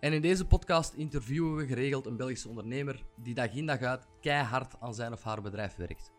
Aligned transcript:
En 0.00 0.12
in 0.12 0.22
deze 0.22 0.46
podcast 0.46 0.94
interviewen 0.94 1.56
we 1.56 1.66
geregeld 1.66 2.06
een 2.06 2.16
Belgische 2.16 2.48
ondernemer 2.48 3.04
die 3.16 3.34
dag 3.34 3.54
in 3.54 3.66
dag 3.66 3.80
uit 3.80 4.06
keihard 4.20 4.74
aan 4.80 4.94
zijn 4.94 5.12
of 5.12 5.22
haar 5.22 5.42
bedrijf 5.42 5.76
werkt. 5.76 6.12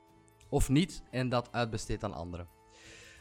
Of 0.50 0.70
niet 0.70 1.04
en 1.12 1.30
dat 1.30 1.52
uitbesteedt 1.52 2.04
aan 2.04 2.14
anderen. 2.14 2.48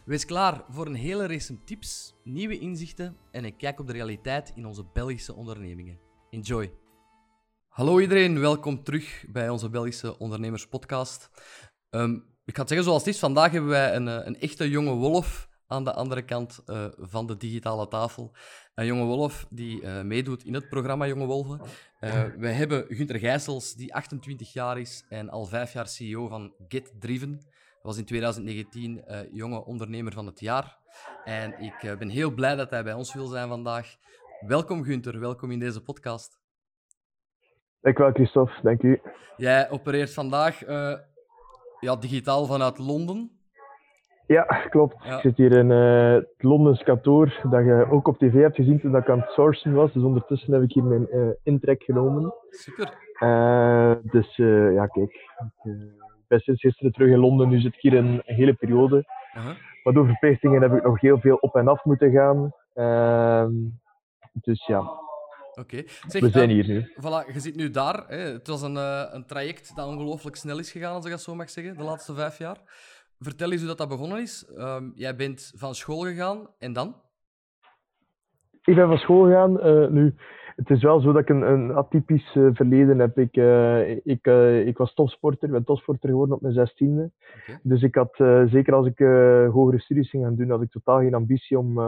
Wees 0.05 0.25
klaar 0.25 0.65
voor 0.69 0.87
een 0.87 0.95
hele 0.95 1.27
race 1.27 1.65
tips, 1.65 2.15
nieuwe 2.25 2.59
inzichten 2.59 3.17
en 3.31 3.45
een 3.45 3.57
kijk 3.57 3.81
op 3.81 3.87
de 3.87 3.93
realiteit 3.93 4.53
in 4.55 4.67
onze 4.67 4.85
Belgische 4.93 5.35
ondernemingen. 5.35 5.99
Enjoy! 6.31 6.73
Hallo 7.69 8.01
iedereen, 8.01 8.41
welkom 8.41 8.85
terug 8.85 9.25
bij 9.29 9.49
onze 9.49 9.71
Belgische 9.71 10.19
Ondernemers 10.19 10.69
Um, 11.91 12.25
ik 12.45 12.55
ga 12.55 12.61
het 12.61 12.69
zeggen 12.69 12.87
zoals 12.87 13.05
het 13.05 13.15
is, 13.15 13.19
vandaag 13.19 13.53
hebben 13.53 13.71
wij 13.71 13.95
een, 13.95 14.09
eh, 14.09 14.27
een 14.27 14.41
echte 14.41 14.71
jonge 14.71 14.95
wolf 14.95 15.50
aan 15.71 15.85
de 15.85 15.93
andere 15.93 16.23
kant 16.23 16.63
uh, 16.67 16.85
van 16.99 17.27
de 17.27 17.37
digitale 17.37 17.89
tafel. 17.89 18.33
Een 18.75 18.87
jonge 18.87 19.05
wolf 19.05 19.47
die 19.51 19.83
uh, 19.83 20.03
meedoet 20.03 20.45
in 20.45 20.55
het 20.55 20.69
programma 20.69 21.07
Jonge 21.07 21.27
Wolven. 21.27 21.61
Uh, 22.01 22.25
wij 22.37 22.53
hebben 22.53 22.85
Gunter 22.89 23.19
Gijsels, 23.19 23.75
die 23.75 23.95
28 23.95 24.53
jaar 24.53 24.79
is 24.79 25.07
en 25.09 25.29
al 25.29 25.45
vijf 25.45 25.73
jaar 25.73 25.89
CEO 25.89 26.29
van 26.29 26.55
Get 26.69 27.01
Driven. 27.01 27.41
was 27.83 27.99
in 27.99 28.05
2019 28.05 29.05
jonge 29.33 29.65
ondernemer 29.65 30.13
van 30.13 30.27
het 30.27 30.41
jaar. 30.41 30.79
En 31.25 31.61
ik 31.61 31.97
ben 31.99 32.09
heel 32.09 32.31
blij 32.31 32.57
dat 32.57 32.71
hij 32.71 32.85
bij 32.85 32.95
ons 32.95 33.15
wil 33.15 33.27
zijn 33.27 33.49
vandaag. 33.49 33.97
Welkom 34.47 34.85
Gunter, 34.85 35.21
welkom 35.21 35.51
in 35.51 35.59
deze 35.59 35.83
podcast. 35.83 36.41
Dankjewel 37.81 38.13
Christophe, 38.13 38.53
dank 38.63 38.83
u. 38.83 39.01
Jij 39.37 39.71
opereert 39.71 40.13
vandaag 40.13 40.61
ja, 41.81 41.97
digitaal 41.97 42.47
vanuit 42.47 42.79
Londen. 42.79 43.40
Ja, 44.37 44.43
klopt. 44.69 44.95
Ik 44.95 45.21
zit 45.21 45.37
hier 45.37 45.53
in 45.53 45.71
uh, 45.71 46.13
het 46.13 46.35
Londens 46.39 46.83
kantoor 46.83 47.41
dat 47.51 47.65
je 47.65 47.87
ook 47.91 48.09
op 48.09 48.19
tv 48.19 48.35
hebt 48.35 48.57
gezien 48.57 48.81
toen 48.81 48.97
ik 48.97 49.09
aan 49.09 49.21
het 49.21 49.31
sourcen 49.31 49.73
was. 49.73 49.93
Dus 49.93 50.03
ondertussen 50.03 50.53
heb 50.53 50.63
ik 50.63 50.73
hier 50.73 50.85
mijn 50.85 51.07
uh, 51.11 51.29
intrek 51.43 51.83
genomen. 51.83 52.35
Super. 52.51 52.95
Uh, 53.21 53.93
dus 54.03 54.37
ja, 54.75 54.87
kijk. 54.87 55.11
Ik 55.63 56.27
ben 56.29 56.41
sinds 56.41 56.61
gisteren 56.61 56.93
terug 56.93 57.11
in 57.11 57.19
Londen. 57.19 57.49
Nu 57.49 57.61
zit 57.61 57.75
ik 57.75 57.81
hier 57.81 57.95
een, 57.95 58.23
hele 58.25 58.55
periode. 58.55 59.05
-huh. 59.33 59.47
Maar 59.85 59.93
door 59.93 60.07
verplichtingen 60.07 60.63
heb 60.63 60.73
ik 60.73 60.83
nog 60.83 61.01
heel 61.01 61.21
veel 61.21 61.37
op 61.37 61.57
en 61.57 61.69
af 61.69 61.85
moeten 61.85 62.11
gaan. 62.11 62.53
Ehm, 62.75 63.53
dus 64.33 64.67
ja, 64.67 64.99
Oké. 65.55 65.83
We 66.09 66.31
zijn 66.31 66.51
hier 66.51 66.67
nu. 66.67 66.93
Voilà, 66.95 67.33
je 67.33 67.41
zit 67.41 67.57
nu 67.57 67.71
daar. 67.71 68.05
Hè. 68.07 68.19
Het 68.19 68.47
was 68.47 68.63
een, 68.63 68.77
een 69.15 69.27
traject 69.27 69.77
dat 69.77 69.87
ongelooflijk 69.87 70.37
snel 70.37 70.59
is 70.59 70.71
gegaan, 70.71 70.95
als 70.95 71.05
ik 71.05 71.11
dat 71.11 71.23
zo 71.23 71.35
mag 71.35 71.51
zeggen, 71.51 71.77
de 71.77 71.83
laatste 71.83 72.15
vijf 72.15 72.39
jaar. 72.39 72.59
Vertel 73.23 73.51
eens 73.51 73.61
hoe 73.61 73.69
dat, 73.69 73.79
dat 73.79 73.89
begonnen 73.89 74.21
is. 74.21 74.53
Um, 74.59 74.93
jij 74.95 75.17
bent 75.17 75.53
van 75.57 75.75
school 75.75 76.01
gegaan 76.01 76.49
en 76.59 76.73
dan? 76.73 76.95
Ik 78.63 78.75
ben 78.75 78.87
van 78.87 78.99
school 78.99 79.25
gegaan. 79.25 79.67
Uh, 79.67 79.89
nu, 79.89 80.15
het 80.57 80.71
is 80.71 80.83
wel 80.83 81.01
zo 81.01 81.13
dat 81.13 81.23
ik 81.23 81.29
een, 81.29 81.43
een 81.43 81.73
atypisch 81.73 82.35
uh, 82.35 82.49
verleden 82.53 82.99
heb. 82.99 83.19
Ik, 83.19 83.37
uh, 83.37 83.91
ik, 83.91 84.27
ik 84.67 84.79
was 84.79 84.95
topsporter, 84.95 85.49
ik 85.49 85.55
ben 85.55 85.65
topsporter 85.65 86.09
geworden 86.09 86.35
op 86.35 86.41
mijn 86.41 86.55
zestiende. 86.55 87.11
Okay. 87.43 87.61
Dus 87.63 87.83
ik 87.83 87.95
had, 87.95 88.15
zeker 88.51 88.75
als 88.75 88.87
ik 88.87 88.99
hogere 89.53 89.81
studies 89.81 90.11
ging 90.11 90.25
gaan 90.25 90.37
doen, 90.37 90.51
had 90.51 90.63
ik 90.63 90.71
totaal 90.71 90.99
geen 90.99 91.15
ambitie 91.15 91.59
om 91.59 91.79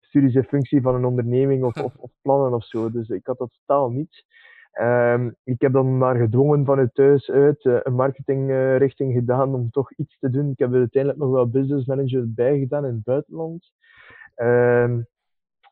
studies 0.00 0.34
in 0.34 0.44
functie 0.44 0.82
van 0.82 0.94
een 0.94 1.04
onderneming 1.04 1.64
of, 1.64 1.76
of, 1.86 1.96
of, 1.96 2.10
plannen 2.22 2.54
of 2.54 2.64
zo. 2.64 2.90
Dus 2.90 3.08
ik 3.08 3.26
had 3.26 3.38
dat 3.38 3.52
totaal 3.66 3.90
niet. 3.90 4.24
Um, 4.80 5.34
ik 5.44 5.60
heb 5.60 5.72
dan 5.72 5.98
maar 5.98 6.16
gedwongen 6.16 6.64
vanuit 6.64 6.94
thuis 6.94 7.30
uit 7.30 7.64
uh, 7.64 7.78
een 7.82 7.94
marketingrichting 7.94 9.10
uh, 9.10 9.16
gedaan 9.16 9.54
om 9.54 9.70
toch 9.70 9.92
iets 9.92 10.18
te 10.18 10.30
doen. 10.30 10.50
Ik 10.50 10.58
heb 10.58 10.72
er 10.72 10.78
uiteindelijk 10.78 11.22
nog 11.22 11.32
wel 11.32 11.48
business 11.48 11.86
manager 11.86 12.32
bij 12.32 12.58
gedaan 12.58 12.86
in 12.86 12.94
het 12.94 13.04
buitenland. 13.04 13.72
Um, 14.36 15.06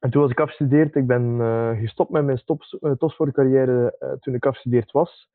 en 0.00 0.10
toen 0.10 0.22
was 0.22 0.30
ik 0.30 0.40
afgestudeerd. 0.40 0.94
Ik 0.94 1.06
ben 1.06 1.22
uh, 1.22 1.78
gestopt 1.78 2.10
met 2.10 2.24
mijn 2.24 2.38
stop, 2.38 2.62
topsportcarrière 2.98 3.96
toen 4.20 4.34
ik 4.34 4.46
afgestudeerd 4.46 4.92
was. 4.92 5.28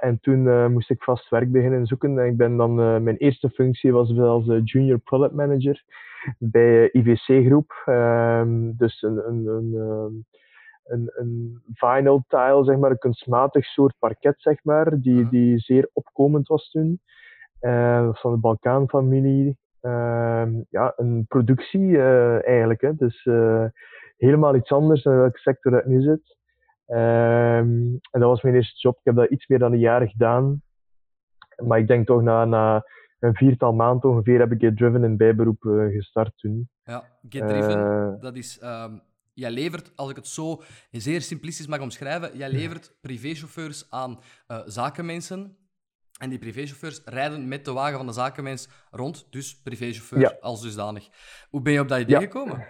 En 0.00 0.18
toen 0.20 0.72
moest 0.72 0.90
ik 0.90 1.02
vast 1.02 1.28
werk 1.28 1.52
beginnen 1.52 1.86
zoeken. 1.86 2.18
En 2.18 2.26
ik 2.26 2.36
ben 2.36 2.56
dan, 2.56 2.74
mijn 2.74 3.16
eerste 3.16 3.50
functie 3.50 3.92
was 3.92 4.18
als 4.18 4.44
junior 4.64 4.98
product 4.98 5.34
manager 5.34 5.84
bij 6.38 6.90
IVC 6.92 7.46
Groep. 7.46 7.82
Um, 7.86 8.76
dus 8.76 9.02
een, 9.02 9.28
een, 9.28 9.46
een 9.46 10.26
een, 10.88 11.10
een 11.14 11.62
vinyl 11.72 12.24
tile, 12.28 12.64
zeg 12.64 12.76
maar, 12.76 12.90
een 12.90 12.98
kunstmatig 12.98 13.64
soort 13.64 13.94
parket, 13.98 14.34
zeg 14.38 14.64
maar, 14.64 15.00
die, 15.00 15.28
die 15.28 15.58
zeer 15.58 15.90
opkomend 15.92 16.48
was 16.48 16.70
toen. 16.70 17.00
Uh, 17.60 18.08
van 18.12 18.32
de 18.32 18.38
Balkaanfamilie. 18.38 19.58
Uh, 19.82 20.46
ja, 20.70 20.92
een 20.96 21.24
productie 21.28 21.88
uh, 21.88 22.46
eigenlijk. 22.46 22.80
Hè. 22.80 22.94
Dus 22.94 23.24
uh, 23.24 23.64
helemaal 24.16 24.54
iets 24.54 24.70
anders 24.70 25.02
dan 25.02 25.16
welke 25.16 25.38
sector 25.38 25.72
dat 25.72 25.86
nu 25.86 26.02
zit. 26.02 26.36
Ehm, 26.86 27.96
en 28.10 28.20
dat 28.20 28.22
was 28.22 28.42
mijn 28.42 28.54
eerste 28.54 28.78
job. 28.78 28.98
Ik 28.98 29.04
heb 29.04 29.14
dat 29.14 29.30
iets 29.30 29.46
meer 29.46 29.58
dan 29.58 29.72
een 29.72 29.78
jaar 29.78 30.08
gedaan. 30.08 30.62
Maar 31.56 31.78
ik 31.78 31.86
denk 31.86 32.06
toch 32.06 32.22
na, 32.22 32.44
na 32.44 32.84
een 33.18 33.34
viertal 33.34 33.72
maanden 33.72 34.10
ongeveer 34.10 34.38
heb 34.38 34.52
ik 34.52 34.60
Get 34.60 34.76
Driven 34.76 35.04
in 35.04 35.16
bijberoep 35.16 35.60
gestart 35.90 36.32
toen. 36.36 36.68
Ja, 36.84 37.04
Get 37.28 37.48
Driven, 37.48 38.18
dat 38.20 38.36
is 38.36 38.62
um 38.62 39.00
jij 39.38 39.50
levert, 39.50 39.92
als 39.96 40.10
ik 40.10 40.16
het 40.16 40.26
zo 40.26 40.62
zeer 40.90 41.20
simplistisch 41.20 41.66
mag 41.66 41.80
omschrijven, 41.80 42.36
jij 42.36 42.50
levert 42.50 42.96
privéchauffeurs 43.00 43.90
aan 43.90 44.18
uh, 44.48 44.58
zakenmensen. 44.64 45.56
En 46.20 46.28
die 46.28 46.38
privéchauffeurs 46.38 47.02
rijden 47.04 47.48
met 47.48 47.64
de 47.64 47.72
wagen 47.72 47.96
van 47.96 48.06
de 48.06 48.12
zakenmens 48.12 48.68
rond, 48.90 49.32
dus 49.32 49.62
privéchauffeur 49.62 50.20
ja. 50.20 50.36
als 50.40 50.62
dusdanig. 50.62 51.08
Hoe 51.50 51.62
ben 51.62 51.72
je 51.72 51.80
op 51.80 51.88
dat 51.88 52.00
idee 52.00 52.14
ja. 52.14 52.20
gekomen? 52.20 52.66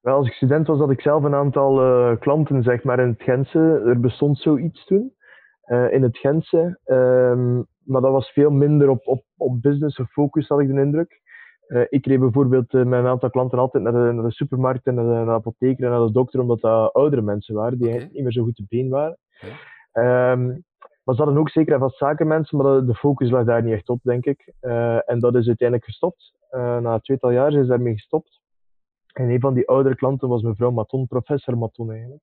Wel, 0.00 0.16
als 0.16 0.26
ik 0.26 0.32
student 0.32 0.66
was, 0.66 0.78
had 0.78 0.90
ik 0.90 1.00
zelf 1.00 1.22
een 1.22 1.34
aantal 1.34 1.82
uh, 1.82 2.20
klanten 2.20 2.62
zeg 2.62 2.82
maar, 2.82 2.98
in 2.98 3.08
het 3.08 3.22
Gentse. 3.22 3.82
Er 3.86 4.00
bestond 4.00 4.38
zoiets 4.38 4.84
toen, 4.84 5.14
uh, 5.66 5.92
in 5.92 6.02
het 6.02 6.18
Gentse. 6.18 6.80
Um, 6.84 7.66
maar 7.84 8.00
dat 8.00 8.12
was 8.12 8.30
veel 8.30 8.50
minder 8.50 8.88
op, 8.88 9.06
op, 9.06 9.24
op 9.36 9.62
business 9.62 9.96
gefocust, 9.96 10.48
had 10.48 10.60
ik 10.60 10.68
de 10.68 10.80
indruk. 10.80 11.20
Uh, 11.68 11.84
ik 11.88 12.06
reed 12.06 12.20
bijvoorbeeld 12.20 12.72
uh, 12.72 12.84
met 12.84 12.98
een 12.98 13.06
aantal 13.06 13.30
klanten 13.30 13.58
altijd 13.58 13.82
naar 13.82 13.92
de, 13.92 14.12
naar 14.12 14.24
de 14.24 14.32
supermarkt 14.32 14.86
en 14.86 14.94
naar 14.94 15.04
de, 15.04 15.10
naar 15.10 15.24
de 15.24 15.30
apotheker 15.30 15.84
en 15.84 15.90
naar 15.90 16.06
de 16.06 16.12
dokter, 16.12 16.40
omdat 16.40 16.60
dat 16.60 16.92
oudere 16.92 17.22
mensen 17.22 17.54
waren, 17.54 17.78
die 17.78 17.88
okay. 17.88 18.08
niet 18.12 18.22
meer 18.22 18.32
zo 18.32 18.42
goed 18.42 18.56
te 18.56 18.64
been 18.68 18.88
waren. 18.88 19.18
Okay. 19.92 20.32
Um, 20.32 20.64
maar 21.04 21.14
ze 21.14 21.22
hadden 21.22 21.40
ook 21.40 21.50
zeker 21.50 21.74
en 21.74 21.80
vast 21.80 21.96
zakenmensen, 21.96 22.58
maar 22.58 22.84
de 22.84 22.94
focus 22.94 23.30
lag 23.30 23.44
daar 23.44 23.62
niet 23.62 23.72
echt 23.72 23.88
op, 23.88 24.00
denk 24.02 24.24
ik. 24.24 24.52
Uh, 24.60 25.10
en 25.10 25.20
dat 25.20 25.34
is 25.34 25.46
uiteindelijk 25.46 25.88
gestopt. 25.88 26.32
na 26.50 26.94
een 26.94 27.00
tweetal 27.00 27.30
jaar 27.30 27.52
is 27.52 27.66
daarmee 27.66 27.92
gestopt. 27.92 28.40
En 29.12 29.28
een 29.28 29.40
van 29.40 29.54
die 29.54 29.68
oudere 29.68 29.94
klanten 29.94 30.28
was 30.28 30.42
mevrouw 30.42 30.70
Maton, 30.70 31.06
professor 31.06 31.58
Maton 31.58 31.90
eigenlijk. 31.90 32.22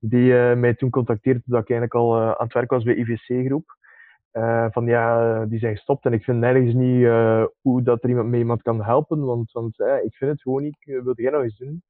Die 0.00 0.32
mij 0.34 0.74
toen 0.74 0.90
contacteerde 0.90 1.42
dat 1.44 1.60
ik 1.60 1.70
eigenlijk 1.70 1.94
al 1.94 2.20
aan 2.20 2.44
het 2.44 2.52
werk 2.52 2.70
was 2.70 2.82
bij 2.82 2.94
IVC 2.94 3.46
Groep. 3.46 3.76
Uh, 4.32 4.66
van 4.70 4.86
ja, 4.86 5.44
die 5.46 5.58
zijn 5.58 5.74
gestopt 5.74 6.04
en 6.04 6.12
ik 6.12 6.24
vind 6.24 6.38
nergens 6.38 6.74
niet 6.74 7.00
uh, 7.00 7.44
hoe 7.60 7.82
dat 7.82 8.02
er 8.02 8.08
iemand 8.08 8.28
mee 8.28 8.40
iemand 8.40 8.62
kan 8.62 8.82
helpen, 8.82 9.24
want, 9.24 9.52
want 9.52 9.80
ik 9.80 10.14
vind 10.14 10.30
het 10.30 10.42
gewoon 10.42 10.62
niet. 10.62 10.76
Wil 10.84 11.12
jij 11.14 11.30
nog 11.30 11.42
eens 11.42 11.58
doen? 11.58 11.82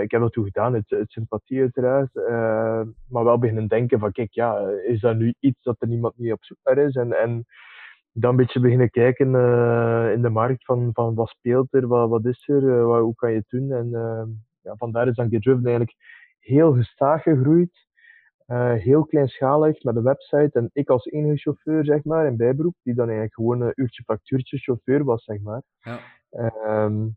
ik 0.00 0.10
heb 0.10 0.20
dat 0.20 0.32
toen 0.32 0.44
gedaan, 0.44 0.74
het, 0.74 0.90
het 0.90 1.10
sympathie 1.10 1.60
uiteraard, 1.60 2.14
maar 3.08 3.24
wel 3.24 3.38
beginnen 3.38 3.68
denken 3.68 3.98
van 3.98 4.12
kijk, 4.12 4.32
ja, 4.32 4.68
is 4.68 5.00
dat 5.00 5.16
nu 5.16 5.34
iets 5.38 5.62
dat 5.62 5.76
er 5.78 5.88
niemand 5.88 6.18
niet 6.18 6.32
op 6.32 6.44
zoek 6.44 6.58
naar 6.62 6.78
is? 6.78 6.94
En, 6.94 7.12
en 7.12 7.44
dan 8.12 8.30
een 8.30 8.36
beetje 8.36 8.60
beginnen 8.60 8.90
kijken 8.90 9.26
in 10.12 10.22
de 10.22 10.30
markt 10.30 10.64
van, 10.64 10.90
van 10.92 11.14
wat 11.14 11.28
speelt 11.28 11.74
er, 11.74 11.86
wat, 11.86 12.08
wat 12.08 12.24
is 12.24 12.48
er, 12.48 12.86
wat, 12.86 13.00
hoe 13.00 13.14
kan 13.14 13.30
je 13.30 13.36
het 13.36 13.48
doen? 13.48 13.72
En 13.72 13.90
ja, 14.62 14.74
vandaar 14.76 15.08
is 15.08 15.14
dan 15.14 15.28
Get 15.28 15.42
Driven 15.42 15.66
eigenlijk 15.66 15.96
heel 16.38 16.72
gestaag 16.72 17.22
gegroeid. 17.22 17.89
Uh, 18.50 18.72
heel 18.72 19.04
kleinschalig 19.04 19.82
met 19.82 19.96
een 19.96 20.02
website 20.02 20.50
en 20.52 20.70
ik 20.72 20.88
als 20.88 21.06
enige 21.06 21.36
chauffeur, 21.36 21.84
zeg 21.84 22.04
maar, 22.04 22.26
in 22.26 22.36
bijberoep, 22.36 22.74
die 22.82 22.94
dan 22.94 23.04
eigenlijk 23.04 23.34
gewoon 23.34 23.60
een 23.60 23.72
uurtje 23.74 24.02
factuurtje 24.02 24.58
chauffeur 24.58 25.04
was, 25.04 25.24
zeg 25.24 25.40
maar. 25.40 25.62
Ja. 25.80 26.00
Um, 26.84 27.16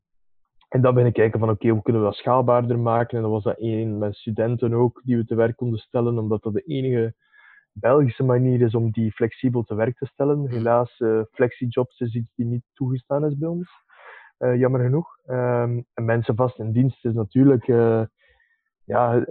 en 0.68 0.82
dan 0.82 0.94
ben 0.94 1.06
ik 1.06 1.14
kijken 1.14 1.40
van, 1.40 1.50
oké, 1.50 1.58
okay, 1.58 1.72
hoe 1.72 1.82
kunnen 1.82 2.02
we 2.02 2.08
dat 2.08 2.18
schaalbaarder 2.18 2.80
maken? 2.80 3.18
En 3.18 3.24
dan 3.24 3.32
was 3.32 3.44
dat 3.44 3.58
één 3.58 3.98
met 3.98 4.16
studenten 4.16 4.74
ook, 4.74 5.02
die 5.04 5.18
we 5.18 5.26
te 5.26 5.36
werk 5.36 5.56
konden 5.56 5.80
stellen, 5.80 6.18
omdat 6.18 6.44
dat 6.44 6.54
de 6.54 6.62
enige 6.62 7.14
Belgische 7.72 8.24
manier 8.24 8.62
is 8.62 8.76
om 8.76 8.92
die 8.92 9.12
flexibel 9.12 9.64
te 9.64 9.76
werk 9.76 9.98
te 9.98 10.06
stellen. 10.06 10.50
Helaas, 10.50 11.00
uh, 11.00 11.22
flexijobs 11.32 12.00
is 12.00 12.16
iets 12.16 12.34
die 12.36 12.46
niet 12.46 12.64
toegestaan 12.74 13.26
is 13.26 13.38
bij 13.38 13.50
ons, 13.50 13.72
uh, 14.40 14.56
jammer 14.56 14.82
genoeg. 14.82 15.18
Um, 15.28 15.86
en 15.94 16.06
mensen 16.06 16.36
vast 16.36 16.60
in 16.60 16.72
dienst 16.72 17.06
is 17.06 17.14
natuurlijk 17.14 17.66
ja, 18.86 19.26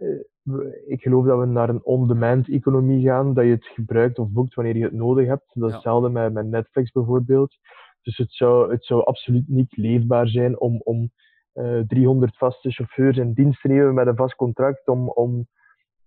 ik 0.87 1.03
geloof 1.03 1.27
dat 1.27 1.39
we 1.39 1.47
naar 1.47 1.69
een 1.69 1.85
on-demand 1.85 2.49
economie 2.49 3.07
gaan, 3.07 3.35
dat 3.35 3.45
je 3.45 3.51
het 3.51 3.67
gebruikt 3.67 4.19
of 4.19 4.29
boekt 4.29 4.55
wanneer 4.55 4.77
je 4.77 4.85
het 4.85 4.93
nodig 4.93 5.27
hebt. 5.27 5.51
Dat 5.53 5.69
is 5.69 5.75
hetzelfde 5.75 6.09
met, 6.09 6.33
met 6.33 6.47
Netflix 6.47 6.91
bijvoorbeeld. 6.93 7.57
Dus 8.03 8.17
het 8.17 8.33
zou, 8.33 8.73
het 8.73 8.85
zou 8.85 9.05
absoluut 9.05 9.49
niet 9.49 9.77
leefbaar 9.77 10.29
zijn 10.29 10.61
om, 10.61 10.81
om 10.85 11.11
uh, 11.55 11.79
eh, 11.79 11.87
300 11.87 12.37
vaste 12.37 12.71
chauffeurs 12.71 13.17
in 13.17 13.33
dienst 13.33 13.61
te 13.61 13.69
nemen 13.69 13.95
met 13.95 14.07
een 14.07 14.17
vast 14.17 14.35
contract. 14.35 14.89
Om, 14.89 15.09
om, 15.09 15.47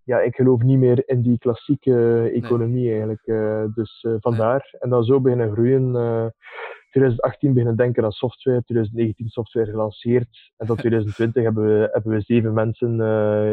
ja, 0.03 0.19
ik 0.19 0.35
geloof 0.35 0.61
niet 0.61 0.79
meer 0.79 1.09
in 1.09 1.21
die 1.21 1.37
klassieke 1.37 2.29
economie 2.33 2.89
eigenlijk. 2.89 3.21
Uh, 3.25 3.63
dus 3.73 4.03
uh, 4.07 4.15
vandaar. 4.19 4.75
En 4.79 4.89
dan 4.89 5.03
zo 5.03 5.21
beginnen 5.21 5.51
groeien. 5.51 5.93
2018 6.95 7.53
beginnen 7.53 7.77
denken 7.77 8.03
aan 8.03 8.11
software, 8.11 8.63
2019 8.63 9.29
software 9.29 9.71
gelanceerd. 9.71 10.51
En 10.57 10.67
tot 10.67 10.77
2020 10.77 11.43
hebben, 11.43 11.63
we, 11.63 11.89
hebben 11.91 12.11
we 12.11 12.21
zeven 12.21 12.53
mensen 12.53 12.89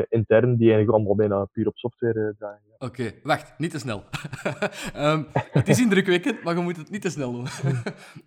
intern 0.08 0.56
die 0.56 0.72
eigenlijk 0.72 0.90
allemaal 0.90 1.14
bijna 1.14 1.44
puur 1.44 1.66
op 1.66 1.76
software 1.76 2.34
draaien. 2.38 2.60
Oké, 2.78 3.12
wacht, 3.22 3.54
niet 3.58 3.70
te 3.70 3.78
snel. 3.78 4.02
um, 4.96 5.26
het 5.60 5.68
is 5.68 5.80
indrukwekkend, 5.80 6.42
maar 6.42 6.56
je 6.56 6.62
moet 6.62 6.76
het 6.76 6.90
niet 6.90 7.02
te 7.02 7.10
snel 7.10 7.32
doen. 7.32 7.46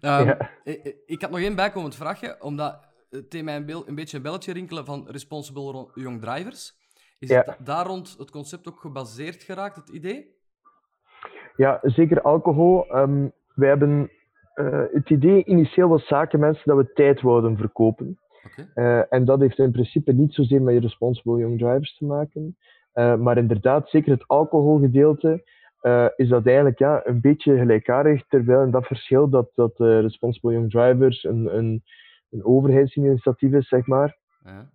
um, 0.12 0.38
ik, 0.64 0.96
ik, 1.06 1.22
had 1.22 1.32
nog 1.32 1.40
één 1.40 1.56
bijkomend 1.56 1.96
vraagje, 1.96 2.36
omdat 2.42 2.80
het 3.10 3.34
een, 3.34 3.48
een, 3.48 3.96
beetje 3.96 4.18
een 4.18 4.24
belletje 4.24 4.54
rinkelen 4.54 4.86
van 4.86 5.08
Responsible 5.08 5.90
Young 5.94 6.22
Drivers. 6.22 6.74
Is 7.20 7.30
het 7.30 7.58
daar 7.64 7.86
rond 7.86 8.16
het 8.18 8.32
concept 8.32 8.68
ook 8.68 8.80
gebaseerd 8.80 9.44
geraakt, 9.44 9.76
het 9.76 9.90
idee? 9.90 10.36
Ja, 11.56 11.80
zeker 11.82 12.22
alcohol. 12.22 12.96
Um, 12.96 13.32
wij 13.54 13.70
hebben 13.70 14.10
uh, 14.56 14.84
het 14.92 15.10
idee 15.10 15.44
initieel 15.44 15.88
was 15.88 16.08
zakenmensen 16.08 16.64
dat 16.66 16.78
we 16.78 16.94
tijd 16.94 17.22
wouden 17.22 17.58
verkopen. 17.58 18.20
Okay. 18.46 19.00
Uh, 19.00 19.04
en 19.10 19.26
dat 19.26 19.40
heeft 19.40 19.60
in 19.60 19.72
principe 19.72 20.14
niet 20.14 20.34
zozeer 20.34 20.62
met 20.62 20.82
Responsible 20.84 21.40
Young 21.40 21.58
Drivers 21.60 21.98
te 21.98 22.06
maken. 22.06 22.58
Uh, 22.94 23.16
maar 23.16 23.38
inderdaad, 23.38 23.90
zeker 23.90 24.12
het 24.12 24.28
alcoholgedeelte 24.28 25.44
is 26.16 26.30
dat 26.30 26.46
eigenlijk 26.46 26.80
ja, 26.80 27.02
een 27.04 27.22
beetje 27.22 27.58
gelijkaardig. 27.58 28.28
Terwijl 28.28 28.62
in 28.62 28.72
dat 28.72 28.86
verschil 28.86 29.30
dat, 29.30 29.50
dat 29.56 29.74
Responsible 29.78 30.52
Young 30.52 30.70
Drivers 30.70 31.24
een, 31.24 31.58
een 31.58 31.84
een 32.36 32.46
overheidsinitiatief 32.46 33.52
is, 33.52 33.68
zeg 33.68 33.88
maar. 33.88 34.18
Ja. 34.44 34.70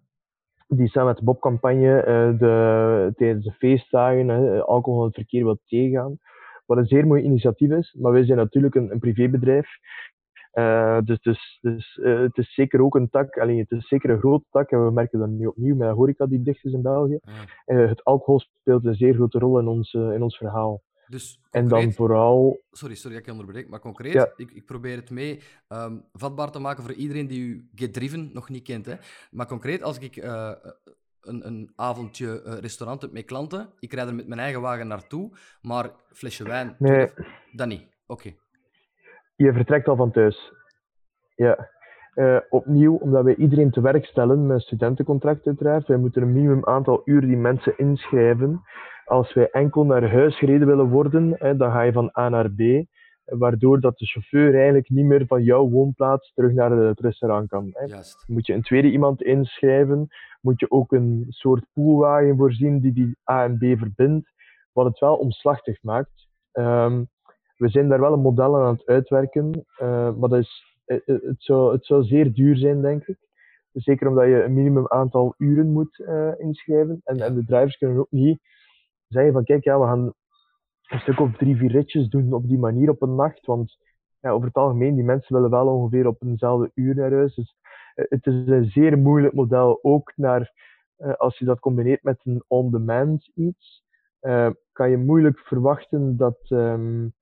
Die 0.69 0.89
samen 0.89 1.09
met 1.09 1.19
de 1.19 1.25
Bob-campagne 1.25 2.05
de, 2.39 3.13
tijdens 3.17 3.45
de 3.45 3.53
feestdagen 3.53 4.67
alcohol 4.67 5.01
en 5.01 5.07
het 5.07 5.15
verkeer 5.15 5.45
wil 5.45 5.59
tegengaan. 5.67 6.19
Wat 6.71 6.79
een 6.79 6.87
zeer 6.87 7.07
mooi 7.07 7.23
initiatief 7.23 7.71
is, 7.71 7.97
maar 7.99 8.13
wij 8.13 8.25
zijn 8.25 8.39
natuurlijk 8.39 8.75
een, 8.75 8.91
een 8.91 8.99
privébedrijf. 8.99 9.69
Uh, 10.55 10.99
dus 11.05 11.21
dus, 11.21 11.59
dus 11.61 11.99
het 12.03 12.39
is 12.39 12.55
zeker 12.55 12.83
ook 12.83 12.95
een 12.95 13.11
tak, 13.11 13.39
alleen 13.39 13.59
het 13.59 13.71
is 13.71 13.89
zeker 13.89 14.11
een 14.11 14.19
grote 14.19 14.45
tak, 14.51 14.71
en 14.71 14.85
we 14.85 14.91
merken 14.91 15.19
dat 15.19 15.29
nu 15.29 15.47
opnieuw 15.47 15.77
met 15.77 15.89
de 15.89 15.95
horeca 15.95 16.27
die 16.27 16.43
dicht 16.43 16.65
is 16.65 16.73
in 16.73 16.83
België. 16.83 17.19
Ja. 17.67 17.75
het 17.75 18.05
alcohol 18.05 18.41
speelt 18.41 18.85
een 18.85 18.95
zeer 18.95 19.15
grote 19.15 19.39
rol 19.39 19.59
in 19.59 19.67
ons, 19.67 19.93
in 19.93 20.23
ons 20.23 20.37
verhaal. 20.37 20.83
Dus 21.07 21.41
en 21.51 21.69
dan 21.69 21.93
vooral. 21.93 22.63
Sorry, 22.71 22.95
sorry 22.95 23.17
dat 23.17 23.27
ik 23.27 23.33
onderbreek, 23.33 23.69
maar 23.69 23.81
concreet, 23.81 24.33
ik, 24.37 24.51
ik, 24.51 24.65
probeer 24.65 24.97
het 24.97 25.11
mee 25.11 25.41
um, 25.69 26.05
vatbaar 26.13 26.51
te 26.51 26.59
maken 26.59 26.83
voor 26.83 26.93
iedereen 26.93 27.27
die 27.27 27.41
u 27.41 27.69
Get 27.75 27.93
Driven 27.93 28.31
nog 28.33 28.49
niet 28.49 28.63
kent. 28.63 28.87
Hè. 28.87 28.95
Maar 29.31 29.47
concreet, 29.47 29.83
als 29.83 29.99
ik 29.99 30.17
een, 31.21 31.47
een 31.47 31.73
avondje 31.77 32.43
uh, 32.47 32.53
restaurant 32.59 33.03
heb 33.03 33.13
met 33.13 33.25
klanten, 33.25 33.69
ik 33.79 33.93
rijd 33.93 34.09
er 34.09 34.15
met 34.15 34.29
mijn 34.29 34.41
eigen 34.41 34.61
wagen 34.61 34.89
naartoe, 34.89 35.31
maar 35.63 35.91
flesje 36.13 36.45
wijn, 36.45 36.75
nee. 36.79 37.11
dat 37.53 37.67
niet. 37.67 37.87
Oké. 38.07 38.33
Je 39.37 39.53
vertrekt 39.53 39.89
al 39.89 39.97
van 39.97 40.11
thuis. 40.11 40.53
Ja. 41.35 41.69
Uh, 42.15 42.39
opnieuw, 42.49 42.97
omdat 42.97 43.25
wij 43.25 43.35
iedereen 43.35 43.71
te 43.71 43.81
werk 43.81 44.05
stellen 44.05 44.47
met 44.47 44.61
studentencontract 44.61 45.47
uiteraard. 45.47 45.87
Wij 45.87 45.97
moeten 45.97 46.23
een 46.23 46.33
minimum 46.33 46.67
aantal 46.67 47.03
uur 47.05 47.21
die 47.21 47.37
mensen 47.37 47.79
inschrijven 47.79 48.63
als 49.11 49.35
wij 49.35 49.49
enkel 49.51 49.85
naar 49.85 50.11
huis 50.13 50.39
gereden 50.39 50.67
willen 50.67 50.89
worden, 50.89 51.35
hè, 51.39 51.57
dan 51.57 51.71
ga 51.71 51.83
je 51.83 51.93
van 51.93 52.11
A 52.19 52.29
naar 52.29 52.51
B, 52.51 52.61
waardoor 53.25 53.81
dat 53.81 53.99
de 53.99 54.07
chauffeur 54.07 54.55
eigenlijk 54.55 54.89
niet 54.89 55.05
meer 55.05 55.27
van 55.27 55.43
jouw 55.43 55.69
woonplaats 55.69 56.33
terug 56.33 56.53
naar 56.53 56.71
het 56.71 57.01
restaurant 57.01 57.49
kan. 57.49 57.71
Hè. 57.73 57.87
Moet 58.27 58.47
je 58.47 58.53
een 58.53 58.63
tweede 58.63 58.91
iemand 58.91 59.23
inschrijven, 59.23 60.09
moet 60.41 60.61
je 60.61 60.71
ook 60.71 60.93
een 60.93 61.27
soort 61.29 61.67
poolwagen 61.73 62.37
voorzien 62.37 62.81
die 62.81 62.93
die 62.93 63.17
A 63.31 63.45
en 63.45 63.57
B 63.57 63.79
verbindt, 63.79 64.31
wat 64.73 64.87
het 64.87 64.99
wel 64.99 65.17
omslachtig 65.17 65.83
maakt. 65.83 66.29
Um, 66.53 67.09
we 67.57 67.69
zijn 67.69 67.89
daar 67.89 68.01
wel 68.01 68.13
een 68.13 68.21
model 68.21 68.57
aan 68.57 68.75
het 68.75 68.87
uitwerken, 68.87 69.65
uh, 69.83 70.15
maar 70.15 70.29
dat 70.29 70.39
is, 70.39 70.79
het, 70.85 71.03
het, 71.07 71.43
zou, 71.43 71.73
het 71.73 71.85
zou 71.85 72.03
zeer 72.03 72.33
duur 72.33 72.57
zijn, 72.57 72.81
denk 72.81 73.07
ik. 73.07 73.19
Zeker 73.73 74.09
omdat 74.09 74.25
je 74.25 74.43
een 74.43 74.55
minimum 74.55 74.89
aantal 74.89 75.35
uren 75.39 75.73
moet 75.73 75.99
uh, 75.99 76.33
inschrijven. 76.39 77.01
En, 77.05 77.21
en 77.21 77.35
de 77.35 77.45
drivers 77.45 77.77
kunnen 77.77 77.99
ook 77.99 78.11
niet 78.11 78.41
zeggen 79.09 79.33
van 79.33 79.45
kijk, 79.45 79.65
ja, 79.65 79.79
we 79.81 79.85
gaan 79.85 80.13
een 80.89 80.99
stuk 80.99 81.21
of 81.21 81.37
drie, 81.37 81.57
vier 81.57 81.71
ritjes 81.71 82.09
doen 82.09 82.33
op 82.33 82.49
die 82.49 82.59
manier 82.59 82.91
op 82.91 83.03
een 83.03 83.15
nacht. 83.15 83.47
Want 83.47 83.79
ja, 84.21 84.31
over 84.31 84.47
het 84.47 84.57
algemeen, 84.57 84.95
die 84.95 85.05
mensen 85.05 85.35
willen 85.35 85.51
wel 85.51 85.67
ongeveer 85.67 86.07
op 86.07 86.23
eenzelfde 86.23 86.71
uur 86.75 86.95
naar 86.95 87.13
huis. 87.13 87.35
Dus 87.35 87.55
eh, 87.60 87.60
het 88.09 88.27
is 88.27 88.47
een 88.47 88.71
zeer 88.71 88.99
moeilijk 88.99 89.35
model. 89.35 89.79
Ook 89.83 90.13
naar, 90.17 90.53
uh, 90.99 91.15
als 91.15 91.39
je 91.39 91.45
dat 91.45 91.61
combineert 91.61 92.03
met 92.03 92.21
een 92.25 92.45
on-demand 92.47 93.31
iets, 93.35 93.85
uh, 94.21 94.51
kan 94.73 94.91
je 94.91 94.97
moeilijk 94.97 95.39
verwachten 95.39 96.17
dat, 96.17 96.39
um, 96.49 97.15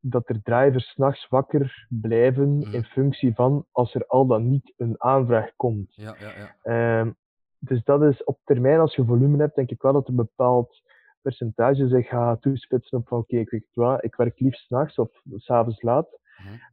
dat 0.00 0.28
er 0.28 0.42
drivers 0.42 0.88
s'nachts 0.88 1.28
wakker 1.28 1.86
blijven 1.88 2.48
mm. 2.48 2.62
in 2.62 2.84
functie 2.84 3.34
van 3.34 3.66
als 3.70 3.94
er 3.94 4.06
al 4.06 4.26
dan 4.26 4.48
niet 4.48 4.72
een 4.76 4.94
aanvraag 4.98 5.52
komt. 5.56 5.94
Ja, 5.94 6.16
ja, 6.18 6.32
ja. 6.62 7.00
Um, 7.00 7.16
dus 7.58 7.84
dat 7.84 8.02
is 8.02 8.24
op 8.24 8.38
termijn, 8.44 8.80
als 8.80 8.94
je 8.94 9.04
volume 9.04 9.38
hebt, 9.38 9.54
denk 9.54 9.70
ik 9.70 9.82
wel 9.82 9.92
dat 9.92 10.08
er 10.08 10.14
bepaald 10.14 10.82
percentage 11.22 11.88
zich 11.88 12.08
gaat 12.08 12.42
toespitsen 12.42 12.98
op 12.98 13.08
van 13.08 13.18
oké, 13.18 13.36
ik 13.36 13.50
weet 13.50 13.66
wat, 13.72 14.04
ik 14.04 14.14
werk 14.14 14.40
liefst 14.40 14.64
s'nachts 14.66 14.98
of 14.98 15.10
s'avonds 15.34 15.82
laat. 15.82 16.08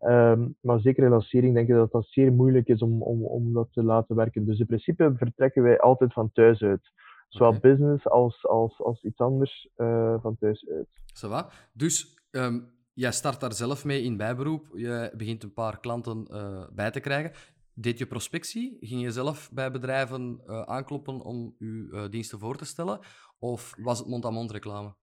Um, 0.01 0.55
maar 0.61 0.79
zeker 0.79 1.03
in 1.03 1.09
lancering 1.09 1.53
denk 1.53 1.69
ik 1.69 1.75
dat 1.75 1.91
dat 1.91 2.05
zeer 2.05 2.33
moeilijk 2.33 2.67
is 2.67 2.81
om, 2.81 3.01
om, 3.01 3.25
om 3.25 3.53
dat 3.53 3.67
te 3.71 3.83
laten 3.83 4.15
werken. 4.15 4.45
Dus 4.45 4.59
in 4.59 4.65
principe 4.65 5.13
vertrekken 5.15 5.63
wij 5.63 5.79
altijd 5.79 6.13
van 6.13 6.31
thuis 6.31 6.61
uit. 6.61 6.91
Zowel 7.27 7.59
business 7.59 8.07
als, 8.07 8.47
als, 8.47 8.81
als 8.81 9.03
iets 9.03 9.17
anders 9.17 9.69
uh, 9.77 10.15
van 10.21 10.37
thuis 10.37 10.67
uit. 10.69 10.87
Zo 11.13 11.41
Dus 11.73 12.19
um, 12.31 12.71
jij 12.93 13.11
start 13.11 13.39
daar 13.39 13.53
zelf 13.53 13.85
mee 13.85 14.03
in 14.03 14.17
bijberoep. 14.17 14.67
Je 14.73 15.13
begint 15.17 15.43
een 15.43 15.53
paar 15.53 15.79
klanten 15.79 16.27
uh, 16.31 16.63
bij 16.73 16.91
te 16.91 16.99
krijgen. 16.99 17.31
Deed 17.73 17.97
je 17.97 18.05
prospectie? 18.05 18.77
Ging 18.79 19.01
je 19.01 19.11
zelf 19.11 19.51
bij 19.53 19.71
bedrijven 19.71 20.41
uh, 20.45 20.61
aankloppen 20.61 21.19
om 21.19 21.55
je 21.57 22.07
diensten 22.09 22.39
voor 22.39 22.55
te 22.55 22.65
stellen? 22.65 23.00
Of 23.39 23.74
was 23.77 24.00
het 24.00 24.07
mond-aan-mond 24.07 24.51
reclame? 24.51 24.93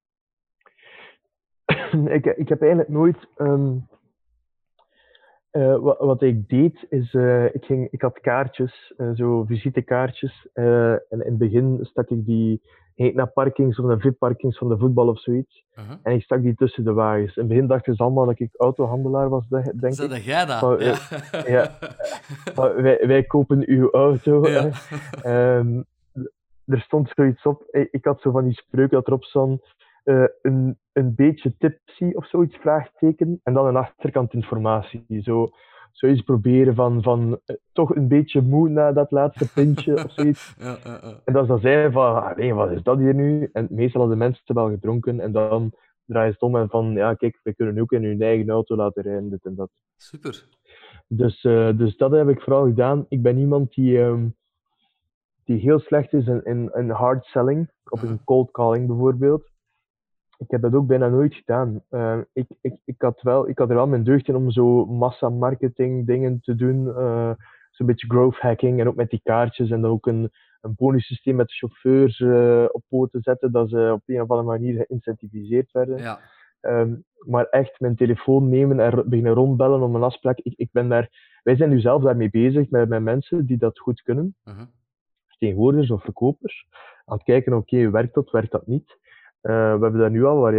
ik, 2.17 2.25
ik 2.25 2.49
heb 2.49 2.61
eigenlijk 2.61 2.91
nooit. 2.91 3.29
Um, 3.37 3.89
uh, 5.53 5.77
wat, 5.77 5.99
wat, 5.99 6.23
ik 6.23 6.49
deed, 6.49 6.87
is. 6.89 7.13
Uh, 7.13 7.45
ik, 7.45 7.65
ging, 7.65 7.89
ik 7.91 8.03
had 8.03 8.21
kaartjes, 8.21 8.93
uh, 8.97 9.11
zo 9.15 9.45
visitekaartjes. 9.45 10.49
en 10.53 11.01
in 11.09 11.19
het 11.19 11.39
begin 11.39 11.79
stak 11.83 12.09
ik 12.09 12.27
die. 12.27 12.63
Ging 12.95 13.15
naar 13.15 13.31
parkings 13.31 13.79
of 13.79 13.87
naar 13.87 14.01
VIP-parkings 14.01 14.59
van 14.59 14.69
de 14.69 14.79
voetbal 14.79 15.09
of 15.09 15.21
zoiets. 15.21 15.65
-huh. 15.75 15.85
En 16.03 16.13
ik 16.13 16.23
stak 16.23 16.43
die 16.43 16.55
tussen 16.55 16.85
de 16.85 16.93
wagens. 16.93 17.37
In 17.37 17.43
het 17.43 17.49
begin 17.49 17.67
dachten 17.67 17.95
ze 17.95 18.03
allemaal 18.03 18.27
dat 18.27 18.41
ik 18.41 18.51
autohandelaar 18.57 19.29
was, 19.29 19.49
denk 19.49 19.67
ik. 19.67 19.93
Zeg 19.93 20.25
jij 20.25 20.45
dat? 20.45 20.81
ja. 20.83 20.97
ja. 21.47 21.79
wij, 22.55 23.07
wij 23.07 23.23
kopen 23.23 23.69
uw 23.69 23.91
auto. 23.91 24.49
Ja. 24.49 24.71
Um, 25.59 25.85
er 26.75 26.81
stond 26.81 27.11
zoiets 27.15 27.43
op. 27.43 27.63
Ik 27.91 28.05
had 28.05 28.21
zo 28.21 28.31
van 28.31 28.45
die 28.45 28.55
spreuk 28.55 28.91
dat 28.91 29.07
erop 29.07 29.25
stond. 29.25 29.63
Uh, 30.09 30.25
een, 30.43 30.79
een 30.93 31.15
beetje 31.15 31.57
tipsy 31.59 32.11
of 32.13 32.27
zoiets, 32.27 32.57
vraagteken. 32.57 33.41
En 33.43 33.55
dan 33.55 33.67
een 33.67 33.77
achterkant 33.77 34.33
informatie. 34.33 35.23
Zo, 35.23 35.49
zoiets 35.93 36.23
proberen 36.23 36.75
van, 36.75 37.03
van 37.03 37.41
uh, 37.47 37.57
toch 37.73 37.95
een 37.95 38.09
beetje 38.09 38.41
moe 38.41 38.69
na 38.69 38.93
dat 38.93 39.11
laatste 39.11 39.53
pintje 39.53 40.05
of 40.05 40.13
zoiets. 40.13 40.55
Ja, 40.59 40.77
ja, 40.85 40.99
ja. 41.03 41.21
En 41.25 41.33
dan 41.33 41.59
zeiden 41.61 41.93
van, 41.93 42.23
ah, 42.23 42.37
nee, 42.37 42.55
wat 42.55 42.71
is 42.71 42.83
dat 42.83 42.99
hier 42.99 43.15
nu? 43.15 43.49
En 43.53 43.67
meestal 43.71 44.01
hadden 44.01 44.19
mensen 44.19 44.55
wel 44.55 44.71
gedronken. 44.71 45.21
En 45.21 45.33
dan 45.33 45.73
draaien 46.07 46.33
ze 46.33 46.45
om 46.45 46.57
en 46.57 46.69
van, 46.69 46.93
ja, 46.93 47.15
kijk, 47.15 47.41
we 47.43 47.55
kunnen 47.55 47.83
ook 47.83 47.93
in 47.93 48.05
hun 48.05 48.23
eigen 48.23 48.51
auto 48.51 48.77
laten 48.77 49.03
rijden, 49.03 49.31
dit 49.31 49.45
en 49.45 49.55
dat. 49.55 49.71
Super. 49.97 50.45
Dus, 51.09 51.45
uh, 51.45 51.79
dus 51.79 51.97
dat 51.97 52.11
heb 52.11 52.29
ik 52.29 52.41
vooral 52.41 52.67
gedaan. 52.67 53.07
Ik 53.09 53.23
ben 53.23 53.39
iemand 53.39 53.75
die... 53.75 53.99
Um, 53.99 54.37
die 55.45 55.61
heel 55.61 55.79
slecht 55.79 56.13
is 56.13 56.27
in, 56.27 56.45
in, 56.45 56.71
in 56.75 56.91
hard 56.91 57.25
selling, 57.25 57.71
of 57.89 58.03
in 58.03 58.25
cold 58.25 58.51
calling 58.51 58.87
bijvoorbeeld. 58.87 59.51
Ik 60.39 60.51
heb 60.51 60.63
dat 60.63 60.75
ook 60.75 60.87
bijna 60.87 61.09
nooit 61.09 61.35
gedaan. 61.35 61.83
Uh, 61.91 62.19
ik, 62.33 62.47
ik, 62.61 62.77
ik, 62.85 63.03
had 63.03 63.23
wel, 63.23 63.49
ik 63.49 63.59
had 63.59 63.69
er 63.69 63.75
wel 63.75 63.87
mijn 63.87 64.05
deugd 64.05 64.29
in 64.29 64.37
om 64.37 64.51
zo 64.51 64.87
massa 64.87 65.29
marketing 65.29 66.07
dingen 66.07 66.41
te 66.41 66.55
doen. 66.55 66.85
Uh, 66.87 67.31
Zo'n 67.71 67.87
beetje 67.87 68.09
growth 68.09 68.39
hacking 68.39 68.81
en 68.81 68.89
ook 68.89 68.95
met 68.95 69.11
die 69.11 69.21
kaartjes 69.23 69.71
en 69.71 69.81
dan 69.81 69.91
ook 69.91 70.07
een, 70.07 70.31
een 70.61 70.75
bonussysteem 70.77 71.37
met 71.37 71.49
de 71.49 71.55
chauffeurs 71.55 72.19
uh, 72.19 72.65
op 72.71 72.83
poten 72.89 73.11
te 73.11 73.31
zetten, 73.31 73.53
dat 73.53 73.71
ze 73.71 73.91
op 73.93 74.03
een 74.07 74.23
of 74.23 74.31
andere 74.31 74.49
manier 74.49 74.85
geïncentiviseerd 74.87 75.73
werden. 75.73 75.99
Ja. 75.99 76.21
Um, 76.61 77.05
maar 77.19 77.45
echt 77.45 77.81
mijn 77.81 77.97
telefoon 77.97 78.49
nemen 78.49 78.81
en 78.81 79.09
beginnen 79.09 79.33
rondbellen 79.33 79.83
om 79.83 79.95
een 79.95 80.03
afspraak. 80.03 80.39
Ik, 80.39 80.53
ik 80.57 80.69
ben 80.73 80.89
daar, 80.89 81.09
wij 81.43 81.57
zijn 81.57 81.71
nu 81.71 81.81
zelf 81.81 82.03
daarmee 82.03 82.31
bezig 82.31 82.71
met, 82.71 82.89
met 82.89 83.03
mensen 83.03 83.47
die 83.47 83.59
dat 83.59 83.79
goed 83.79 84.03
kunnen. 84.03 84.37
-huh 84.45 84.63
vertegenwoordigers 85.39 85.91
of 85.91 86.03
verkopers. 86.03 86.67
aan 87.05 87.17
het 87.17 87.27
kijken, 87.27 87.53
oké, 87.53 87.91
werkt 87.91 88.15
dat, 88.15 88.31
werkt 88.31 88.51
dat 88.51 88.67
niet? 88.67 88.99
We 89.55 89.79
hebben 89.81 90.01
daar 90.01 90.11
nu 90.11 90.25
al 90.25 90.39
wat 90.39 90.53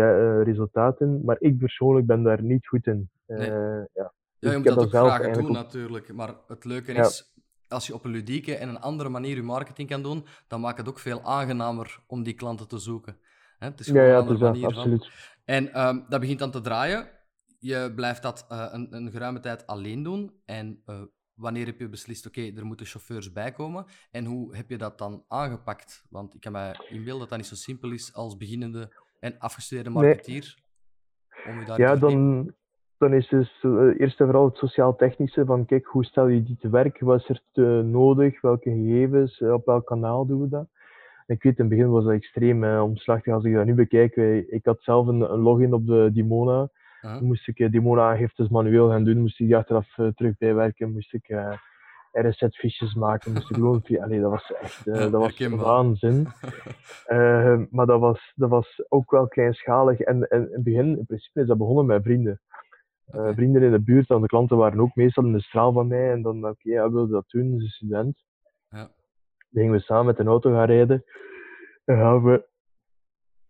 resultaten 0.45 1.07
in, 1.07 1.21
maar 1.25 1.35
ik 1.39 1.57
persoonlijk 1.57 2.05
ben 2.05 2.23
daar 2.23 2.43
niet 2.43 2.67
goed 2.67 2.87
in. 2.87 3.09
Nee. 3.27 3.51
ja. 3.51 3.87
Ja, 3.93 4.11
Dus 4.39 4.49
je 4.49 4.49
ik 4.49 4.55
moet 4.57 4.65
heb 4.65 4.75
dat 4.75 4.83
ook 4.83 4.91
zelf 4.91 5.13
graag 5.13 5.37
doen 5.37 5.51
natuurlijk. 5.51 6.13
Maar 6.13 6.35
het 6.47 6.65
leuke 6.65 6.93
Ja. 6.93 7.05
is, 7.05 7.33
als 7.67 7.87
je 7.87 7.93
op 7.93 8.03
een 8.05 8.11
ludieke 8.11 8.55
en 8.55 8.69
een 8.69 8.79
andere 8.79 9.09
manier 9.09 9.35
je 9.35 9.43
marketing 9.43 9.89
kan 9.89 10.01
doen, 10.03 10.25
dan 10.47 10.59
maakt 10.61 10.77
het 10.77 10.89
ook 10.89 10.99
veel 10.99 11.23
aangenamer 11.23 11.99
om 12.07 12.23
die 12.23 12.33
klanten 12.33 12.67
te 12.67 12.77
zoeken. 12.77 13.17
Hè, 13.59 13.67
Het 13.67 13.79
is 13.79 13.85
Ja, 13.85 13.91
gewoon 13.91 14.07
ja, 14.07 14.13
een 14.13 14.19
andere 14.21 14.39
dat, 14.39 14.51
manier 14.53 14.73
van. 14.73 15.03
En 15.45 15.73
ehm, 15.73 15.99
dat 16.09 16.19
begint 16.19 16.39
dan 16.39 16.51
te 16.51 16.61
draaien. 16.61 17.09
Je 17.59 17.91
blijft 17.95 18.21
dat 18.21 18.45
eh, 18.49 18.67
een, 18.71 18.95
een 18.95 19.11
geruime 19.11 19.39
tijd 19.39 19.67
alleen 19.67 20.03
doen. 20.03 20.31
En 20.45 20.81
eh, 20.85 21.01
wanneer 21.39 21.65
heb 21.65 21.79
je 21.79 21.89
beslist, 21.89 22.27
oké, 22.27 22.41
er 22.55 22.65
moeten 22.65 22.85
chauffeurs 22.85 23.31
bij 23.31 23.51
komen? 23.51 23.85
En 24.11 24.25
hoe 24.25 24.55
heb 24.55 24.69
je 24.69 24.77
dat 24.77 24.97
dan 24.97 25.23
aangepakt? 25.27 26.05
Want 26.09 26.33
ik 26.33 26.41
kan 26.41 26.51
me 26.51 26.85
inbeelden 26.89 27.19
dat 27.19 27.29
dat 27.29 27.37
niet 27.37 27.47
zo 27.47 27.55
simpel 27.55 27.91
is 27.91 28.13
als 28.13 28.37
beginnende 28.37 28.93
en 29.19 29.37
afgestudeerde 29.39 29.89
Nee. 29.89 30.03
marketeer. 30.03 30.55
Om 31.49 31.59
je 31.59 31.65
daar 31.65 31.79
Ja, 31.79 31.95
dan, 31.95 32.53
dan 32.97 33.13
is 33.13 33.27
dus 33.27 33.57
eh, 33.61 33.99
eerst 33.99 34.19
en 34.19 34.25
vooral 34.25 34.45
het 34.45 34.55
sociaal-technische 34.57 35.45
van 35.45 35.65
kijk, 35.65 35.85
hoe 35.85 36.05
stel 36.05 36.27
je 36.27 36.43
die 36.43 36.57
te 36.57 36.69
werk? 36.69 36.99
Wat 36.99 37.19
is 37.21 37.29
er 37.29 37.41
te 37.51 37.81
nodig? 37.85 38.41
Welke 38.41 38.69
gegevens? 38.69 39.41
Eh, 39.41 39.53
Op 39.53 39.65
welk 39.65 39.85
kanaal 39.85 40.25
doen 40.25 40.41
we 40.41 40.49
dat? 40.49 40.67
Ik 41.27 41.43
weet, 41.43 41.57
in 41.57 41.65
het 41.65 41.69
begin 41.75 41.89
was 41.89 42.03
dat 42.03 42.13
extreem 42.13 42.63
eh, 42.63 42.81
omslachtig. 42.83 43.33
Als 43.33 43.43
ik 43.43 43.53
dat 43.53 43.65
nu 43.65 43.73
bekijk, 43.73 44.15
ik 44.49 44.65
had 44.65 44.81
zelf 44.81 45.07
een, 45.07 45.21
een 45.33 45.39
login 45.39 45.73
op 45.73 45.85
de 45.87 46.09
Dimona. 46.13 46.69
Moest 47.01 47.47
ik 47.47 47.59
eh, 47.59 47.71
Dimona-aangiftes 47.71 48.47
manueel 48.47 48.89
gaan 48.89 49.03
doen, 49.03 49.19
moest 49.19 49.39
ik 49.39 49.45
die 49.45 49.57
achteraf 49.57 49.97
eh, 49.97 50.07
terug 50.07 50.37
bijwerken, 50.37 50.91
moest 50.91 51.13
ik 51.13 51.29
eh 51.29 51.53
RSZ-fiches 52.11 52.93
maken, 52.93 53.33
moest 53.33 53.49
ik 53.49 53.57
loonvee... 53.67 54.03
Allee, 54.03 54.19
dat 54.19 54.31
was 54.31 54.53
echt 54.53 54.85
dat 54.85 55.11
was 55.11 55.37
waanzin. 55.37 56.27
Eh, 57.05 57.61
maar 57.69 57.85
dat 57.85 57.99
was, 57.99 58.31
dat 58.35 58.49
was 58.49 58.83
ook 58.89 59.11
wel 59.11 59.27
kleinschalig. 59.27 59.99
En, 59.99 60.27
en 60.27 60.41
in 60.41 60.53
het 60.53 60.63
begin, 60.63 60.97
in 60.97 61.05
principe, 61.05 61.41
is 61.41 61.47
dat 61.47 61.57
begonnen 61.57 61.85
met 61.85 62.03
vrienden. 62.03 62.41
Vrienden 63.11 63.61
in 63.61 63.71
de 63.71 63.81
buurt, 63.81 64.09
en 64.09 64.21
de 64.21 64.27
klanten 64.27 64.57
waren 64.57 64.79
ook 64.79 64.95
meestal 64.95 65.23
in 65.23 65.33
de 65.33 65.41
straal 65.41 65.71
van 65.71 65.87
mij. 65.87 66.11
En 66.11 66.21
dan, 66.21 66.47
oké, 66.47 66.69
ja, 66.69 66.91
wilde 66.91 67.11
dat 67.11 67.29
doen, 67.29 67.59
ze 67.59 67.65
is 67.65 67.75
student. 67.75 68.23
Ja. 68.69 68.77
Dan 68.77 68.89
gingen 69.49 69.71
we 69.71 69.79
samen 69.79 70.05
met 70.05 70.19
een 70.19 70.27
auto 70.27 70.51
gaan 70.51 70.65
rijden. 70.65 71.03
En 71.85 71.97
gaan 71.97 72.23
we, 72.23 72.48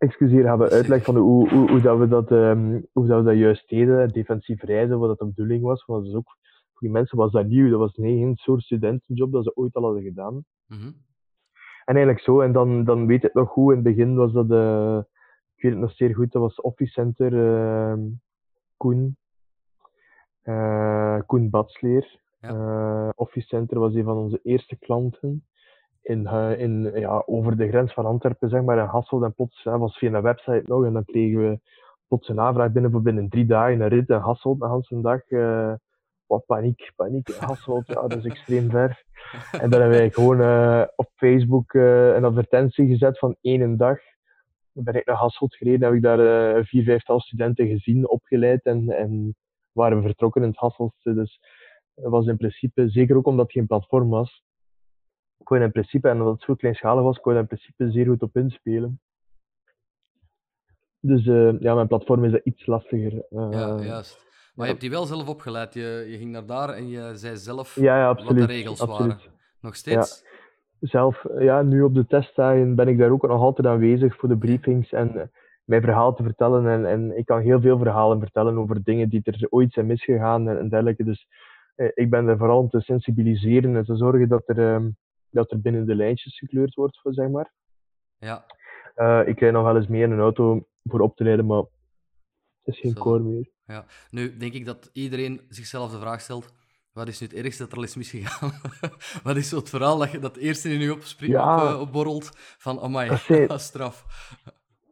excuseer, 0.00 0.44
gaan 0.44 0.58
we 0.58 0.70
uitleg 0.78 1.04
van 1.04 1.16
hoe, 1.16 1.48
hoe, 1.48 1.70
hoe, 1.70 1.80
dat 1.80 1.98
we 1.98 2.08
dat, 2.08 2.30
ehm, 2.30 2.80
hoe 2.92 3.06
dat 3.06 3.18
we 3.18 3.24
dat 3.24 3.38
juist 3.38 3.68
deden. 3.68 4.08
Defensief 4.08 4.62
rijden, 4.62 4.98
wat 4.98 5.08
dat 5.08 5.18
de 5.18 5.34
bedoeling 5.34 5.62
was. 5.62 5.84
Want 5.84 6.00
dat 6.00 6.10
is 6.10 6.16
ook, 6.18 6.36
voor 6.72 6.80
die 6.80 6.90
mensen 6.90 7.18
was 7.18 7.32
dat 7.32 7.46
nieuw. 7.46 7.70
Dat 7.70 7.78
was 7.78 7.96
nee, 7.96 8.18
geen 8.18 8.36
soort 8.36 8.62
studentenjob 8.62 9.32
dat 9.32 9.44
ze 9.44 9.56
ooit 9.56 9.74
al 9.74 9.82
hadden 9.82 10.02
gedaan. 10.02 10.44
Mhm. 10.66 10.90
En 11.84 11.96
eigenlijk 11.96 12.20
zo, 12.20 12.40
en 12.40 12.52
dan, 12.52 12.84
dan 12.84 13.06
weet 13.06 13.24
ik 13.24 13.34
nog 13.34 13.48
goed, 13.48 13.70
in 13.70 13.74
het 13.74 13.96
begin 13.96 14.14
was 14.14 14.32
dat, 14.32 14.50
eh, 14.50 14.98
ik 15.54 15.62
weet 15.62 15.72
het 15.72 15.80
nog 15.80 15.92
zeer 15.92 16.14
goed, 16.14 16.32
dat 16.32 16.42
was 16.42 16.60
Office 16.60 16.92
Center 16.92 17.32
ehm, 17.32 18.00
Koen, 18.76 19.16
eh, 20.42 21.20
Koen 21.26 21.50
Batsleer. 21.50 22.20
Ja. 22.40 22.48
Eh, 22.48 23.10
Office 23.14 23.46
Center 23.46 23.78
was 23.78 23.94
een 23.94 24.04
van 24.04 24.16
onze 24.16 24.40
eerste 24.42 24.76
klanten 24.76 25.44
in, 26.02 26.26
eh, 26.26 26.60
in, 26.60 27.06
over 27.26 27.56
de 27.56 27.68
grens 27.68 27.92
van 27.92 28.06
Antwerpen, 28.06 28.48
zeg 28.48 28.62
maar, 28.62 28.78
in 28.78 28.84
Hasselt. 28.84 29.22
En 29.22 29.34
plots 29.34 29.64
hè, 29.64 29.78
was 29.78 29.98
via 29.98 30.12
een 30.12 30.22
website 30.22 30.62
nog, 30.64 30.84
en 30.84 30.92
dan 30.92 31.04
kregen 31.04 31.40
we 31.40 31.60
plots 32.08 32.28
een 32.28 32.40
aanvraag 32.40 32.72
binnen 32.72 32.90
voor 32.90 33.02
binnen 33.02 33.28
drie 33.28 33.46
dagen 33.46 33.80
een 33.80 33.88
rit 33.88 34.08
in 34.08 34.16
Hasselt, 34.16 34.60
de 34.60 34.82
hele 34.88 35.02
dag. 35.02 35.30
eh 35.30 35.74
wat 36.26 36.46
paniek, 36.46 36.92
paniek 36.96 37.28
Hasselt, 37.28 37.86
ja, 37.86 37.94
dat 37.94 38.16
is 38.16 38.24
extreem 38.24 38.70
ver. 38.70 39.04
En 39.52 39.70
dan 39.70 39.80
hebben 39.80 39.98
wij 39.98 40.10
gewoon 40.10 40.40
eh, 40.40 40.84
op 40.96 41.10
Facebook 41.14 41.72
een 41.72 42.24
advertentie 42.24 42.86
gezet 42.86 43.18
van 43.18 43.36
één 43.40 43.76
dag. 43.76 43.98
Dan 44.72 44.84
ben 44.84 44.94
ik 44.94 45.06
naar 45.06 45.16
Hasselt 45.16 45.54
gereden, 45.54 45.86
heb 45.88 45.96
ik 45.96 46.02
daar 46.02 46.64
vier, 46.64 46.84
vijftal 46.84 47.20
studenten 47.20 47.66
gezien, 47.66 48.08
opgeleid 48.08 48.62
en, 48.62 48.90
en 48.90 49.36
waren 49.72 50.02
vertrokken 50.02 50.42
in 50.42 50.48
het 50.48 50.58
Hasseltse. 50.58 51.14
Dus 51.14 51.40
dat 51.94 52.10
was 52.10 52.26
in 52.26 52.36
principe, 52.36 52.88
zeker 52.88 53.16
ook 53.16 53.26
omdat 53.26 53.44
het 53.44 53.54
geen 53.54 53.66
platform 53.66 54.08
was, 54.08 54.42
in 55.58 55.72
principe, 55.72 56.08
en 56.08 56.18
omdat 56.18 56.34
het 56.34 56.42
zo 56.42 56.54
kleinschalig 56.54 57.02
was, 57.02 57.20
kon 57.20 57.32
je 57.32 57.38
in 57.38 57.46
principe 57.46 57.90
zeer 57.90 58.06
goed 58.06 58.22
op 58.22 58.36
inspelen. 58.36 59.00
Dus 61.00 61.26
eh, 61.26 61.60
ja, 61.60 61.74
mijn 61.74 61.86
platform 61.86 62.24
is 62.24 62.32
dat 62.32 62.44
iets 62.44 62.66
lastiger. 62.66 63.24
eh, 63.30 63.48
Ja, 63.50 63.80
juist. 63.82 64.28
Maar 64.54 64.54
ja. 64.54 64.64
je 64.64 64.68
hebt 64.68 64.80
die 64.80 64.90
wel 64.90 65.04
zelf 65.06 65.28
opgeleid. 65.28 65.74
Je, 65.74 66.06
je 66.08 66.16
ging 66.16 66.30
naar 66.30 66.46
daar 66.46 66.68
en 66.68 66.88
je 66.88 67.10
zei 67.14 67.36
zelf 67.36 67.74
ja, 67.74 67.98
ja, 67.98 68.14
wat 68.14 68.36
de 68.36 68.44
regels 68.44 68.80
absoluut. 68.80 69.12
waren. 69.12 69.32
Nog 69.60 69.76
steeds? 69.76 70.24
zelf, 70.80 71.24
ja, 71.38 71.62
nu 71.62 71.82
op 71.82 71.94
de 71.94 72.06
testdagen 72.06 72.74
ben 72.74 72.88
ik 72.88 72.98
daar 72.98 73.10
ook 73.10 73.22
nog 73.22 73.40
altijd 73.40 73.66
aanwezig 73.66 74.16
voor 74.16 74.28
de 74.28 74.36
briefings 74.36 74.92
en 74.92 75.20
eh, 75.20 75.26
mijn 75.64 75.82
verhaal 75.82 76.14
te 76.14 76.22
vertellen. 76.22 76.66
En, 76.68 76.86
en 76.86 77.18
ik 77.18 77.26
kan 77.26 77.40
heel 77.40 77.60
veel 77.60 77.78
verhalen 77.78 78.20
vertellen 78.20 78.58
over 78.58 78.82
dingen 78.82 79.08
die 79.08 79.20
er 79.24 79.46
ooit 79.50 79.72
zijn 79.72 79.86
misgegaan 79.86 80.48
en, 80.48 80.58
en 80.58 80.68
dergelijke. 80.68 81.04
Dus 81.04 81.26
eh, 81.74 81.88
ik 81.94 82.10
ben 82.10 82.28
er 82.28 82.38
vooral 82.38 82.58
om 82.58 82.68
te 82.68 82.80
sensibiliseren 82.80 83.76
en 83.76 83.84
te 83.84 83.96
zorgen 83.96 84.28
dat 84.28 84.42
er, 84.46 84.58
ehm, 84.58 84.88
dat 85.30 85.50
er 85.50 85.60
binnen 85.60 85.86
de 85.86 85.94
lijntjes 85.94 86.38
gekleurd 86.38 86.74
wordt, 86.74 87.00
zeg 87.02 87.28
maar. 87.28 87.52
Ja. 88.18 88.44
Eh, 88.94 89.22
ik 89.26 89.40
rijd 89.40 89.52
nog 89.52 89.64
wel 89.64 89.76
eens 89.76 89.86
mee 89.88 90.02
in 90.02 90.10
een 90.10 90.18
auto 90.20 90.66
voor 90.84 91.00
op 91.00 91.16
te 91.16 91.24
rijden, 91.24 91.46
maar 91.46 91.58
het 92.62 92.74
is 92.74 92.78
geen 92.80 92.92
Zo. 92.92 93.00
koor 93.02 93.20
meer. 93.20 93.50
ja. 93.64 93.84
Nu 94.10 94.36
denk 94.36 94.52
ik 94.52 94.64
dat 94.66 94.90
iedereen 94.92 95.40
zichzelf 95.48 95.90
de 95.90 95.98
vraag 95.98 96.20
stelt: 96.20 96.54
wat 96.92 97.08
is 97.08 97.20
nu 97.20 97.26
het 97.26 97.36
ergste 97.36 97.62
dat 97.62 97.72
er 97.72 97.78
al 97.78 97.84
is 97.84 97.96
misgegaan? 97.96 98.50
wat 99.22 99.36
is 99.36 99.48
zo 99.48 99.56
het 99.56 99.68
verhaal 99.68 99.98
dat, 99.98 100.10
je, 100.10 100.18
dat 100.18 100.34
het 100.34 100.44
eerste 100.44 100.68
in 100.72 100.80
je 100.80 100.92
opspringt, 100.92 101.34
Ja. 101.34 101.54
op, 101.66 101.74
eh, 101.74 101.80
opborrelt 101.80 102.30
van: 102.58 102.80
amai, 102.80 103.08
Dat 103.08 103.18
zijn- 103.18 103.48
dat 103.48 103.58
is 103.60 103.66
straf. 103.72 104.04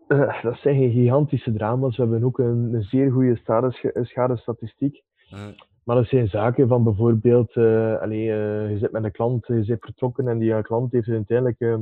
Eh, 0.09 0.43
dat 0.43 0.59
zijn 0.59 0.77
geen 0.77 0.93
gigantische 0.93 1.53
drama's. 1.53 1.97
We 1.97 2.03
hebben 2.03 2.25
ook 2.25 2.39
een, 2.39 2.75
een 2.75 2.83
zeer 2.83 3.11
goede 3.13 3.37
schade- 3.37 3.91
schadestatistiek. 4.03 5.03
Eh, 5.31 5.47
Maar 5.89 5.97
dat 5.97 6.07
zijn 6.07 6.29
zaken 6.29 6.69
van 6.69 6.85
bijvoorbeeld, 6.85 7.57
allee, 8.01 8.33
eh, 8.33 8.71
je 8.71 8.79
zit 8.79 8.93
met 8.93 9.05
een 9.05 9.11
klant, 9.11 9.47
je 9.47 9.65
zit 9.65 9.85
vertrokken 9.85 10.29
en 10.29 10.39
die 10.39 10.63
klant 10.63 10.93
heeft 10.93 11.09
uiteindelijk 11.09 11.61
eh, 11.61 11.77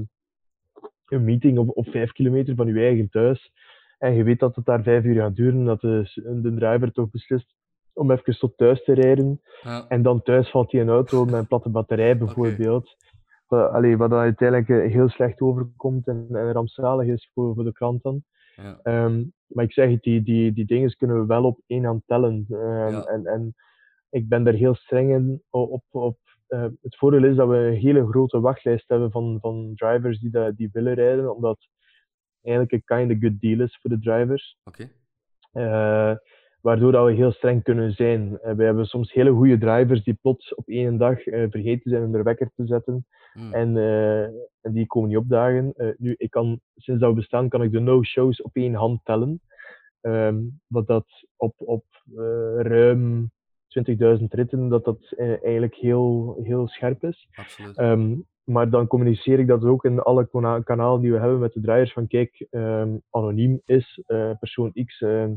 een 1.07 1.25
meeting 1.25 1.59
op, 1.59 1.77
op 1.77 1.89
vijf 1.89 2.13
kilometer 2.13 2.55
van 2.55 2.67
je 2.67 2.81
eigen 2.81 3.09
thuis. 3.09 3.53
En 3.99 4.15
je 4.15 4.23
weet 4.23 4.39
dat 4.39 4.57
het 4.57 4.65
daar 4.65 4.83
vijf 4.83 5.05
uur 5.05 5.15
gaat 5.15 5.37
duren, 5.37 5.65
dat 5.65 5.81
de, 5.81 6.11
de 6.43 6.55
driver 6.55 6.93
toch 6.93 7.11
beslist 7.11 7.55
om 7.93 8.11
even 8.11 8.39
tot 8.39 8.57
thuis 8.57 8.85
te 8.85 8.93
rijden. 8.93 9.41
ja. 9.63 9.85
En 9.89 10.03
dan 10.03 10.23
thuis 10.23 10.51
valt 10.51 10.73
hij 10.73 10.81
een 10.81 10.89
auto 10.89 11.25
met 11.25 11.35
een 11.35 11.47
platte 11.47 11.69
batterij 11.69 12.19
bijvoorbeeld. 12.25 12.97
Wat, 13.47 13.71
allee, 13.71 13.97
wat 13.97 14.11
dan 14.11 14.19
uiteindelijk 14.19 14.69
eh, 14.69 14.93
heel 14.93 15.09
slecht 15.09 15.41
overkomt 15.41 16.07
en, 16.09 16.27
en 16.31 16.53
rampzalig 16.53 17.07
is 17.07 17.31
voor, 17.35 17.55
voor 17.55 17.65
de 17.65 17.73
klant 17.73 18.03
dan. 18.03 18.23
Ja. 18.57 18.79
Ehm, 18.83 19.25
maar 19.47 19.65
ik 19.65 19.73
zeg 19.73 19.91
het, 19.91 20.03
die, 20.03 20.23
die, 20.23 20.53
die 20.53 20.67
dingen 20.67 20.97
kunnen 20.97 21.21
we 21.21 21.27
wel 21.27 21.45
op 21.45 21.61
één 21.67 21.85
hand 21.85 22.03
tellen. 22.07 22.47
Ehm, 22.51 22.93
Ja. 22.93 23.03
en, 23.03 23.27
en 23.27 23.55
ik 24.11 24.29
ben 24.29 24.45
daar 24.45 24.55
heel 24.55 24.75
streng 24.75 25.11
in. 25.11 25.43
Op, 25.51 25.85
op, 25.91 26.19
eh, 26.47 26.67
het 26.83 26.97
voordeel 26.97 27.25
is 27.25 27.37
dat 27.37 27.49
we 27.49 27.57
een 27.57 27.75
hele 27.75 28.07
grote 28.07 28.41
wachtlijst 28.41 28.89
hebben 28.89 29.11
van, 29.11 29.39
van 29.41 29.73
drivers 29.75 30.21
die, 30.21 30.31
dat, 30.31 30.57
die 30.57 30.69
willen 30.73 30.95
rijden, 30.95 31.35
omdat 31.35 31.57
het 31.59 31.69
eigenlijk 32.43 32.73
een 32.73 32.97
kind 32.97 33.13
of 33.13 33.19
good 33.21 33.41
deal 33.41 33.61
is 33.61 33.79
voor 33.81 33.91
de 33.91 33.99
drivers. 33.99 34.59
Oké. 34.65 34.91
Eh, 35.53 36.17
waardoor 36.61 36.93
dat 36.93 37.07
we 37.07 37.13
heel 37.13 37.33
streng 37.33 37.63
kunnen 37.63 37.93
zijn. 37.93 38.39
Eh, 38.39 38.55
we 38.55 38.65
hebben 38.65 38.87
soms 38.87 39.13
hele 39.13 39.31
goede 39.31 39.59
drivers 39.59 40.05
die 40.05 40.19
plots 40.23 40.55
op 40.55 40.69
één 40.69 40.97
dag 40.97 41.23
vergeten 41.23 41.91
zijn 41.91 42.05
om 42.05 42.15
hun 42.15 42.23
wekker 42.23 42.51
te 42.55 42.67
zetten. 42.67 43.07
Mm. 43.35 43.53
En, 43.53 43.77
en 44.61 44.73
die 44.73 44.87
komen 44.87 45.09
niet 45.09 45.19
opdagen. 45.19 45.75
Nu, 45.99 46.15
ik 46.19 46.31
kan, 46.31 46.61
sinds 46.77 47.01
dat 47.01 47.11
we 47.11 47.17
bestaan, 47.17 47.49
kan 47.49 47.63
ik 47.63 47.73
de 47.73 47.81
no-shows 47.81 48.43
op 48.43 48.55
één 48.55 48.75
hand 48.75 49.01
tellen. 49.05 49.41
Ehm, 50.01 50.39
wat 50.67 50.87
dat 50.87 51.07
op, 51.37 51.55
op 51.57 51.85
ruim 52.57 53.31
20.000 54.19 54.25
ritten, 54.29 54.69
dat 54.69 54.85
dat 54.85 55.13
eh, 55.17 55.43
eigenlijk 55.43 55.75
heel, 55.75 56.39
heel 56.43 56.69
scherp 56.69 57.05
is. 57.05 57.29
Absoluut. 57.35 57.77
Ehm, 57.77 58.15
maar 58.45 58.71
dan 58.71 58.87
communiceer 58.87 59.39
ik 59.39 59.47
dat 59.47 59.65
ook 59.65 59.85
in 59.85 60.01
alle 60.01 60.29
kanalen 60.65 61.01
die 61.01 61.13
we 61.13 61.19
hebben 61.19 61.39
met 61.39 61.53
de 61.53 61.61
drivers. 61.61 61.93
Van 61.93 62.07
kijk, 62.07 62.47
ehm, 62.51 62.97
anoniem 63.11 63.61
is 63.65 64.03
eh, 64.07 64.31
persoon 64.39 64.73
X 64.85 65.01
ehm, 65.01 65.35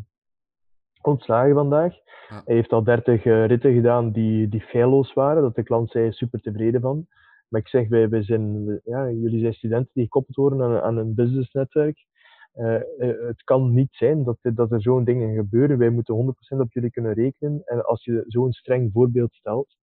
ontslagen 1.02 1.54
vandaag. 1.54 1.94
Ja. 2.30 2.42
Hij 2.46 2.56
heeft 2.56 2.72
al 2.72 2.84
30 2.84 3.26
eh, 3.26 3.46
ritten 3.46 3.74
gedaan 3.74 4.12
die, 4.12 4.48
die 4.48 4.62
feilloos 4.62 5.14
waren. 5.14 5.42
Dat 5.42 5.56
de 5.56 5.64
klant 5.64 5.92
zei 5.92 6.12
super 6.12 6.42
tevreden 6.42 6.82
van. 6.82 7.08
Maar 7.48 7.62
ik 7.62 7.68
zeg, 7.68 7.88
wij, 7.88 8.10
wij 8.10 8.24
zijn, 8.24 8.80
ja, 8.84 9.12
jullie 9.12 9.40
zijn 9.40 9.54
studenten 9.54 9.92
die 9.94 10.04
gekoppeld 10.04 10.36
worden 10.36 10.62
aan, 10.62 10.82
aan 10.82 10.98
een 10.98 11.16
businessnetwerk. 11.16 12.06
Eh, 12.54 12.76
eh, 12.76 13.28
het 13.28 13.44
kan 13.44 13.74
niet 13.74 13.96
zijn 13.96 14.24
dat, 14.24 14.38
dat 14.42 14.72
er 14.72 14.82
zo'n 14.82 15.04
dingen 15.04 15.36
gebeuren. 15.36 15.78
Wij 15.78 15.90
moeten 15.90 16.16
100% 16.16 16.62
op 16.62 16.72
jullie 16.72 16.92
kunnen 16.92 17.14
rekenen. 17.14 17.62
En 17.66 17.86
als 17.86 18.04
je 18.04 18.24
zo'n 18.28 18.52
streng 18.52 18.92
voorbeeld 18.94 19.34
stelt, 19.34 19.78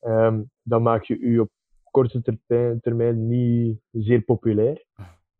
ehm, 0.00 0.42
dan 0.62 0.82
maak 0.82 1.02
je 1.02 1.18
u 1.18 1.38
op 1.38 1.50
korte 1.90 2.38
termijn 2.80 3.28
niet 3.28 3.80
zeer 3.90 4.20
populair. 4.20 4.84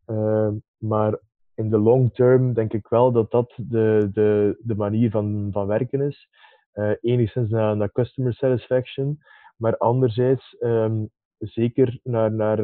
Ehm, 0.05 0.55
maar 0.77 1.19
in 1.55 1.69
de 1.69 1.77
long 1.77 2.13
term 2.13 2.53
denk 2.53 2.73
ik 2.73 2.87
wel 2.87 3.11
dat 3.11 3.31
dat 3.31 3.53
de, 3.55 4.09
de, 4.13 4.57
de 4.63 4.75
manier 4.75 5.09
van, 5.09 5.49
van 5.51 5.67
werken 5.67 6.01
is. 6.01 6.29
Eh 6.71 6.91
enigszins 7.01 7.49
naar, 7.49 7.77
naar 7.77 7.91
customer 7.91 8.33
satisfaction, 8.33 9.19
maar 9.57 9.77
anderzijds 9.77 10.57
ehm, 10.57 11.05
zeker 11.37 11.99
naar, 12.03 12.31
naar, 12.31 12.59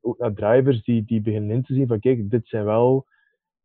ook 0.00 0.18
naar 0.18 0.34
drivers 0.34 0.82
die, 0.84 1.04
die 1.04 1.20
beginnen 1.20 1.50
in 1.50 1.62
te 1.62 1.74
zien 1.74 1.86
van 1.86 2.00
kijk, 2.00 2.30
dit 2.30 2.48
zijn 2.48 2.64
wel 2.64 3.06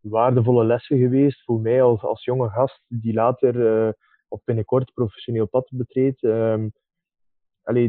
waardevolle 0.10 0.66
lessen 0.66 0.98
geweest 0.98 1.44
voor 1.44 1.60
mij 1.60 1.82
als, 1.82 2.02
als 2.02 2.24
jonge 2.24 2.50
gast 2.50 2.82
die 2.88 3.14
later 3.14 3.96
of 4.28 4.44
binnenkort 4.44 4.94
professioneel 4.94 5.48
pad 5.48 5.70
betreedt. 5.72 6.24
Um, 6.24 6.72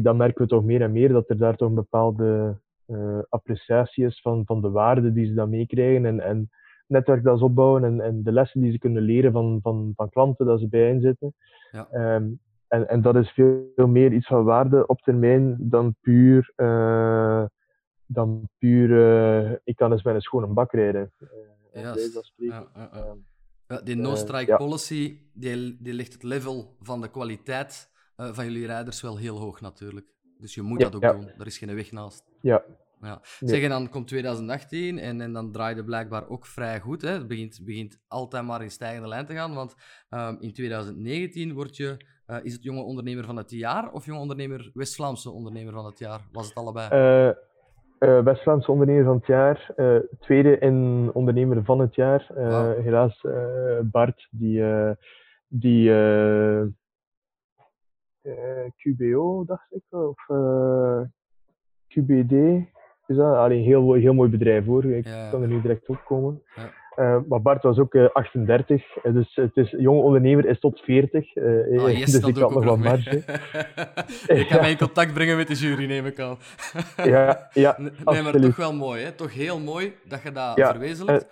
dan 0.01 0.17
merken 0.17 0.41
we 0.41 0.47
toch 0.47 0.63
meer 0.63 0.81
en 0.81 0.91
meer 0.91 1.09
dat 1.09 1.29
er 1.29 1.37
daar 1.37 1.55
toch 1.55 1.69
een 1.69 1.75
bepaalde 1.75 2.59
uh, 2.87 3.19
appreciatie 3.29 4.05
is 4.05 4.21
van, 4.21 4.45
van 4.45 4.61
de 4.61 4.69
waarde 4.69 5.13
die 5.13 5.25
ze 5.25 5.33
dan 5.33 5.49
meekrijgen 5.49 6.05
en, 6.05 6.19
en 6.19 6.49
netwerk 6.87 7.23
dat 7.23 7.37
ze 7.37 7.43
opbouwen 7.43 7.83
en, 7.83 8.01
en 8.01 8.23
de 8.23 8.31
lessen 8.31 8.61
die 8.61 8.71
ze 8.71 8.77
kunnen 8.77 9.01
leren 9.01 9.31
van, 9.31 9.59
van, 9.61 9.93
van 9.95 10.09
klanten 10.09 10.45
dat 10.45 10.59
ze 10.59 10.67
bij 10.67 10.99
zitten. 10.99 11.33
Ja. 11.71 11.87
Ehm, 11.91 12.29
en, 12.67 12.89
en 12.89 13.01
dat 13.01 13.15
is 13.15 13.31
veel, 13.31 13.71
veel, 13.75 13.87
meer 13.87 14.11
iets 14.11 14.27
van 14.27 14.43
waarde 14.43 14.87
op 14.87 14.99
termijn 15.01 15.55
dan 15.59 15.95
puur, 16.01 16.53
uh, 16.55 17.45
dan 18.05 18.49
puur 18.57 18.89
ik 19.63 19.75
kan 19.75 19.91
eens 19.91 20.03
met 20.03 20.15
een 20.15 20.21
schone 20.21 20.47
bak 20.47 20.71
rijden. 20.71 21.11
Uh, 21.77 21.83
ja, 21.83 21.95
ja, 22.35 22.67
ja, 22.75 22.89
ehm, 22.91 23.17
ja, 23.67 23.81
die 23.81 23.95
no-strike 23.95 24.55
policy 24.55 25.19
die, 25.33 25.77
die 25.81 25.93
ligt 25.93 26.13
het 26.13 26.23
level 26.23 26.77
van 26.79 27.01
de 27.01 27.09
kwaliteit 27.09 27.89
van 28.15 28.45
jullie 28.45 28.65
rijders 28.65 29.01
wel 29.01 29.17
heel 29.17 29.37
hoog 29.37 29.61
natuurlijk. 29.61 30.13
Dus 30.39 30.55
je 30.55 30.61
moet 30.61 30.79
dat 30.79 30.95
ook 30.95 31.01
doen. 31.01 31.29
Er 31.37 31.45
is 31.45 31.57
geen 31.57 31.75
weg 31.75 31.91
naast. 31.91 32.23
Ja. 32.41 32.63
ja. 33.01 33.21
Zeg, 33.39 33.61
en 33.61 33.69
dan 33.69 33.89
komt 33.89 34.07
2018 34.07 34.99
en, 34.99 35.21
en 35.21 35.33
dan 35.33 35.51
draaide 35.51 35.83
blijkbaar 35.83 36.29
ook 36.29 36.45
vrij 36.45 36.79
goed. 36.79 37.01
Hè. 37.01 37.09
Het 37.09 37.27
begint, 37.27 37.59
begint 37.63 37.99
altijd 38.07 38.43
maar 38.43 38.61
in 38.61 38.71
stijgende 38.71 39.07
lijn 39.07 39.25
te 39.25 39.33
gaan. 39.33 39.53
Want 39.53 39.75
um, 40.09 40.37
in 40.39 40.53
2019 40.53 41.53
word 41.53 41.77
je, 41.77 41.97
uh, 42.27 42.37
is 42.43 42.53
het 42.53 42.63
jonge 42.63 42.81
ondernemer 42.81 43.25
van 43.25 43.35
het 43.37 43.51
jaar 43.51 43.91
of 43.91 44.05
jonge 44.05 44.19
ondernemer, 44.19 44.71
West-Vlaamse 44.73 45.31
ondernemer 45.31 45.73
van 45.73 45.85
het 45.85 45.99
jaar? 45.99 46.27
Was 46.31 46.47
het 46.47 46.55
allebei? 46.55 47.27
Uh, 47.27 47.35
uh, 47.99 48.23
West-Vlaamse 48.23 48.71
ondernemer 48.71 49.03
van 49.03 49.15
het 49.15 49.25
jaar. 49.25 49.73
tweede 50.19 50.57
in 50.57 51.09
ondernemer 51.13 51.63
van 51.63 51.79
het 51.79 51.95
jaar. 51.95 52.27
Wow. 52.35 52.83
Helaas 52.83 53.25
Bart, 53.91 54.27
die, 54.31 54.63
die 55.47 55.91
eh, 58.27 58.71
QBO, 58.77 59.45
dacht 59.45 59.73
ik, 59.73 59.83
of 59.89 60.29
eh, 60.29 61.01
QBD. 61.87 62.31
Is 63.05 63.15
dat? 63.15 63.35
Allee, 63.35 63.63
heel, 63.63 63.93
heel 63.93 64.13
mooi 64.13 64.29
bedrijf 64.29 64.65
hoor. 64.65 64.85
Ik 64.85 65.03
kan 65.31 65.41
er 65.41 65.47
nu 65.47 65.61
direct 65.61 65.87
op 65.89 66.03
komen. 66.05 66.41
Ja. 66.55 66.71
Uh, 66.99 67.17
maar 67.27 67.41
Bart 67.41 67.63
was 67.63 67.77
ook 67.77 67.93
uh, 67.93 68.09
38, 68.13 68.83
dus 69.03 69.35
het 69.35 69.57
is 69.57 69.71
jong 69.77 70.01
ondernemer 70.01 70.45
is 70.45 70.59
tot 70.59 70.79
40. 70.79 71.35
Uh, 71.35 71.83
oh, 71.83 71.91
yes, 71.91 72.11
dus 72.11 72.27
ik 72.27 72.37
had 72.37 72.53
nog 72.53 72.65
wat 72.65 72.77
marge. 72.77 73.17
ik 74.39 74.47
kan 74.47 74.59
mij 74.59 74.71
in 74.71 74.77
contact 74.77 75.13
brengen 75.13 75.37
met 75.37 75.47
de 75.47 75.53
jury, 75.53 75.85
neem 75.85 76.05
ik 76.05 76.19
aan. 76.19 76.37
ja, 77.03 77.49
ja, 77.53 77.75
Nee, 78.05 78.21
maar 78.21 78.31
toch 78.31 78.55
wel 78.55 78.73
mooi, 78.73 79.03
hè? 79.03 79.11
Toch 79.11 79.33
heel 79.33 79.59
mooi 79.59 79.93
dat 80.07 80.21
je 80.21 80.31
dat 80.31 80.55
ja, 80.55 80.71
verwezenlijkt. 80.71 81.27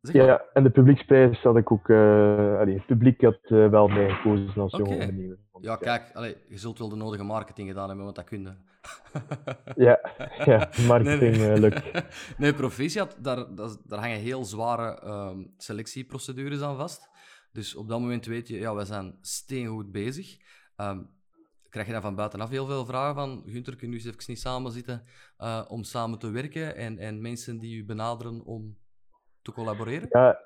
Ja, 0.00 0.24
ja, 0.24 0.42
en 0.52 0.62
de 0.62 0.70
publieksprijs 0.70 1.42
had 1.42 1.56
ik 1.56 1.72
ook. 1.72 1.90
Allee, 1.90 2.74
het 2.74 2.86
publiek 2.86 3.22
had 3.22 3.40
wel 3.48 3.88
mij 3.88 4.10
gekozen 4.10 4.62
als 4.62 4.72
okay. 4.74 4.86
jonge 4.86 5.00
ondernemer. 5.00 5.36
Ja, 5.62 5.76
kijk, 5.76 6.10
allee, 6.14 6.36
je 6.48 6.58
zult 6.58 6.78
wel 6.78 6.88
de 6.88 6.96
nodige 6.96 7.24
marketing 7.24 7.68
gedaan 7.68 7.86
hebben, 7.86 8.04
want 8.04 8.16
dat 8.16 8.24
kun 8.24 8.42
je. 8.42 8.52
ja, 9.84 10.00
ja, 10.52 10.70
marketing 10.86 11.36
nee, 11.36 11.46
nee. 11.46 11.54
Uh, 11.54 11.60
lukt. 11.60 12.04
nee, 12.38 12.54
proficiat, 12.54 13.16
daar, 13.20 13.54
daar 13.84 13.98
hangen 13.98 14.18
heel 14.18 14.44
zware 14.44 15.06
um, 15.06 15.54
selectieprocedures 15.56 16.62
aan 16.62 16.76
vast. 16.76 17.10
Dus 17.52 17.74
op 17.74 17.88
dat 17.88 18.00
moment 18.00 18.26
weet 18.26 18.48
je, 18.48 18.58
ja, 18.58 18.74
wij 18.74 18.84
zijn 18.84 19.18
steengoed 19.20 19.92
bezig. 19.92 20.36
Um, 20.76 21.10
krijg 21.68 21.86
je 21.86 21.92
dan 21.92 22.02
van 22.02 22.14
buitenaf 22.14 22.50
heel 22.50 22.66
veel 22.66 22.84
vragen 22.84 23.14
van 23.14 23.42
Gunther, 23.46 23.76
kun 23.76 23.86
je 23.86 23.92
nu 23.92 23.98
eens 23.98 24.06
even 24.06 24.24
niet 24.26 24.40
samen 24.40 24.72
zitten 24.72 25.04
om 25.68 25.82
samen 25.82 26.18
te 26.18 26.30
werken 26.30 26.76
en, 26.76 26.98
en 26.98 27.20
mensen 27.20 27.58
die 27.58 27.76
u 27.76 27.84
benaderen 27.84 28.44
om 28.44 28.76
te 29.42 29.52
collaboreren? 29.52 30.08
Ja, 30.10 30.38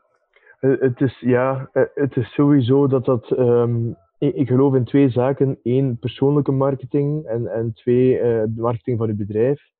eh, 0.60 0.80
het 0.80 1.00
is, 1.00 1.20
ja, 1.20 1.68
eh, 1.72 1.82
het 1.94 2.16
is 2.16 2.32
sowieso 2.32 2.86
dat 2.86 3.04
dat. 3.04 3.30
Um, 3.30 3.96
ik 4.18 4.48
geloof 4.48 4.74
in 4.74 4.84
twee 4.84 5.10
zaken. 5.10 5.58
Eén, 5.62 5.98
persoonlijke 5.98 6.52
marketing. 6.52 7.24
En, 7.24 7.46
en 7.46 7.72
twee, 7.72 8.14
uh, 8.14 8.22
de 8.22 8.60
marketing 8.60 8.98
van 8.98 9.06
je 9.06 9.14
bedrijf. 9.14 9.70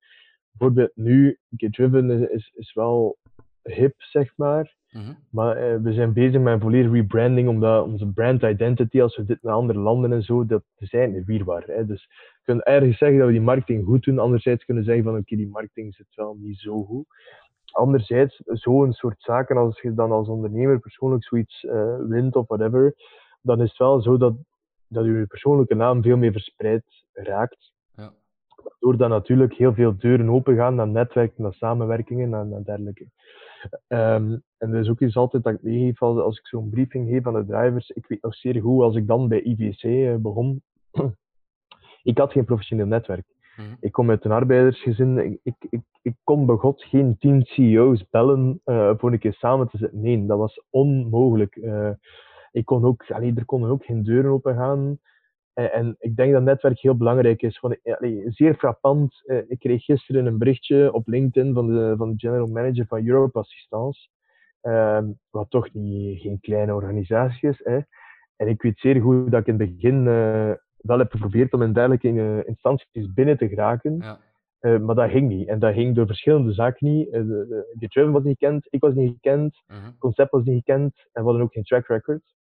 Bijvoorbeeld 0.51 0.91
nu, 0.95 1.39
Get 1.57 1.73
Driven 1.73 2.31
is, 2.33 2.53
is 2.55 2.75
wel 2.75 3.17
hip, 3.63 3.95
zeg 3.97 4.33
maar. 4.37 4.75
Mhm. 4.91 5.13
Maar 5.31 5.57
uh, 5.57 5.83
we 5.83 5.93
zijn 5.93 6.13
bezig 6.13 6.41
met 6.41 6.53
een 6.53 6.61
volledige 6.61 6.95
rebranding, 6.95 7.49
omdat 7.49 7.85
onze 7.85 8.07
brand 8.07 8.43
identity, 8.43 9.03
als 9.03 9.17
we 9.17 9.25
dit 9.25 9.43
naar 9.43 9.55
andere 9.55 9.79
landen 9.79 10.13
en 10.13 10.23
zo, 10.23 10.47
dat 10.47 10.63
zijn 10.77 11.15
er 11.15 11.25
wierbaar. 11.25 11.65
Hè. 11.67 11.87
Dus 11.87 12.03
je 12.03 12.43
kunt 12.43 12.63
ergens 12.63 12.99
zeggen 12.99 13.19
dat 13.19 13.27
we 13.27 13.33
die 13.33 13.43
marketing 13.43 13.85
goed 13.85 14.05
doen, 14.05 14.19
anderzijds 14.19 14.65
kunnen 14.65 14.85
zeggen 14.85 15.05
van 15.05 15.17
oké, 15.17 15.37
die 15.37 15.49
marketing 15.49 15.95
zit 15.95 16.15
wel 16.15 16.37
niet 16.41 16.59
zo 16.59 16.85
goed 16.85 17.07
anderzijds, 17.77 18.43
zo'n 18.45 18.93
soort 18.93 19.23
zaken, 19.23 19.57
als 19.57 19.81
je 19.81 19.95
dan 19.95 20.13
als 20.13 20.29
ondernemer 20.29 20.79
persoonlijk 20.79 21.25
zoiets 21.25 21.63
uh, 21.63 21.97
wint 22.09 22.37
of 22.37 22.47
whatever, 22.49 22.95
dan 23.47 23.63
is 23.63 23.69
het 23.69 23.79
wel 23.79 24.01
zo 24.01 24.17
dat, 24.17 24.35
dat 24.89 25.05
je 25.05 25.27
persoonlijke 25.29 25.75
naam 25.75 26.03
veel 26.03 26.17
meer 26.17 26.33
verspreid 26.33 26.85
raakt. 27.13 27.73
Ja. 27.97 28.13
Waardoor 28.63 28.97
dan 28.97 29.11
natuurlijk 29.11 29.55
heel 29.55 29.75
veel 29.75 29.97
deuren 29.97 30.29
open 30.29 30.57
gaan 30.57 30.75
naar 30.75 30.89
netwerken, 30.89 31.43
naar 31.43 31.55
samenwerkingen 31.55 32.35
en, 32.35 32.63
dergelijke. 32.65 33.07
Um, 33.89 34.43
en 34.59 34.71
dat 34.71 34.81
is 34.83 34.89
ook 34.89 35.01
iets 35.01 35.17
altijd 35.17 35.43
dat 35.43 35.53
ik 35.53 35.63
meegeef 35.63 36.03
als, 36.03 36.19
als 36.19 36.39
ik 36.39 36.47
zo'n 36.47 36.71
briefing 36.71 37.09
geef 37.09 37.27
aan 37.27 37.35
de 37.35 37.47
drivers. 37.47 37.91
Ik 37.91 38.07
weet 38.07 38.23
nog 38.23 38.35
zeer 38.35 38.61
goed, 38.61 38.83
als 38.83 38.97
ik 38.97 39.07
dan 39.07 39.29
bij 39.29 39.43
IVC 39.43 39.83
uh, 39.83 40.13
eh, 40.13 40.21
begon, 40.21 40.63
ik 42.03 42.19
had 42.19 42.33
geen 42.33 42.45
professioneel 42.45 42.87
netwerk. 42.87 43.27
Mhm. 43.57 43.75
Ik 43.81 43.93
kom 43.93 44.11
uit 44.11 44.25
een 44.25 44.31
arbeidersgezin. 44.31 45.19
Ik, 45.19 45.41
ik, 45.43 45.55
ik, 45.71 45.81
ik 46.03 46.15
kon 46.25 46.47
bij 46.47 46.57
God 46.57 46.85
geen 46.85 47.17
tien 47.19 47.43
CEO's 47.45 48.09
bellen 48.11 48.61
uh, 48.65 48.93
voor 48.97 49.13
een 49.13 49.19
keer 49.19 49.35
samen 49.35 49.69
te 49.69 49.79
zitten. 49.79 50.01
Nee, 50.01 50.27
dat 50.27 50.39
was 50.39 50.63
onmogelijk. 50.71 51.57
Uh, 51.57 51.91
ik 52.57 52.65
kon 52.65 52.85
ook, 52.85 53.11
allee, 53.11 53.35
er 53.35 53.45
konden 53.45 53.71
ook 53.71 53.85
geen 53.85 54.03
deuren 54.03 54.31
open 54.31 54.55
gaan. 54.55 54.99
En, 55.53 55.73
en 55.73 55.97
ik 55.99 56.17
denk 56.17 56.33
dat 56.33 56.43
netwerk 56.43 56.81
heel 56.81 56.97
belangrijk 56.97 57.43
is. 57.43 57.63
Allee, 57.83 58.23
zeer 58.27 58.55
frappant. 58.55 59.23
Uh, 59.25 59.39
ik 59.49 59.59
kreeg 59.59 59.85
gisteren 59.85 60.27
een 60.27 60.39
berichtje 60.39 60.93
op 60.93 61.07
LinkedIn 61.07 61.55
van 61.55 61.67
de, 61.67 61.95
van 61.97 62.11
de 62.11 62.19
general 62.19 62.47
manager 62.47 62.87
van 62.87 63.07
Europe 63.07 63.39
Assistance. 63.39 64.09
Ehm, 64.61 65.13
wat 65.31 65.51
toch 65.51 65.73
niet, 65.73 66.21
geen 66.21 66.41
kleine 66.41 66.75
organisatie 66.75 67.49
is. 67.49 67.61
Hè. 67.65 67.79
En 68.37 68.49
ik 68.49 68.63
weet 68.63 68.79
zeer 68.79 69.01
goed 69.01 69.31
dat 69.31 69.41
ik 69.41 69.47
in 69.47 69.61
het 69.61 69.75
begin 69.75 70.05
wel 70.77 70.99
heb 70.99 71.11
geprobeerd 71.11 71.53
om 71.53 71.63
in 71.63 71.73
dergelijke 71.73 72.09
uh, 72.09 72.47
instanties 72.47 73.13
binnen 73.15 73.37
te 73.37 73.49
geraken. 73.49 73.97
Ja. 73.99 74.19
Uh, 74.61 74.79
maar 74.79 74.95
dat 74.95 75.11
ging 75.11 75.29
niet. 75.29 75.49
En 75.49 75.59
dat 75.59 75.75
ging 75.75 75.95
door 75.95 76.07
verschillende 76.07 76.53
zaken 76.53 76.87
niet. 76.87 77.11
De, 77.13 77.65
de, 77.79 77.89
de 77.89 78.11
was 78.11 78.23
niet 78.23 78.39
gekend, 78.39 78.67
ik 78.71 78.81
was 78.81 78.95
niet 78.95 79.13
gekend, 79.13 79.63
mhm. 79.67 79.85
het 79.85 79.99
concept 79.99 80.31
was 80.31 80.45
niet 80.45 80.63
gekend 80.65 80.95
en 81.13 81.23
we 81.23 81.29
hadden 81.29 81.43
ook 81.43 81.53
geen 81.53 81.63
track 81.63 81.87
record. 81.87 82.36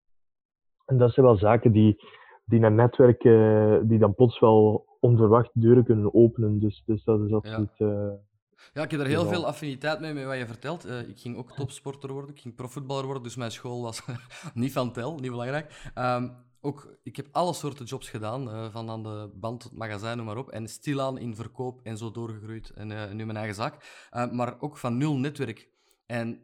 En 0.86 0.98
dat 0.98 1.12
zijn 1.12 1.26
wel 1.26 1.36
zaken 1.36 1.72
die, 1.72 2.04
die 2.44 2.60
naar 2.60 2.72
netwerken, 2.72 3.88
die 3.88 3.98
dan 3.98 4.14
plots 4.14 4.38
wel 4.38 4.86
onverwacht 5.00 5.50
deuren 5.52 5.84
kunnen 5.84 6.14
openen. 6.14 6.58
Dus, 6.58 6.82
dus 6.86 7.04
dat 7.04 7.20
is 7.20 7.32
absoluut... 7.32 7.70
Ja. 7.76 8.24
Ja, 8.72 8.82
ik 8.82 8.90
heb 8.90 9.00
er 9.00 9.06
heel 9.06 9.26
veel 9.26 9.46
affiniteit 9.46 10.00
mee 10.00 10.12
met 10.12 10.24
wat 10.24 10.36
je 10.36 10.46
vertelt. 10.46 10.86
ik 11.08 11.18
ging 11.18 11.36
ook 11.36 11.52
topsporter 11.52 12.12
worden, 12.12 12.30
ik 12.30 12.40
ging 12.40 12.54
profvoetballer 12.54 13.04
worden, 13.04 13.22
dus 13.22 13.36
mijn 13.36 13.50
school 13.50 13.82
was 13.82 14.02
niet 14.54 14.72
van 14.72 14.92
tel, 14.92 15.18
niet 15.18 15.30
belangrijk. 15.30 15.90
Um, 15.94 16.32
ook, 16.66 16.98
ik 17.02 17.16
heb 17.16 17.28
alle 17.32 17.54
soorten 17.54 17.84
jobs 17.84 18.08
gedaan, 18.08 18.48
uh, 18.48 18.70
van 18.70 18.90
aan 18.90 19.02
de 19.02 19.30
band 19.34 19.60
tot 19.60 19.72
magazijn, 19.72 20.16
noem 20.16 20.26
maar 20.26 20.36
op. 20.36 20.48
En 20.48 20.68
stilaan 20.68 21.18
in 21.18 21.34
verkoop 21.34 21.80
en 21.82 21.96
zo 21.96 22.10
doorgegroeid. 22.10 22.70
En 22.70 22.90
uh, 22.90 23.10
nu 23.10 23.24
mijn 23.24 23.38
eigen 23.38 23.54
zaak. 23.54 24.06
Maar 24.32 24.60
ook 24.60 24.76
van 24.76 24.96
nul 24.96 25.16
netwerk. 25.16 25.68
En 26.06 26.40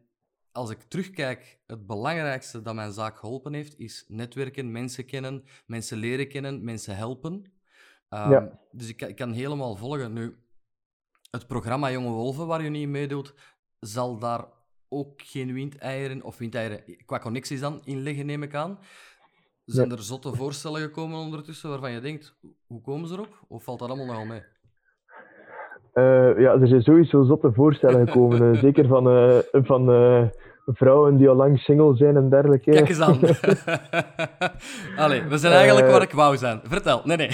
als 0.52 0.70
ik 0.70 0.82
terugkijk, 0.82 1.58
het 1.66 1.86
belangrijkste 1.86 2.62
dat 2.62 2.74
mijn 2.74 2.92
zaak 2.92 3.18
geholpen 3.18 3.52
heeft, 3.52 3.78
is 3.78 4.04
netwerken, 4.08 4.72
mensen 4.72 5.06
kennen, 5.06 5.44
mensen 5.66 5.98
leren 5.98 6.28
kennen, 6.28 6.64
mensen 6.64 6.96
helpen. 6.96 7.32
Um, 7.32 8.30
ja. 8.30 8.58
Dus 8.70 8.88
ik, 8.88 9.02
ik, 9.02 9.16
kan 9.16 9.32
helemaal 9.32 9.76
volgen. 9.76 10.12
Nu, 10.12 10.36
het 11.30 11.46
programma 11.46 11.90
Jonge 11.90 12.10
Wolven, 12.10 12.46
waar 12.46 12.62
je 12.62 12.70
niet 12.70 12.88
meedoet, 12.88 13.34
zal 13.80 14.18
daar 14.18 14.44
ook 14.88 15.22
geen 15.22 15.52
windeieren, 15.52 16.22
of 16.22 16.38
windeieren 16.38 17.04
qua 17.04 17.18
connecties 17.18 17.60
dan, 17.60 17.80
in 17.84 18.02
leggen, 18.02 18.26
neem 18.26 18.42
ik 18.42 18.54
aan. 18.54 18.78
Zijn 19.64 19.90
er 19.92 20.02
zotte 20.02 20.34
voorstellen 20.34 20.80
gekomen 20.80 21.18
ondertussen 21.18 21.68
waarvan 21.68 21.92
je 21.92 22.00
denkt, 22.00 22.34
hoe 22.66 22.80
komen 22.80 23.08
ze 23.08 23.14
erop? 23.14 23.44
Of 23.48 23.64
valt 23.64 23.78
dat 23.78 23.88
allemaal 23.88 24.06
nogal 24.06 24.24
mee? 24.24 24.42
Uh, 25.94 26.38
ja, 26.38 26.52
er 26.52 26.66
zijn 26.66 26.82
sowieso 26.82 27.22
zotte 27.22 27.52
voorstellen 27.52 28.06
gekomen. 28.06 28.52
Eh, 28.52 28.60
zeker 28.66 28.86
van, 28.86 29.16
uh, 29.16 29.38
van 29.52 29.84
vrouwen 30.66 31.16
die 31.16 31.28
al 31.28 31.34
lang 31.34 31.58
single 31.58 31.96
zijn 31.96 32.16
en 32.16 32.28
dergelijke. 32.28 32.70
Kijk 32.70 32.88
eens 32.88 33.00
aan. 33.00 33.18
Allee, 35.04 35.22
we 35.22 35.38
zijn 35.38 35.52
eigenlijk 35.52 35.90
waar 35.90 36.02
ik 36.02 36.12
wou 36.12 36.36
zijn. 36.36 36.60
Vertel. 36.62 37.00
Nee, 37.04 37.16
nee. 37.16 37.30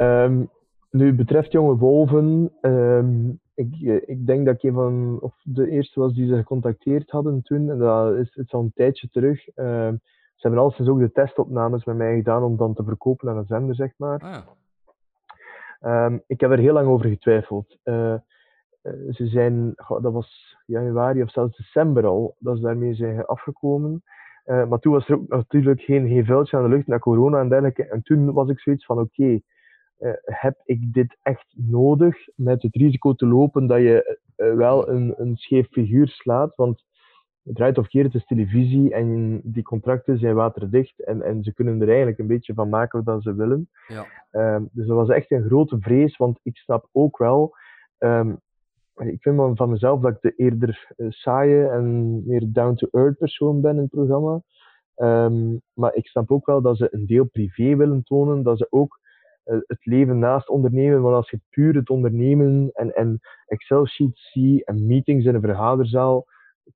um, 0.00 0.50
nu, 1.00 1.14
betreft 1.14 1.52
jonge 1.52 1.76
wolven, 1.76 2.52
um, 2.60 3.40
ik, 3.54 4.02
ik 4.06 4.26
denk 4.26 4.46
dat 4.46 4.54
ik 4.54 4.62
een 4.62 4.74
van 4.74 5.18
of 5.20 5.34
de 5.42 5.70
eerste 5.70 6.00
was 6.00 6.14
die 6.14 6.26
ze 6.26 6.36
gecontacteerd 6.36 7.10
hadden 7.10 7.42
toen. 7.42 7.70
En 7.70 7.78
dat 7.78 8.14
is, 8.14 8.34
het 8.34 8.46
is 8.46 8.52
al 8.52 8.60
een 8.60 8.72
tijdje 8.74 9.08
terug. 9.10 9.48
Uh, 9.48 9.88
ze 10.38 10.46
hebben 10.46 10.60
al 10.60 10.70
sinds 10.70 10.90
ook 10.90 10.98
de 10.98 11.12
testopnames 11.12 11.84
met 11.84 11.96
mij 11.96 12.16
gedaan 12.16 12.42
om 12.42 12.56
dan 12.56 12.74
te 12.74 12.84
verkopen 12.84 13.28
aan 13.28 13.36
een 13.36 13.46
zender, 13.46 13.74
zeg 13.74 13.92
maar. 13.96 14.20
Ah, 14.20 14.46
Ehm, 15.80 16.18
ik 16.26 16.40
heb 16.40 16.50
er 16.50 16.58
heel 16.58 16.72
lang 16.72 16.88
over 16.88 17.08
getwijfeld. 17.08 17.78
Uh, 17.84 18.14
ze 19.10 19.26
zijn, 19.26 19.74
dat 19.76 20.12
was 20.12 20.56
januari 20.66 21.22
of 21.22 21.30
zelfs 21.30 21.56
december 21.56 22.06
al, 22.06 22.36
dat 22.38 22.56
ze 22.56 22.62
daarmee 22.62 22.94
zijn 22.94 23.24
afgekomen. 23.24 24.02
Uh, 24.46 24.68
maar 24.68 24.78
toen 24.78 24.92
was 24.92 25.08
er 25.08 25.14
ook 25.14 25.28
natuurlijk 25.28 25.80
geen, 25.80 26.08
geen 26.08 26.24
vuiltje 26.24 26.56
aan 26.56 26.62
de 26.62 26.68
lucht 26.68 26.86
naar 26.86 26.98
corona 26.98 27.40
en 27.40 27.48
dergelijke. 27.48 27.84
En 27.84 28.02
toen 28.02 28.32
was 28.32 28.48
ik 28.48 28.60
zoiets 28.60 28.84
van: 28.84 28.98
oké, 28.98 29.40
heb 30.24 30.60
ik 30.64 30.92
dit 30.92 31.16
echt 31.22 31.46
nodig 31.56 32.16
met 32.34 32.62
het 32.62 32.74
risico 32.74 33.14
te 33.14 33.26
lopen 33.26 33.66
dat 33.66 33.78
je 33.78 34.18
wel 34.36 34.88
een, 34.88 35.14
een 35.16 35.36
scheef 35.36 35.68
figuur 35.70 36.08
slaat? 36.08 36.54
Want 36.56 36.84
draait 37.52 37.78
of 37.78 37.88
keert, 37.88 38.04
het 38.04 38.14
is 38.14 38.26
televisie 38.26 38.94
en 38.94 39.40
die 39.44 39.62
contracten 39.62 40.18
zijn 40.18 40.34
waterdicht 40.34 41.04
en, 41.04 41.22
en 41.22 41.42
ze 41.42 41.52
kunnen 41.52 41.80
er 41.80 41.88
eigenlijk 41.88 42.18
een 42.18 42.26
beetje 42.26 42.54
van 42.54 42.68
maken 42.68 43.04
wat 43.04 43.22
ze 43.22 43.34
willen. 43.34 43.68
Ja. 43.86 44.06
Um, 44.54 44.68
dus 44.72 44.86
dat 44.86 44.96
was 44.96 45.08
echt 45.08 45.30
een 45.30 45.46
grote 45.46 45.76
vrees, 45.80 46.16
want 46.16 46.38
ik 46.42 46.56
snap 46.56 46.88
ook 46.92 47.18
wel, 47.18 47.54
um, 47.98 48.40
ik 48.94 49.22
vind 49.22 49.56
van 49.58 49.70
mezelf 49.70 50.00
dat 50.00 50.12
ik 50.12 50.20
de 50.20 50.32
eerder 50.36 50.92
uh, 50.96 51.06
saaie 51.10 51.68
en 51.68 52.22
meer 52.26 52.42
down-to-earth 52.46 53.18
persoon 53.18 53.60
ben 53.60 53.74
in 53.74 53.82
het 53.82 53.90
programma. 53.90 54.42
Um, 54.96 55.60
maar 55.72 55.94
ik 55.94 56.06
snap 56.06 56.30
ook 56.30 56.46
wel 56.46 56.62
dat 56.62 56.76
ze 56.76 56.88
een 56.90 57.06
deel 57.06 57.24
privé 57.24 57.76
willen 57.76 58.02
tonen, 58.02 58.42
dat 58.42 58.58
ze 58.58 58.66
ook 58.70 58.98
uh, 59.44 59.58
het 59.66 59.86
leven 59.86 60.18
naast 60.18 60.48
ondernemen, 60.48 61.02
want 61.02 61.14
als 61.14 61.30
je 61.30 61.40
puur 61.50 61.74
het 61.74 61.90
ondernemen 61.90 62.70
en, 62.72 62.94
en 62.94 63.20
Excel-sheets 63.46 64.30
ziet 64.32 64.64
en 64.64 64.86
meetings 64.86 65.24
in 65.24 65.34
een 65.34 65.40
vergaderzaal, 65.40 66.26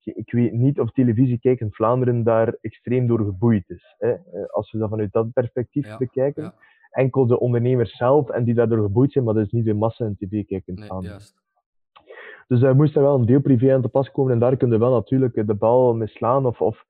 ik 0.00 0.32
weet 0.32 0.52
niet 0.52 0.80
of 0.80 0.90
televisie 0.90 1.38
kijken 1.38 1.66
in 1.66 1.72
Vlaanderen 1.72 2.22
daar 2.22 2.56
extreem 2.60 3.06
door 3.06 3.18
geboeid 3.18 3.70
is. 3.70 3.94
Hè. 3.98 4.10
Eh, 4.10 4.20
als 4.50 4.72
we 4.72 4.78
dat 4.78 4.88
vanuit 4.88 5.12
dat 5.12 5.32
perspectief 5.32 5.96
bekijken. 5.96 6.54
Enkel 6.90 7.26
de 7.26 7.38
ondernemers 7.38 7.96
zelf 7.96 8.28
en 8.28 8.44
die 8.44 8.54
daardoor 8.54 8.82
geboeid 8.82 9.12
zijn, 9.12 9.24
maar 9.24 9.34
dat 9.34 9.46
is 9.46 9.52
niet 9.52 9.64
de 9.64 9.74
massa 9.74 10.04
in 10.04 10.16
tv 10.16 10.46
kijken 10.46 10.76
in 10.76 10.84
Vlaanderen. 10.84 11.20
Dus 12.48 12.60
daar 12.60 12.76
moest 12.76 12.96
er 12.96 13.02
wel 13.02 13.14
een 13.14 13.26
deel 13.26 13.40
privé 13.40 13.74
aan 13.74 13.82
te 13.82 13.88
pas 13.88 14.10
komen 14.10 14.32
en 14.32 14.38
daar 14.38 14.56
kun 14.56 14.70
je 14.70 14.78
wel 14.78 14.92
natuurlijk 14.92 15.46
de 15.46 15.54
bal 15.54 15.94
mislaan. 15.94 16.46
Of, 16.46 16.60
of 16.60 16.84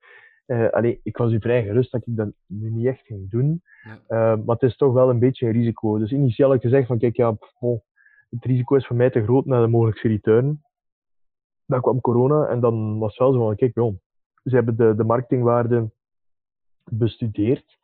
uh, 0.47 0.69
allee, 0.69 0.99
ik 1.03 1.17
was 1.17 1.31
u 1.31 1.39
vrij 1.39 1.63
gerust 1.63 1.91
dat 1.91 2.07
ik 2.07 2.15
dat 2.15 2.31
nu 2.47 2.69
niet 2.69 2.85
echt 2.85 3.05
ging 3.05 3.29
doen. 3.29 3.61
Uh, 3.85 3.97
maar 4.07 4.55
het 4.55 4.61
is 4.61 4.77
toch 4.77 4.93
wel 4.93 5.09
een 5.09 5.19
beetje 5.19 5.45
een 5.45 5.51
risico. 5.51 5.97
Dus 5.97 6.11
initieel 6.11 6.49
heb 6.49 6.57
ik 6.57 6.63
gezegd 6.63 6.87
van 6.87 6.97
kijk, 6.97 7.15
ja, 7.15 7.37
het 8.29 8.45
risico 8.45 8.75
is 8.75 8.87
voor 8.87 8.95
mij 8.95 9.09
te 9.09 9.23
groot 9.23 9.45
naar 9.45 9.61
de 9.61 9.67
mogelijkste 9.67 10.07
return 10.07 10.61
dan 11.73 11.81
kwam 11.81 12.01
corona 12.01 12.45
en 12.45 12.59
dan 12.59 12.99
was 12.99 13.09
het 13.09 13.19
wel 13.19 13.33
zo 13.33 13.45
van, 13.45 13.55
kijk, 13.55 13.75
ja, 13.75 13.91
ze 14.43 14.55
hebben 14.55 14.75
de, 14.75 14.95
de 14.95 15.03
marketingwaarde 15.03 15.91
bestudeerd, 16.83 17.77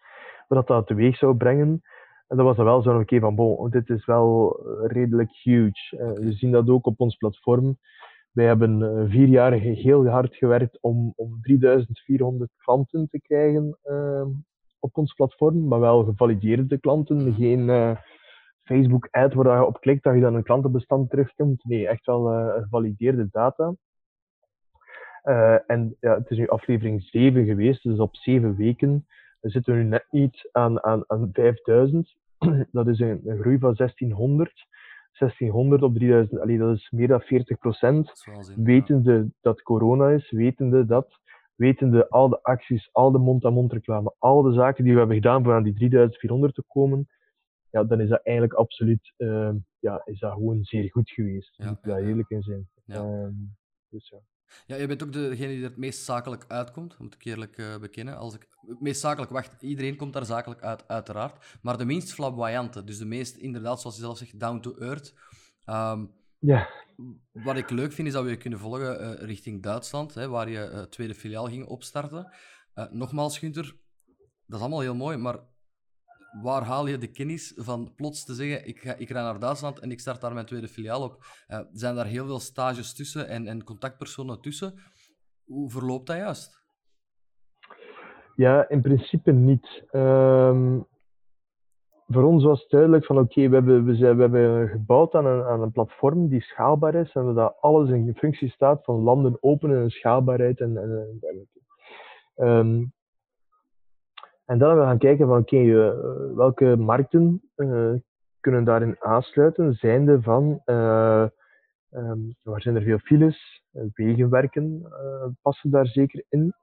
wat 0.47 0.67
dat 0.67 0.87
teweeg 0.87 1.17
zou 1.17 1.35
brengen. 1.35 1.81
En 2.27 2.37
dan 2.37 2.45
was 2.45 2.55
dat 2.55 2.65
wel 2.65 2.81
zo, 2.81 2.99
oké, 2.99 3.19
van, 3.19 3.35
bon, 3.35 3.69
dit 3.69 3.89
is 3.89 4.05
wel 4.05 4.59
redelijk 4.83 5.31
huge. 5.31 5.97
Uh, 5.97 6.11
we 6.11 6.31
zien 6.31 6.51
dat 6.51 6.69
ook 6.69 6.85
op 6.85 6.99
ons 6.99 7.15
platform. 7.15 7.77
Wij 8.31 8.45
hebben 8.45 8.79
uh, 8.79 9.11
vier 9.11 9.27
jaar 9.27 9.51
heel 9.51 10.07
hard 10.07 10.35
gewerkt 10.35 10.77
om, 10.81 11.13
om 11.15 11.41
3400 11.41 12.51
klanten 12.57 13.07
te 13.09 13.21
krijgen 13.21 13.77
uh, 13.85 14.25
op 14.79 14.97
ons 14.97 15.13
platform, 15.13 15.67
maar 15.67 15.79
wel 15.79 16.03
gevalideerde 16.03 16.79
klanten, 16.79 17.33
geen 17.33 17.97
Facebook-ad 18.69 19.33
waar 19.33 19.59
je 19.59 19.65
op 19.65 19.81
klikt 19.81 20.03
dat 20.03 20.13
je 20.13 20.21
dan 20.21 20.35
een 20.35 20.43
klantenbestand 20.43 21.09
terugkomt. 21.09 21.63
Nee, 21.63 21.87
echt 21.87 22.05
wel 22.05 22.33
uh, 22.33 22.53
gevalideerde 22.53 23.27
data. 23.31 23.73
Uh, 25.23 25.69
en 25.69 25.95
ja, 25.99 26.13
het 26.13 26.29
is 26.29 26.37
nu 26.37 26.47
aflevering 26.47 27.03
7 27.03 27.45
geweest, 27.45 27.83
dus 27.83 27.99
op 27.99 28.15
7 28.15 28.55
weken 28.55 29.05
we 29.39 29.49
zitten 29.49 29.75
nu 29.75 29.83
net 29.83 30.05
niet 30.09 30.49
aan, 30.51 30.83
aan, 30.83 31.03
aan 31.07 31.29
5000. 31.33 32.15
dat 32.71 32.87
is 32.87 32.99
een, 32.99 33.21
een, 33.25 33.39
groei 33.39 33.59
van 33.59 33.73
1600. 33.75 34.67
1600 35.11 35.81
op 35.81 35.95
3000, 35.95 36.39
allee, 36.41 36.57
dat 36.57 36.75
is 36.75 36.91
meer 36.91 37.07
dan 37.07 37.21
40 37.21 37.57
procent. 37.57 38.13
Wetende 38.55 39.29
dat 39.41 39.61
corona 39.61 40.09
is, 40.09 40.31
wetende 40.31 40.85
dat, 40.85 41.19
wetende 41.55 42.09
al 42.09 42.29
de 42.29 42.43
acties, 42.43 42.89
al 42.91 43.11
de 43.11 43.17
mond-aan-mond 43.17 43.73
reclame, 43.73 44.13
al 44.19 44.41
de 44.41 44.53
zaken 44.53 44.83
die 44.83 44.93
we 44.93 44.99
hebben 44.99 45.17
gedaan 45.17 45.43
voor 45.43 45.53
aan 45.53 45.63
die 45.63 45.73
3400 45.73 46.55
te 46.55 46.63
komen, 46.67 47.07
ja, 47.71 47.83
dan 47.83 48.01
is 48.01 48.09
dat 48.09 48.21
eigenlijk 48.23 48.57
absoluut, 48.57 49.13
uh, 49.17 49.51
ja, 49.79 50.01
is 50.05 50.19
dat 50.19 50.33
gewoon 50.33 50.63
zeer 50.63 50.91
goed 50.91 51.09
geweest. 51.09 51.55
Ja, 51.55 51.69
moet 51.69 51.83
daar 51.83 52.01
eerlijk 52.01 52.29
in 52.29 52.41
zijn. 52.41 52.69
Ja. 52.85 53.03
Uh, 53.03 53.27
dus 53.89 54.09
ja. 54.09 54.19
Ja, 54.65 54.75
je 54.75 54.87
bent 54.87 55.03
ook 55.03 55.13
degene 55.13 55.47
die 55.47 55.57
er 55.57 55.69
het 55.69 55.77
meest 55.77 56.03
zakelijk 56.03 56.45
uitkomt, 56.47 56.99
moet 56.99 57.13
ik 57.13 57.25
eerlijk 57.25 57.57
uh, 57.57 57.77
bekennen. 57.77 58.17
Als 58.17 58.35
ik, 58.35 58.47
het 58.67 58.81
meest 58.81 59.01
zakelijk, 59.01 59.31
wacht, 59.31 59.61
iedereen 59.61 59.95
komt 59.95 60.13
daar 60.13 60.25
zakelijk 60.25 60.61
uit, 60.61 60.87
uiteraard. 60.87 61.57
Maar 61.61 61.77
de 61.77 61.85
minst 61.85 62.13
flamboyante, 62.13 62.83
dus 62.83 62.97
de 62.97 63.05
meest, 63.05 63.35
inderdaad, 63.35 63.81
zoals 63.81 63.95
je 63.95 64.01
zelf 64.01 64.17
zegt, 64.17 64.39
down 64.39 64.59
to 64.59 64.75
earth. 64.77 65.13
Um, 65.65 66.11
ja. 66.39 66.69
Wat 67.31 67.55
ik 67.55 67.69
leuk 67.69 67.91
vind, 67.91 68.07
is 68.07 68.13
dat 68.13 68.23
we 68.23 68.29
je 68.29 68.37
kunnen 68.37 68.59
volgen 68.59 69.01
uh, 69.01 69.13
richting 69.27 69.63
Duitsland, 69.63 70.13
hè, 70.13 70.27
waar 70.27 70.49
je 70.49 70.69
uh, 70.71 70.81
tweede 70.81 71.15
filiaal 71.15 71.47
ging 71.47 71.65
opstarten. 71.65 72.31
nogmaals, 72.91 73.39
Gunther, 73.39 73.75
dat 74.45 74.55
is 74.55 74.59
allemaal 74.59 74.79
heel 74.79 74.95
mooi, 74.95 75.17
maar 75.17 75.39
waar 76.41 76.63
haal 76.63 76.87
je 76.87 76.97
de 76.97 77.11
kennis 77.11 77.53
van 77.55 77.93
plots 77.95 78.25
te 78.25 78.33
zeggen, 78.33 78.67
ik 78.67 78.79
ga, 78.79 78.93
ik 78.93 79.07
ga 79.07 79.13
naar 79.13 79.39
Duitsland 79.39 79.79
en 79.79 79.91
ik 79.91 79.99
start 79.99 80.21
daar 80.21 80.33
mijn 80.33 80.45
tweede 80.45 80.67
filiaal 80.67 81.03
op? 81.03 81.17
Uh, 81.47 81.59
zijn 81.71 81.95
daar 81.95 82.05
heel 82.05 82.25
veel 82.25 82.39
stages 82.39 82.93
tussen 82.93 83.27
en, 83.27 83.47
en 83.47 83.63
contactpersonen 83.63 84.41
tussen? 84.41 84.73
Hoe 85.45 85.69
verloopt 85.69 86.07
dat 86.07 86.17
juist? 86.17 86.59
Ja, 88.35 88.69
in 88.69 88.81
principe 88.81 89.31
niet. 89.31 89.83
Um, 89.91 90.87
voor 92.07 92.23
ons 92.23 92.43
was 92.43 92.61
het 92.61 92.69
duidelijk 92.69 93.05
van 93.05 93.17
oké, 93.17 93.49
we, 93.49 93.55
hebben, 93.55 93.85
we, 93.85 93.97
we 93.97 94.21
hebben 94.21 94.69
gebouwd 94.69 95.15
aan 95.15 95.25
een, 95.25 95.43
aan 95.43 95.61
een 95.61 95.71
platform 95.71 96.27
die 96.27 96.41
schaalbaar 96.41 96.95
is 96.95 97.13
en 97.13 97.33
dat 97.33 97.55
alles 97.59 97.89
in 97.89 98.15
functie 98.15 98.49
staat 98.49 98.83
van 98.83 98.95
landen 98.95 99.37
openen 99.39 99.81
en 99.81 99.89
schaalbaarheid 99.89 100.59
en, 100.59 100.77
en, 102.35 102.93
en 104.49 104.57
dan 104.57 104.67
hebben 104.67 104.85
we 104.85 104.91
gaan 104.91 104.99
kijken 104.99 105.27
van 105.27 105.39
oké, 105.39 105.55
okay, 105.55 105.67
uh, 105.67 106.35
welke 106.35 106.75
markten 106.75 107.41
uh, 107.55 107.93
kunnen 108.39 108.63
daarin 108.63 108.95
aansluiten, 108.99 109.73
zijnde 109.73 110.21
van 110.21 110.61
uh, 110.65 111.27
um, 111.91 112.35
waar 112.43 112.61
zijn 112.61 112.75
er 112.75 112.81
veel 112.81 112.97
files, 112.97 113.63
wegenwerken 113.93 114.87
passen 115.41 115.71
daar 115.71 115.87
zeker 115.87 116.23
in. 116.29 116.53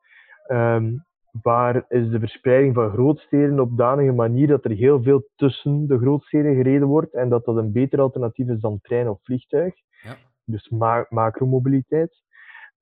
Um, 0.48 1.04
waar 1.42 1.84
is 1.88 2.08
de 2.08 2.18
verspreiding 2.18 2.74
van 2.74 2.90
grootsteden 2.90 3.60
op 3.60 3.76
danige 3.76 4.12
manier 4.12 4.46
dat 4.46 4.64
er 4.64 4.70
heel 4.70 5.02
veel 5.02 5.28
tussen 5.34 5.86
de 5.86 5.98
grootsteden 5.98 6.54
gereden 6.54 6.88
wordt 6.88 7.14
en 7.14 7.28
dat 7.28 7.44
dat 7.44 7.56
een 7.56 7.72
beter 7.72 8.00
alternatief 8.00 8.48
is 8.48 8.60
dan 8.60 8.78
trein 8.82 9.08
of 9.08 9.18
vliegtuig. 9.22 9.74
Ja. 10.02 10.16
Dus 10.44 10.68
ma 10.68 11.06
macromobiliteit. 11.08 12.22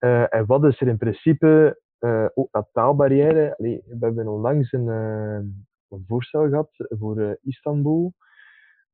Uh, 0.01 0.35
en 0.35 0.47
wat 0.47 0.65
is 0.65 0.81
er 0.81 0.89
in 0.89 0.99
principe 0.99 1.81
uh, 2.01 2.27
ook 2.35 2.49
naar 2.53 2.67
taalbarrière. 2.73 3.57
Allee, 3.59 3.83
we 3.87 3.97
hebben 4.01 4.29
onlangs 4.29 4.73
een, 4.73 4.87
uh, 4.87 5.39
een 5.89 6.05
voorstel 6.07 6.49
gehad 6.49 6.71
voor 6.77 7.19
uh, 7.19 7.31
Istanbul. 7.43 8.13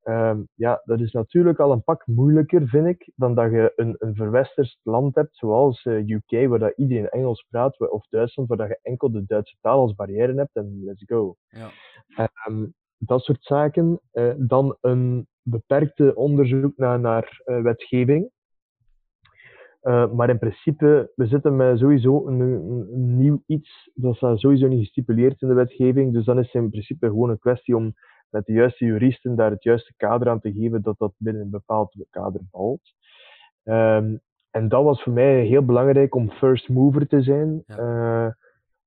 Um, 0.05 0.49
ja, 0.55 0.83
dat 0.85 1.01
is 1.01 1.13
natuurlijk 1.13 1.59
al 1.59 1.73
een 1.73 1.85
pak 1.85 2.07
moeilijker, 2.07 2.69
vind 2.69 2.87
ik, 2.87 3.11
dan 3.15 3.35
dat 3.35 3.51
je 3.51 3.73
een, 3.77 3.97
een 3.99 4.15
verwesterst 4.15 4.79
land 4.83 5.15
hebt, 5.15 5.37
zoals 5.37 5.85
UK, 5.85 6.49
waar 6.49 6.59
dat 6.59 6.77
iedereen 6.77 7.09
Engels 7.09 7.47
praat, 7.51 7.91
of 7.91 8.07
Duitsland, 8.09 8.49
waar 8.49 8.59
dat 8.59 8.69
je 8.69 8.79
enkel 8.83 9.11
de 9.11 9.25
Duitse 9.27 9.57
taal 9.61 9.81
als 9.81 9.95
barrière 9.95 10.35
hebt 10.35 10.57
en 10.57 10.81
let's 10.85 11.05
go. 11.07 11.37
Ja. 11.49 11.71
Um, 12.49 12.75
dat 12.99 13.23
soort 13.23 13.45
zaken. 13.45 14.01
dan 14.37 14.77
een 14.81 15.27
beperkte 15.43 16.15
onderzoek 16.15 16.77
naar, 16.77 17.01
naar 17.01 17.41
wetgeving. 17.45 18.31
Uh, 19.83 20.13
maar 20.13 20.31
in 20.31 20.39
principe, 20.39 21.13
we 21.15 21.27
zitten 21.27 21.57
met 21.57 21.79
sowieso 21.79 22.27
een, 22.27 22.41
een, 22.41 23.17
nieuw 23.17 23.43
iets, 23.47 23.91
dat 23.95 24.17
staat 24.17 24.39
sowieso 24.41 24.67
niet 24.67 24.85
gestipuleerd 24.85 25.43
in 25.43 25.49
de 25.49 25.55
wetgeving. 25.55 26.13
Dus 26.13 26.25
dan 26.25 26.39
is 26.39 26.53
het 26.53 26.63
in 26.63 26.71
principe 26.71 27.07
gewoon 27.07 27.31
een 27.31 27.39
kwestie 27.39 27.77
om 27.77 27.95
met 28.31 28.47
de 28.47 28.53
juiste 28.53 28.85
juristen 28.85 29.37
daar 29.37 29.51
het 29.51 29.63
juiste 29.63 29.95
kader 29.97 30.29
aan 30.29 30.41
te 30.41 30.53
geven, 30.53 30.83
dat 30.83 30.99
dat 30.99 31.13
binnen 31.17 31.43
een 31.43 31.51
bepaald 31.51 31.95
kader 32.11 32.41
valt. 32.51 32.95
Um, 33.65 34.21
en 34.51 34.69
dat 34.69 34.85
was 34.85 35.03
voor 35.03 35.13
mij 35.13 35.45
heel 35.45 35.65
belangrijk 35.65 36.15
om 36.15 36.31
first 36.31 36.69
mover 36.69 37.07
te 37.07 37.23
zijn. 37.23 37.63
Ja. 37.67 38.27
Uh, 38.27 38.33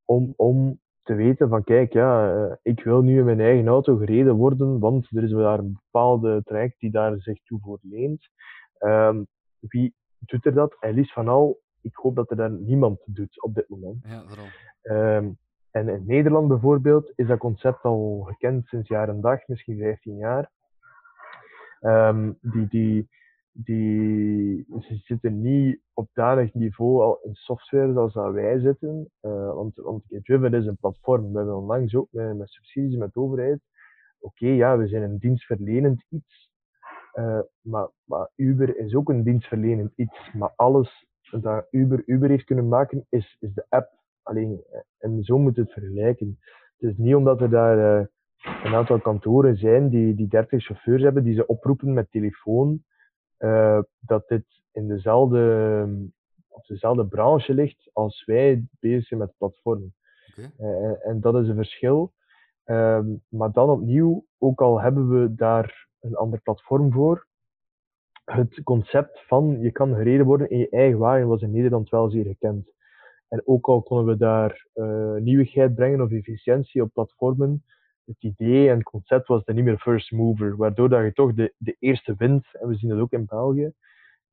om, 0.05 0.33
om 0.35 0.79
te 1.03 1.13
weten 1.13 1.49
van, 1.49 1.63
kijk, 1.63 1.93
ja, 1.93 2.35
uh, 2.35 2.53
ik 2.61 2.83
wil 2.83 3.01
nu 3.01 3.19
in 3.19 3.25
mijn 3.25 3.39
eigen 3.39 3.67
auto 3.67 3.95
gereden 3.97 4.35
worden, 4.35 4.79
want 4.79 5.07
er 5.11 5.23
is 5.23 5.31
daar 5.31 5.59
een 5.59 5.79
bepaalde 5.83 6.41
traject 6.43 6.79
die 6.79 6.91
daar 6.91 7.19
zich 7.19 7.43
toe 7.43 7.59
voor 7.61 7.79
leent. 7.81 8.29
Um, 8.79 9.27
wie 9.59 9.93
doet 10.25 10.45
er 10.45 10.53
dat. 10.53 10.77
En 10.79 10.93
liefst 10.93 11.13
van 11.13 11.27
al, 11.27 11.59
ik 11.81 11.95
hoop 11.95 12.15
dat 12.15 12.29
er 12.29 12.37
daar 12.37 12.51
niemand 12.51 12.99
doet 13.05 13.43
op 13.43 13.53
dit 13.53 13.69
moment. 13.69 14.05
Ja, 14.07 14.23
um, 15.17 15.37
en 15.71 15.89
in 15.89 16.03
Nederland 16.05 16.47
bijvoorbeeld 16.47 17.11
is 17.15 17.27
dat 17.27 17.37
concept 17.37 17.83
al 17.83 18.21
gekend 18.21 18.67
sinds 18.67 18.87
jaar 18.87 19.09
en 19.09 19.21
dag, 19.21 19.47
misschien 19.47 19.77
15 19.77 20.17
jaar. 20.17 20.51
Um, 21.81 22.37
die, 22.41 22.67
die, 22.67 23.09
die, 23.51 24.65
ze 24.79 24.95
zitten 24.95 25.41
niet 25.41 25.79
op 25.93 26.09
danig 26.13 26.53
niveau 26.53 27.01
al 27.01 27.19
in 27.23 27.35
software 27.35 27.93
zoals 27.93 28.13
dat 28.13 28.33
wij 28.33 28.59
zitten. 28.59 29.09
Uh, 29.21 29.53
want, 29.53 29.75
want 29.75 30.03
Driven 30.07 30.53
is 30.53 30.65
een 30.65 30.77
platform. 30.77 31.31
We 31.31 31.37
hebben 31.37 31.57
onlangs 31.57 31.95
ook 31.95 32.07
met, 32.11 32.37
met 32.37 32.49
subsidies 32.49 32.97
met 32.97 33.13
de 33.13 33.19
overheid. 33.19 33.59
Oké, 34.19 34.43
okay, 34.43 34.55
ja, 34.55 34.77
we 34.77 34.87
zijn 34.87 35.03
een 35.03 35.17
dienstverlenend 35.17 36.05
iets. 36.09 36.51
Maar, 37.61 37.89
maar 38.03 38.29
Uber 38.35 38.77
is 38.77 38.95
ook 38.95 39.09
een 39.09 39.23
dienstverlenend 39.23 39.91
iets. 39.95 40.31
Maar 40.33 40.53
alles 40.55 41.05
dat 41.41 41.67
Uber 41.71 42.03
Uber 42.05 42.29
heeft 42.29 42.43
kunnen 42.43 42.67
maken, 42.67 43.05
is, 43.09 43.37
is 43.39 43.53
de 43.53 43.65
app. 43.69 44.01
Alleen, 44.21 44.63
en 44.97 45.23
zo 45.23 45.37
moet 45.37 45.55
het 45.55 45.71
vergelijken. 45.71 46.39
Het 46.77 46.89
is 46.91 46.97
niet 46.97 47.15
omdat 47.15 47.41
er 47.41 47.49
daar 47.49 48.09
een 48.43 48.75
aantal 48.75 48.99
kantoren 48.99 49.57
zijn 49.57 49.89
die, 49.89 50.15
die 50.15 50.27
30 50.27 50.63
chauffeurs 50.63 51.01
hebben, 51.01 51.23
die 51.23 51.35
ze 51.35 51.47
oproepen 51.47 51.93
met 51.93 52.11
telefoon, 52.11 52.83
uh, 53.39 53.79
dat 53.99 54.27
dit 54.27 54.45
in 54.71 54.87
dezelfde, 54.87 56.09
op 56.47 56.65
dezelfde 56.65 57.05
branche 57.05 57.53
ligt 57.53 57.89
als 57.93 58.25
wij 58.25 58.67
bezig 58.79 59.05
zijn 59.05 59.19
met 59.19 59.37
platformen. 59.37 59.95
Okay. 60.31 60.51
Uh, 60.59 61.07
en 61.07 61.21
dat 61.21 61.35
is 61.35 61.47
een 61.47 61.55
verschil. 61.55 62.13
Uh, 62.65 62.99
maar 63.29 63.51
dan 63.51 63.69
opnieuw, 63.69 64.25
ook 64.37 64.61
al 64.61 64.81
hebben 64.81 65.09
we 65.09 65.35
daar 65.35 65.87
een 66.03 66.15
ander 66.15 66.41
platform 66.41 66.91
voor, 66.91 67.27
het 68.25 68.63
concept 68.63 69.23
van 69.27 69.59
je 69.59 69.71
kan 69.71 69.95
gereden 69.95 70.25
worden 70.25 70.49
in 70.49 70.57
je 70.57 70.69
eigen 70.69 70.99
wagen 70.99 71.27
was 71.27 71.41
in 71.41 71.51
Nederland 71.51 71.89
wel 71.89 72.09
zeer 72.09 72.25
gekend. 72.25 72.71
En 73.27 73.41
ook 73.45 73.67
al 73.67 73.81
konden 73.81 74.05
we 74.05 74.17
daar 74.17 74.67
uh, 74.75 75.15
nieuwigheid 75.15 75.75
brengen 75.75 76.01
of 76.01 76.11
efficiëntie 76.11 76.81
op 76.81 76.93
platformen, 76.93 77.63
het 78.05 78.23
idee 78.23 78.69
en 78.69 78.75
het 78.75 78.83
concept 78.83 79.27
was 79.27 79.43
dan 79.43 79.55
niet 79.55 79.63
meer 79.63 79.79
first 79.79 80.11
mover, 80.11 80.55
waardoor 80.55 80.89
dat 80.89 81.03
je 81.03 81.13
toch 81.13 81.33
de, 81.33 81.53
de 81.57 81.75
eerste 81.79 82.15
wint, 82.17 82.45
en 82.51 82.67
we 82.67 82.75
zien 82.75 82.89
dat 82.89 82.99
ook 82.99 83.11
in 83.11 83.25
België, 83.25 83.73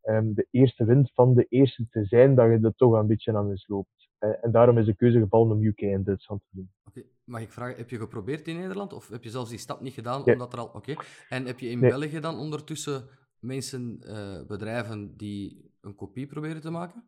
um, 0.05 0.35
de 0.35 0.47
eerste 0.51 0.85
wint 0.85 1.11
van 1.15 1.35
de 1.35 1.47
eerste 1.49 1.87
te 1.91 2.05
zijn, 2.05 2.35
dat 2.35 2.47
je 2.47 2.59
er 2.63 2.75
toch 2.77 2.93
een 2.93 3.07
beetje 3.07 3.37
aan 3.37 3.49
misloopt. 3.49 4.09
En, 4.19 4.43
en 4.43 4.51
daarom 4.51 4.79
is 4.79 4.87
de 4.87 4.97
keuze 4.97 5.19
gevallen 5.19 5.57
om 5.57 5.63
UK 5.63 5.81
en 5.81 6.05
Duitsland 6.05 6.41
te 6.41 6.57
doen. 6.57 6.71
Oké, 6.85 7.03
mag 7.25 7.41
ik 7.41 7.53
vragen, 7.53 7.77
heb 7.77 7.91
je 7.91 7.99
geprobeerd 7.99 8.49
in 8.49 8.57
Nederland 8.57 8.93
of 8.93 9.09
heb 9.09 9.25
je 9.25 9.31
zelfs 9.31 9.51
die 9.51 9.59
stap 9.59 9.81
niet 9.81 9.95
gedaan 9.95 10.25
omdat 10.25 10.53
er 10.53 10.59
al... 10.59 10.71
Oké, 10.75 10.95
en 11.29 11.47
heb 11.47 11.59
je 11.59 11.71
in 11.71 11.81
België 11.81 12.21
dan 12.21 12.39
ondertussen 12.39 13.03
mensen, 13.39 14.01
uh, 14.07 14.47
bedrijven 14.47 15.17
die 15.17 15.71
een 15.81 15.95
kopie 15.95 16.27
proberen 16.27 16.61
te 16.61 16.71
maken? 16.71 17.05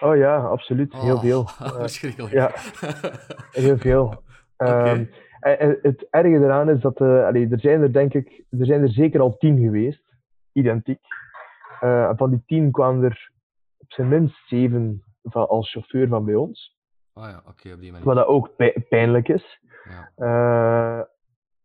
Oh 0.00 0.16
ja, 0.16 0.36
absoluut. 0.36 0.92
Heel 0.92 1.14
oh, 1.14 1.20
veel. 1.20 1.46
Verschrikkelijk. 1.86 2.32
ja, 2.32 2.50
heel 3.62 3.78
veel. 3.78 4.22
Okay. 4.56 4.98
Um, 4.98 5.10
en 5.40 5.78
het 5.82 6.06
erge 6.10 6.28
eraan 6.28 6.70
is 6.70 6.80
dat 6.80 7.00
uh, 7.00 7.26
allee, 7.26 7.48
er 7.48 7.60
zijn 7.60 7.82
er 7.82 7.92
denk 7.92 8.14
ik, 8.14 8.44
er 8.50 8.66
zijn 8.66 8.82
er 8.82 8.92
zeker 8.92 9.20
al 9.20 9.36
tien 9.36 9.58
geweest, 9.58 10.14
identiek. 10.52 11.00
Uh, 11.82 12.12
van 12.16 12.30
die 12.30 12.42
tien 12.46 12.70
kwamen 12.70 13.04
er 13.04 13.32
op 13.78 13.92
zijn 13.92 14.08
minst 14.08 14.48
zeven 14.48 15.02
van, 15.22 15.48
als 15.48 15.70
chauffeur 15.70 16.08
van 16.08 16.24
bij 16.24 16.34
ons. 16.34 16.76
Oh 17.14 17.24
ja, 17.24 17.42
oké, 17.46 17.72
op 17.72 17.80
die 17.80 17.90
manier. 17.90 18.06
Wat 18.06 18.16
dat 18.16 18.26
ook 18.26 18.50
pijnlijk 18.88 19.28
is. 19.28 19.60
Ja. 19.84 20.10
Uh, 20.16 21.04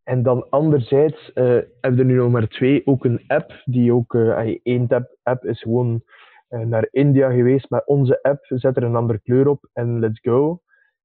en 0.03 0.23
dan 0.23 0.49
anderzijds 0.49 1.31
hebben 1.33 1.71
we 1.79 1.97
er 1.97 2.05
nu 2.05 2.15
nog 2.15 2.31
maar 2.31 2.47
twee. 2.47 2.87
Ook 2.87 3.05
een 3.05 3.23
app, 3.27 3.61
die 3.65 3.93
ook, 3.93 4.15
één 4.63 4.87
app, 4.87 5.17
app 5.23 5.43
is 5.45 5.61
gewoon 5.61 6.03
naar 6.47 6.87
India 6.91 7.31
geweest, 7.31 7.69
maar 7.69 7.81
onze 7.85 8.21
app 8.21 8.45
zet 8.45 8.77
er 8.77 8.83
een 8.83 8.95
andere 8.95 9.19
kleur 9.19 9.47
op 9.47 9.69
en 9.73 9.99
let's 9.99 10.19
go. 10.19 10.61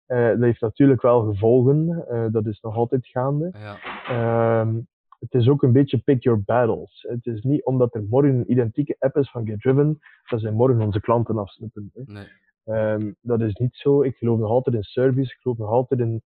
Dat 0.07 0.40
heeft 0.40 0.61
natuurlijk 0.61 1.03
wel 1.03 1.23
gevolgen. 1.23 2.05
Dat 2.33 2.47
is 2.47 2.61
nog 2.61 2.77
altijd 2.77 3.07
gaande. 3.07 3.53
Ja. 3.59 4.66
Het 5.18 5.35
is 5.35 5.48
ook 5.48 5.62
een 5.62 5.72
beetje 5.72 5.98
pick 5.98 6.22
your 6.22 6.42
battles. 6.42 7.07
Het 7.09 7.26
is 7.26 7.42
niet 7.42 7.64
omdat 7.64 7.94
er 7.94 8.02
morgen 8.02 8.35
een 8.35 8.50
identieke 8.50 8.96
app 8.98 9.16
is 9.16 9.31
van 9.31 9.46
GetDriven, 9.46 9.98
dat 10.28 10.40
zij 10.40 10.52
morgen 10.52 10.81
onze 10.81 11.00
klanten 11.00 11.38
afsnippen. 11.38 11.90
Nee. 11.94 12.26
Um, 12.64 13.16
dat 13.20 13.40
is 13.40 13.54
niet 13.54 13.76
zo. 13.76 14.02
Ik 14.02 14.16
geloof 14.16 14.38
nog 14.38 14.50
altijd 14.50 14.76
in 14.76 14.83
service. 14.83 15.33
Ik 15.33 15.38
geloof 15.40 15.59
nog 15.59 15.70
altijd 15.70 16.00
in, 16.00 16.22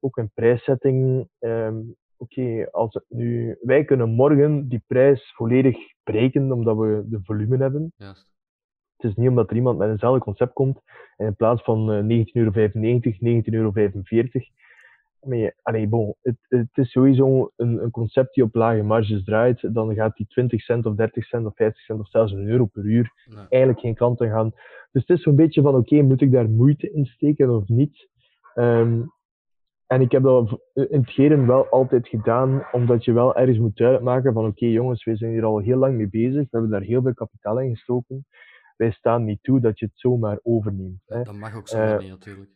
ook 0.00 0.16
in 0.16 0.30
prijszetting. 0.34 1.28
Um, 1.38 1.96
Oké, 2.18 2.40
okay, 2.40 2.64
als 2.64 2.94
het 2.94 3.04
nu, 3.08 3.58
wij 3.60 3.84
kunnen 3.84 4.10
morgen 4.10 4.68
die 4.68 4.82
prijs 4.86 5.32
volledig 5.34 5.76
breken 6.02 6.52
omdat 6.52 6.76
we 6.76 7.04
de 7.08 7.20
volume 7.22 7.56
hebben. 7.56 7.92
Juist. 7.96 8.34
Het 8.96 9.10
is 9.10 9.16
niet 9.16 9.28
omdat 9.28 9.50
er 9.50 9.56
iemand 9.56 9.78
met 9.78 9.88
eenzelfde 9.88 10.20
concept 10.20 10.52
komt 10.52 10.80
en 11.16 11.26
in 11.26 11.36
plaats 11.36 11.62
van 11.62 12.08
19,95 12.10 12.32
euro, 12.32 12.50
19,45 12.50 13.42
euro. 13.42 13.72
Maar, 15.26 15.54
allee, 15.62 15.88
bon, 15.88 16.14
het, 16.22 16.36
het, 16.48 16.68
is 16.72 16.90
sowieso 16.90 17.52
een, 17.56 17.82
een, 17.82 17.90
concept 17.90 18.34
die 18.34 18.44
op 18.44 18.54
lage 18.54 18.82
marges 18.82 19.24
draait. 19.24 19.74
Dan 19.74 19.94
gaat 19.94 20.16
die 20.16 20.26
20 20.26 20.60
cent 20.60 20.86
of 20.86 20.94
30 20.94 21.24
cent 21.24 21.46
of 21.46 21.54
50 21.54 21.82
cent 21.82 22.00
of 22.00 22.08
zelfs 22.08 22.32
een 22.32 22.48
euro 22.48 22.64
per 22.64 22.84
uur 22.84 23.12
eigenlijk 23.48 23.80
geen 23.80 23.94
klanten 23.94 24.30
gaan. 24.30 24.52
Dus 24.92 25.04
het 25.06 25.16
is 25.16 25.22
zo'n 25.22 25.36
beetje 25.36 25.62
van: 25.62 25.74
oké, 25.74 26.02
moet 26.02 26.20
ik 26.20 26.32
daar 26.32 26.50
moeite 26.50 26.92
in 26.92 27.06
steken 27.06 27.50
of 27.50 27.68
niet? 27.68 28.08
Um, 28.54 29.14
en 29.86 30.00
ik 30.00 30.12
heb 30.12 30.22
dat 30.22 30.60
in 30.72 31.00
het 31.00 31.10
geren 31.10 31.46
wel 31.46 31.66
altijd 31.66 32.08
gedaan, 32.08 32.66
omdat 32.72 33.04
je 33.04 33.12
wel 33.12 33.36
ergens 33.36 33.58
moet 33.58 33.80
uitmaken 33.80 34.32
van: 34.32 34.46
oké, 34.46 34.66
jongens, 34.66 35.04
we 35.04 35.16
zijn 35.16 35.30
hier 35.30 35.44
al 35.44 35.58
heel 35.58 35.78
lang 35.78 35.96
mee 35.96 36.08
bezig. 36.08 36.40
We 36.40 36.46
hebben 36.50 36.70
daar 36.70 36.80
heel 36.80 37.02
veel 37.02 37.14
kapitaal 37.14 37.60
in 37.60 37.70
gestoken 37.70 38.26
wij 38.76 38.90
staan 38.90 39.24
niet 39.24 39.42
toe 39.42 39.60
dat 39.60 39.78
je 39.78 39.86
het 39.86 39.98
zomaar 39.98 40.38
overneemt. 40.42 41.02
Hè. 41.06 41.22
Dat 41.22 41.34
mag 41.34 41.56
ook 41.56 41.68
zo 41.68 41.78
uh, 41.78 41.98
niet, 41.98 42.08
natuurlijk. 42.08 42.50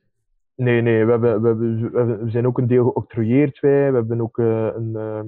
Nee, 0.61 0.81
nee, 0.81 1.05
we, 1.05 1.11
hebben, 1.11 1.43
we, 1.43 1.49
hebben, 1.49 2.25
we, 2.25 2.31
zijn 2.31 2.47
ook 2.47 2.59
een 2.59 2.67
deel 2.67 2.85
geoctrooieerd, 2.85 3.61
wij. 3.61 3.91
We 3.91 3.97
hebben 3.97 4.21
ook 4.21 4.39
uh, 4.39 4.71
een... 4.75 4.93
Uh, 4.95 5.21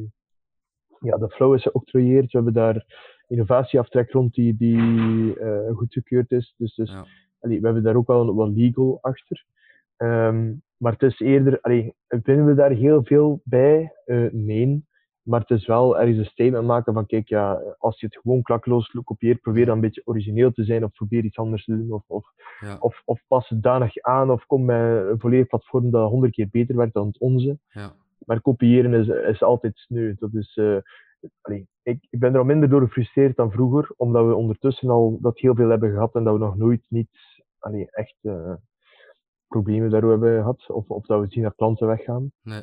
ja, 1.00 1.16
de 1.16 1.30
flow 1.30 1.54
is 1.54 1.62
geoctrooieerd. 1.62 2.24
We 2.24 2.30
hebben 2.30 2.52
daar 2.52 2.84
innovatieaftrek 3.26 4.10
rond 4.10 4.34
die, 4.34 4.56
die 4.56 5.40
uh, 5.40 5.70
goedgekeurd 5.74 6.30
is. 6.30 6.54
Dus, 6.56 6.74
dus 6.74 6.90
ja. 6.90 7.04
allee, 7.40 7.60
we 7.60 7.64
hebben 7.64 7.82
daar 7.82 7.96
ook 7.96 8.06
wel 8.06 8.34
wat 8.34 8.48
legal 8.48 8.98
achter. 9.00 9.44
Um, 9.96 10.62
maar 10.76 10.92
het 10.92 11.02
is 11.02 11.20
eerder, 11.20 11.60
allee, 11.60 11.94
vinden 12.08 12.46
we 12.46 12.54
daar 12.54 12.70
heel 12.70 13.04
veel 13.04 13.40
bij? 13.44 13.92
Uh, 14.06 14.32
nee. 14.32 14.84
Maar 15.22 15.40
het 15.40 15.50
is 15.50 15.66
wel 15.66 15.98
ergens 15.98 16.18
een 16.18 16.24
statement 16.24 16.66
maken 16.66 16.94
van, 16.94 17.06
kijk, 17.06 17.28
ja, 17.28 17.62
als 17.78 18.00
je 18.00 18.06
het 18.06 18.16
gewoon 18.16 18.42
klakloos 18.42 18.96
kopieert, 19.04 19.40
probeer 19.40 19.66
dan 19.66 19.74
een 19.74 19.80
beetje 19.80 20.02
origineel 20.04 20.52
te 20.52 20.64
zijn 20.64 20.84
of 20.84 20.92
probeer 20.92 21.24
iets 21.24 21.38
anders 21.38 21.64
te 21.64 21.76
doen. 21.76 21.92
Of, 21.92 22.02
of, 22.06 22.26
ja. 22.60 22.76
of, 22.80 23.02
of 23.04 23.22
pas 23.28 23.48
het 23.48 23.62
danig 23.62 23.98
aan 23.98 24.30
of 24.30 24.46
kom 24.46 24.64
met 24.64 25.06
een 25.06 25.20
volledig 25.20 25.46
platform 25.46 25.90
dat 25.90 26.10
honderd 26.10 26.32
keer 26.32 26.48
beter 26.50 26.76
werkt 26.76 26.94
dan 26.94 27.06
het 27.06 27.18
onze. 27.18 27.58
Ja. 27.68 27.92
Maar 28.18 28.40
kopiëren 28.40 28.94
is, 28.94 29.06
is 29.06 29.42
altijd 29.42 29.78
sneu. 29.78 30.14
Dat 30.18 30.34
is, 30.34 30.56
uh, 30.56 30.76
allee, 31.40 31.66
ik, 31.82 32.06
ik 32.10 32.18
ben 32.18 32.32
er 32.32 32.38
al 32.38 32.44
minder 32.44 32.68
door 32.68 32.80
gefrustreerd 32.80 33.36
dan 33.36 33.50
vroeger, 33.50 33.92
omdat 33.96 34.26
we 34.26 34.34
ondertussen 34.34 34.90
al 34.90 35.18
dat 35.20 35.38
heel 35.38 35.54
veel 35.54 35.68
hebben 35.68 35.92
gehad 35.92 36.14
en 36.14 36.24
dat 36.24 36.32
we 36.32 36.38
nog 36.38 36.56
nooit 36.56 36.84
niet 36.88 37.42
allee, 37.58 37.90
echt 37.90 38.16
uh, 38.22 38.54
problemen 39.48 39.90
daarover 39.90 40.18
hebben 40.18 40.38
gehad. 40.38 40.70
Of, 40.70 40.88
of 40.88 41.06
dat 41.06 41.20
we 41.20 41.26
zien 41.28 41.42
dat 41.42 41.54
klanten 41.54 41.86
weggaan. 41.86 42.32
Nee. 42.42 42.62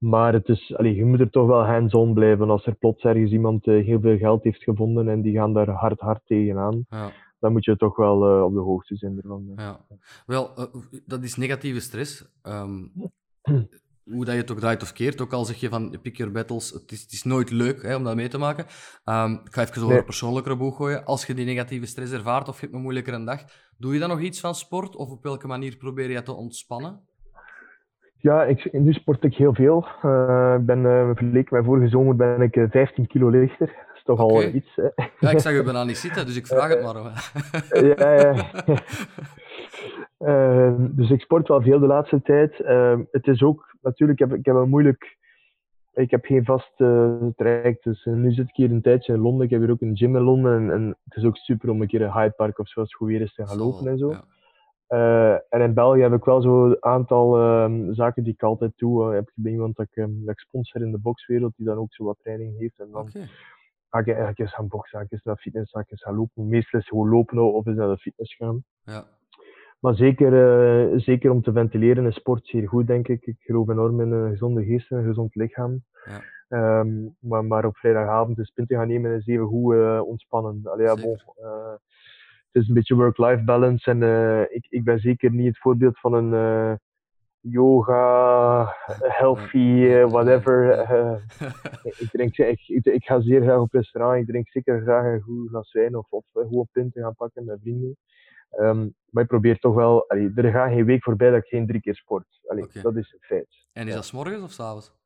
Maar 0.00 0.32
het 0.32 0.48
is, 0.48 0.74
allez, 0.76 0.96
je 0.96 1.04
moet 1.04 1.20
er 1.20 1.30
toch 1.30 1.46
wel 1.46 1.66
hands-on 1.66 2.14
blijven. 2.14 2.50
Als 2.50 2.66
er 2.66 2.74
plots 2.74 3.04
ergens 3.04 3.30
iemand 3.30 3.66
uh, 3.66 3.84
heel 3.84 4.00
veel 4.00 4.18
geld 4.18 4.42
heeft 4.42 4.62
gevonden 4.62 5.08
en 5.08 5.22
die 5.22 5.34
gaan 5.34 5.52
daar 5.52 5.68
hard, 5.68 6.00
hard 6.00 6.20
tegenaan, 6.26 6.86
ja. 6.88 7.12
dan 7.38 7.52
moet 7.52 7.64
je 7.64 7.76
toch 7.76 7.96
wel 7.96 8.36
uh, 8.36 8.44
op 8.44 8.52
de 8.52 8.60
hoogte 8.60 8.96
zijn 8.96 9.16
ervan. 9.16 9.52
Ja. 9.56 9.86
Wel, 10.26 10.50
uh, 10.58 10.64
dat 11.06 11.22
is 11.22 11.36
negatieve 11.36 11.80
stress. 11.80 12.40
Um, 12.42 12.92
hoe 14.12 14.24
dat 14.24 14.34
je 14.34 14.40
het 14.40 14.50
ook 14.50 14.58
draait 14.58 14.82
of 14.82 14.92
keert, 14.92 15.20
ook 15.20 15.32
al 15.32 15.44
zeg 15.44 15.56
je 15.56 15.68
van 15.68 15.96
pick 16.02 16.16
your 16.16 16.32
battles, 16.32 16.70
het 16.70 16.92
is, 16.92 17.02
het 17.02 17.12
is 17.12 17.22
nooit 17.22 17.50
leuk 17.50 17.82
hè, 17.82 17.96
om 17.96 18.04
dat 18.04 18.14
mee 18.14 18.28
te 18.28 18.38
maken. 18.38 18.66
Um, 19.04 19.32
ik 19.44 19.52
ga 19.54 19.62
even 19.62 19.82
over 19.82 19.96
een 19.96 20.04
persoonlijkere 20.04 20.56
boeg 20.56 20.76
gooien. 20.76 21.04
Als 21.04 21.26
je 21.26 21.34
die 21.34 21.44
negatieve 21.44 21.86
stress 21.86 22.12
ervaart 22.12 22.48
of 22.48 22.54
je 22.54 22.60
hebt 22.60 22.74
een 22.74 22.82
moeilijkere 22.82 23.24
dag, 23.24 23.44
doe 23.78 23.92
je 23.92 23.98
dan 23.98 24.08
nog 24.08 24.20
iets 24.20 24.40
van 24.40 24.54
sport? 24.54 24.96
Of 24.96 25.10
op 25.10 25.22
welke 25.22 25.46
manier 25.46 25.76
probeer 25.76 26.10
je 26.10 26.22
te 26.22 26.32
ontspannen? 26.32 27.08
Ja, 28.20 28.44
ik, 28.44 28.72
nu 28.72 28.92
sport 28.92 29.24
ik 29.24 29.34
heel 29.34 29.54
veel. 29.54 29.86
Uh, 30.04 30.54
ik 30.58 30.66
ben 30.66 30.78
uh, 30.78 31.06
vergeleken 31.06 31.56
met 31.56 31.64
vorige 31.64 31.88
zomer 31.88 32.16
ben 32.16 32.40
ik 32.40 32.66
15 32.70 33.06
kilo 33.06 33.28
lichter. 33.28 33.66
Dat 33.66 33.96
is 33.96 34.02
toch 34.02 34.18
al 34.18 34.42
iets. 34.42 34.76
Hè? 34.76 34.88
Ja, 35.18 35.30
ik 35.30 35.38
zag 35.38 35.52
je 35.52 35.62
bijna 35.62 35.84
niet 35.84 35.96
zitten, 35.96 36.26
dus 36.26 36.36
ik 36.36 36.46
vraag 36.46 36.68
het 36.68 36.82
maar. 36.82 37.32
ja, 37.84 38.12
ja. 38.14 38.34
uh, 40.18 40.74
dus 40.98 41.10
ik 41.10 41.20
sport 41.20 41.48
wel 41.48 41.62
veel 41.62 41.78
de 41.78 41.86
laatste 41.86 42.22
tijd. 42.22 42.56
het 43.10 43.26
is 43.26 43.42
ook, 43.42 43.76
natuurlijk, 43.82 44.20
ik 44.20 44.28
heb, 44.28 44.38
ik 44.38 44.46
heb 44.46 44.54
een 44.54 44.68
moeilijk... 44.68 45.18
Ik 45.92 46.10
heb 46.10 46.24
geen 46.24 46.44
vast 46.44 46.76
traject, 47.36 47.84
dus 47.84 48.04
nu 48.04 48.32
zit 48.32 48.48
ik 48.48 48.56
hier 48.56 48.70
een 48.70 48.82
tijdje 48.82 49.12
in 49.12 49.20
Londen. 49.20 49.44
Ik 49.44 49.50
heb 49.50 49.60
hier 49.60 49.70
ook 49.70 49.80
een 49.80 49.96
gym 49.96 50.16
in 50.16 50.22
Londen 50.22 50.56
en, 50.56 50.70
en 50.70 50.96
het 51.04 51.16
is 51.16 51.24
ook 51.24 51.36
super 51.36 51.70
om 51.70 51.80
een 51.80 51.88
keer 51.88 52.02
een 52.02 52.12
Hyde 52.12 52.34
Park 52.36 52.58
of 52.58 52.68
zoals 52.68 52.94
goed 52.94 53.08
weer 53.08 53.20
eens 53.20 53.34
te 53.34 53.46
gaan 53.46 53.58
lopen 53.58 53.86
en 53.86 53.98
zo. 53.98 54.10
Ja. 54.10 54.24
Uh, 54.92 55.32
en 55.32 55.60
in 55.60 55.74
België 55.74 56.00
heb 56.00 56.12
ik 56.12 56.24
wel 56.24 56.42
zo'n 56.42 56.76
aantal 56.80 57.38
uh, 57.40 57.88
zaken 57.90 58.22
die 58.22 58.32
ik 58.32 58.42
altijd 58.42 58.72
doe. 58.76 59.04
Uh, 59.04 59.14
heb 59.14 59.28
ik 59.28 59.34
bij 59.34 59.52
iemand 59.52 59.76
dat 59.76 59.86
ik, 59.90 59.96
um, 59.96 60.20
dat 60.24 60.34
ik 60.34 60.38
sponsor 60.38 60.82
in 60.82 60.90
de 60.90 60.98
boxwereld, 60.98 61.56
die 61.56 61.66
dan 61.66 61.78
ook 61.78 61.92
zo 61.92 62.04
wat 62.04 62.18
training 62.22 62.58
heeft. 62.58 62.80
En 62.80 62.88
dan 62.90 63.00
okay. 63.00 63.28
ga 63.88 63.98
ik 63.98 64.06
eigenlijk 64.06 64.38
eens 64.38 64.54
gaan 64.54 64.68
boksen, 64.68 65.06
eens 65.08 65.22
naar 65.22 65.36
fitness, 65.36 65.70
ga 65.70 65.80
ik 65.80 65.90
eens 65.90 66.02
gaan 66.02 66.16
lopen. 66.16 66.48
Meestal 66.48 66.80
is 66.80 66.88
gewoon 66.88 67.08
lopen 67.08 67.52
of 67.52 67.66
eens 67.66 67.76
naar 67.76 67.88
de 67.88 67.98
fitness 67.98 68.34
gaan. 68.34 68.64
Ja. 68.84 69.04
Maar 69.80 69.94
zeker, 69.94 70.32
uh, 70.32 70.98
zeker 70.98 71.30
om 71.30 71.42
te 71.42 71.52
ventileren 71.52 72.06
is 72.06 72.14
sport 72.14 72.46
zeer 72.46 72.68
goed, 72.68 72.86
denk 72.86 73.08
ik. 73.08 73.26
Ik 73.26 73.36
geloof 73.40 73.68
enorm 73.68 74.00
in 74.00 74.12
een 74.12 74.30
gezonde 74.30 74.64
geest 74.64 74.90
en 74.90 74.98
een 74.98 75.04
gezond 75.04 75.34
lichaam. 75.34 75.84
Ja. 76.04 76.80
Um, 76.80 77.16
maar, 77.20 77.44
maar 77.44 77.64
op 77.64 77.76
vrijdagavond 77.76 78.38
is 78.38 78.50
punten 78.50 78.76
gaan 78.76 78.88
nemen 78.88 79.16
is 79.16 79.26
even 79.26 79.46
goed 79.46 80.00
ontspannen. 80.00 80.60
Allee, 80.64 80.86
ja, 80.86 80.94
bon, 80.94 81.18
het 82.52 82.62
is 82.62 82.68
een 82.68 82.74
beetje 82.74 82.94
work-life 82.94 83.44
balance. 83.44 83.90
En 83.90 84.00
uh, 84.00 84.40
ik, 84.40 84.66
ik 84.68 84.84
ben 84.84 84.98
zeker 84.98 85.30
niet 85.30 85.46
het 85.46 85.58
voorbeeld 85.58 85.98
van 85.98 86.14
een, 86.14 86.32
uh, 86.32 86.74
yoga, 87.40 88.64
healthy, 89.20 90.04
whatever. 90.04 90.78
ik, 91.82 92.08
drink, 92.10 92.36
ik, 92.36 92.60
ik, 92.84 93.04
ga 93.04 93.20
zeer 93.20 93.42
graag 93.42 93.58
op 93.58 93.72
restaurant. 93.72 94.20
Ik 94.20 94.26
drink 94.26 94.48
zeker 94.48 94.80
graag 94.80 95.04
een 95.04 95.20
goed 95.20 95.48
glas 95.48 95.72
wijn 95.72 95.96
of, 95.96 96.10
of 96.10 96.24
gewoon 96.32 96.68
pint 96.72 96.92
te 96.92 97.00
gaan 97.00 97.14
pakken 97.14 97.44
met 97.44 97.58
vrienden. 97.60 97.96
Um, 98.58 98.94
maar 99.10 99.22
ik 99.22 99.28
probeer 99.28 99.58
toch 99.58 99.74
wel, 99.74 100.08
allee, 100.08 100.32
er 100.34 100.50
gaat 100.50 100.72
geen 100.72 100.84
week 100.84 101.02
voorbij 101.02 101.30
dat 101.30 101.42
ik 101.42 101.48
geen 101.48 101.66
drie 101.66 101.80
keer 101.80 101.94
sport. 101.94 102.26
Allee, 102.46 102.66
Dat 102.82 102.96
is 102.96 103.10
het 103.10 103.24
feit. 103.24 103.66
En 103.72 103.88
is 103.88 103.94
dat 103.94 104.04
s 104.04 104.12
morgens 104.12 104.42
of 104.42 104.50
s 104.50 104.60
avonds? 104.60 104.98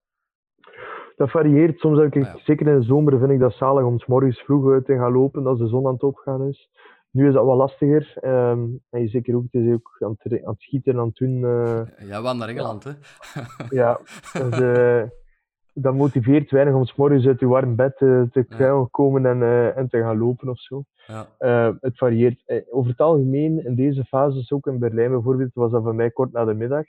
Dat 1.17 1.31
varieert. 1.31 1.79
Soms 1.79 1.99
heb 1.99 2.15
ik, 2.15 2.25
ah, 2.25 2.37
zeker 2.37 2.67
in 2.67 2.79
de 2.79 2.85
zomer, 2.85 3.19
vind 3.19 3.31
ik 3.31 3.39
dat 3.39 3.55
zalig 3.55 3.85
om 3.85 3.99
s 3.99 4.07
morgens 4.07 4.41
vroeg 4.41 4.83
te 4.85 4.95
gaan 4.95 5.13
lopen 5.13 5.47
als 5.47 5.59
de 5.59 5.67
zon 5.67 5.87
aan 5.87 5.93
het 5.93 6.03
opgaan 6.03 6.49
is. 6.49 6.71
Nu 7.15 7.29
is 7.29 7.35
dat 7.35 7.45
wel 7.45 7.57
lastiger. 7.57 8.17
Um, 8.23 8.81
en 8.91 9.01
je 9.01 9.09
zeker 9.09 9.35
ook, 9.35 9.43
het 9.51 9.63
is 9.63 9.73
ook 9.73 9.97
aan 9.99 10.17
het, 10.19 10.43
aan 10.45 10.51
het 10.53 10.63
schieten 10.63 10.93
en 10.93 10.99
aan 10.99 11.07
het 11.07 11.17
doen. 11.17 11.37
Uh, 11.41 11.83
ja, 11.99 12.23
we 12.23 12.33
naar 12.33 12.49
Engeland, 12.49 12.85
hè? 12.85 12.91
ja, 13.81 14.01
dus, 14.33 14.61
uh, 14.61 15.03
dat 15.73 15.95
motiveert 15.95 16.51
weinig 16.51 16.75
om 16.75 16.85
s 16.85 16.95
morgens 16.95 17.27
uit 17.27 17.41
je 17.41 17.47
warm 17.47 17.77
bed 17.77 17.97
te, 17.97 18.29
te 18.31 18.87
komen 18.91 19.27
en, 19.27 19.43
en 19.77 19.89
te 19.89 19.99
gaan 19.99 20.19
lopen 20.19 20.49
of 20.49 20.59
zo. 20.61 20.85
Ja. 21.07 21.77
Het 21.81 21.97
varieert. 21.99 22.65
Over 22.71 22.91
het 22.91 23.01
algemeen, 23.01 23.65
in 23.65 23.75
deze 23.75 24.05
fases, 24.05 24.53
ook 24.53 24.67
in 24.67 24.79
Berlijn 24.79 25.11
bijvoorbeeld, 25.11 25.55
was 25.55 25.71
dat 25.71 25.83
voor 25.83 25.95
mij 25.95 26.11
kort 26.11 26.33
na 26.33 26.45
de 26.45 26.55
middag. 26.55 26.85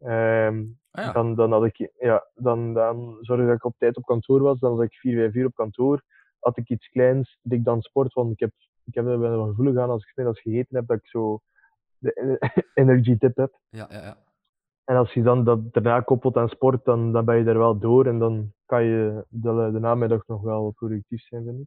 Uh, 0.00 0.46
ah, 0.90 1.04
ja. 1.04 1.12
dan, 1.12 1.34
dan, 1.34 1.52
had 1.52 1.64
ik, 1.64 1.90
ja, 1.98 2.26
dan, 2.34 2.74
dan 2.74 3.18
zorgde 3.20 3.46
dat 3.46 3.56
ik 3.56 3.64
op 3.64 3.74
tijd 3.78 3.96
op 3.96 4.04
kantoor 4.04 4.40
was. 4.40 4.58
Dan 4.58 4.76
was 4.76 4.84
ik 4.84 4.94
vier, 4.94 5.16
vijf 5.16 5.34
uur 5.34 5.46
op 5.46 5.54
kantoor. 5.54 6.02
Had 6.38 6.56
ik 6.56 6.68
iets 6.68 6.88
kleins, 6.88 7.38
deed 7.42 7.58
ik 7.58 7.64
dan 7.64 7.80
sport. 7.80 8.12
Want 8.12 8.32
ik 8.32 8.40
heb, 8.40 8.50
ik 8.88 8.94
heb 8.94 9.06
er 9.06 9.18
wel 9.18 9.46
gevoelig 9.46 9.76
aan 9.76 9.90
als 9.90 10.12
ik 10.14 10.26
als 10.26 10.40
gegeten 10.40 10.76
heb, 10.76 10.86
dat 10.86 10.96
ik 10.96 11.06
zo 11.06 11.40
de 11.98 12.38
energy 12.74 13.18
tip 13.18 13.36
heb. 13.36 13.58
Ja, 13.68 13.86
ja, 13.90 14.00
ja. 14.00 14.16
En 14.84 14.96
als 14.96 15.12
je 15.12 15.22
dan 15.22 15.44
dat 15.44 15.72
daarna 15.72 16.00
koppelt 16.00 16.36
aan 16.36 16.48
sport, 16.48 16.84
dan, 16.84 17.12
dan 17.12 17.24
ben 17.24 17.36
je 17.36 17.44
er 17.44 17.58
wel 17.58 17.78
door. 17.78 18.06
En 18.06 18.18
dan 18.18 18.52
kan 18.66 18.84
je 18.84 19.24
de, 19.28 19.70
de 19.72 19.78
namiddag 19.78 20.26
nog 20.26 20.42
wel 20.42 20.70
productief 20.70 21.26
zijn, 21.26 21.44
vind 21.44 21.60
ik. 21.60 21.66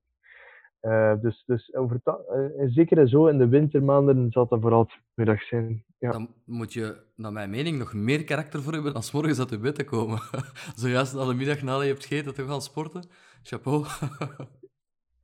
Uh, 0.81 1.13
dus 1.21 1.43
dus 1.45 1.75
over 1.75 2.01
uh, 2.05 2.67
zeker 2.67 3.09
zo 3.09 3.27
in 3.27 3.37
de 3.37 3.47
wintermaanden 3.47 4.31
zal 4.31 4.47
dat 4.47 4.61
vooral 4.61 4.89
middag 5.13 5.41
zijn. 5.41 5.83
Ja. 5.97 6.11
Dan 6.11 6.33
moet 6.45 6.73
je, 6.73 6.97
naar 7.15 7.31
mijn 7.31 7.49
mening, 7.49 7.77
nog 7.77 7.93
meer 7.93 8.23
karakter 8.23 8.61
voor 8.61 8.73
hebben 8.73 8.93
dan 8.93 9.03
s 9.03 9.11
morgens 9.11 9.39
uit 9.39 9.49
de 9.49 9.59
bed 9.59 9.75
te 9.75 9.83
komen. 9.83 10.19
Zojuist 10.75 11.15
al 11.15 11.25
de 11.25 11.33
middag 11.33 11.61
nadat 11.61 11.81
je 11.81 11.87
hebt 11.87 12.05
gegeten 12.05 12.33
te 12.33 12.45
gaan 12.45 12.61
sporten. 12.61 13.03
Chapeau. 13.43 13.85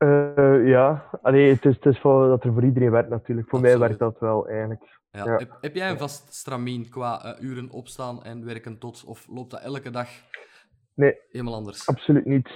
uh, 0.03 0.67
ja, 0.67 1.09
Allee, 1.21 1.53
het 1.53 1.65
is, 1.65 1.75
het 1.75 1.85
is 1.85 1.99
voor, 1.99 2.27
dat 2.27 2.43
er 2.43 2.53
voor 2.53 2.63
iedereen 2.63 2.91
werkt 2.91 3.09
natuurlijk. 3.09 3.49
Voor 3.49 3.61
mij 3.61 3.79
werkt 3.79 3.99
dat 3.99 4.19
wel 4.19 4.47
eigenlijk. 4.47 4.99
Ja. 5.11 5.25
ja. 5.25 5.37
Heb, 5.37 5.57
heb, 5.61 5.75
jij 5.75 5.89
een 5.89 5.97
vast 5.97 6.33
stramien 6.33 6.89
qua 6.89 7.37
uren 7.39 7.69
opstaan 7.69 8.23
en 8.23 8.45
werken 8.45 8.77
tot? 8.77 9.03
Of 9.05 9.27
loopt 9.27 9.51
dat 9.51 9.61
elke 9.61 9.89
dag 9.89 10.09
nee, 10.93 11.17
helemaal 11.29 11.53
anders? 11.53 11.87
Absoluut 11.87 12.25
niet. 12.25 12.49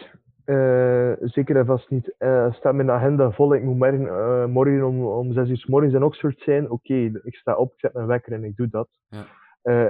Uh, 0.45 1.13
zeker 1.19 1.55
en 1.55 1.65
vast 1.65 1.89
niet. 1.89 2.15
Staat 2.51 2.73
mijn 2.73 2.91
agenda 2.91 3.31
vol. 3.31 3.53
Ik 3.53 3.63
moet 3.63 3.77
morgen, 3.77 4.51
morgen 4.51 4.87
om, 4.87 5.05
om 5.05 5.33
6 5.33 5.49
uur 5.49 5.57
s 5.57 5.65
morgens 5.65 5.93
in 5.93 6.03
Oxford 6.03 6.41
zijn. 6.41 6.69
Oké, 6.69 7.11
ik 7.23 7.35
sta 7.35 7.55
op, 7.55 7.73
ik 7.73 7.79
zet 7.79 7.93
mijn 7.93 8.07
wekker 8.07 8.33
en 8.33 8.43
ik 8.43 8.55
doe 8.55 8.69
dat. 8.69 8.89
Ja. 9.07 9.25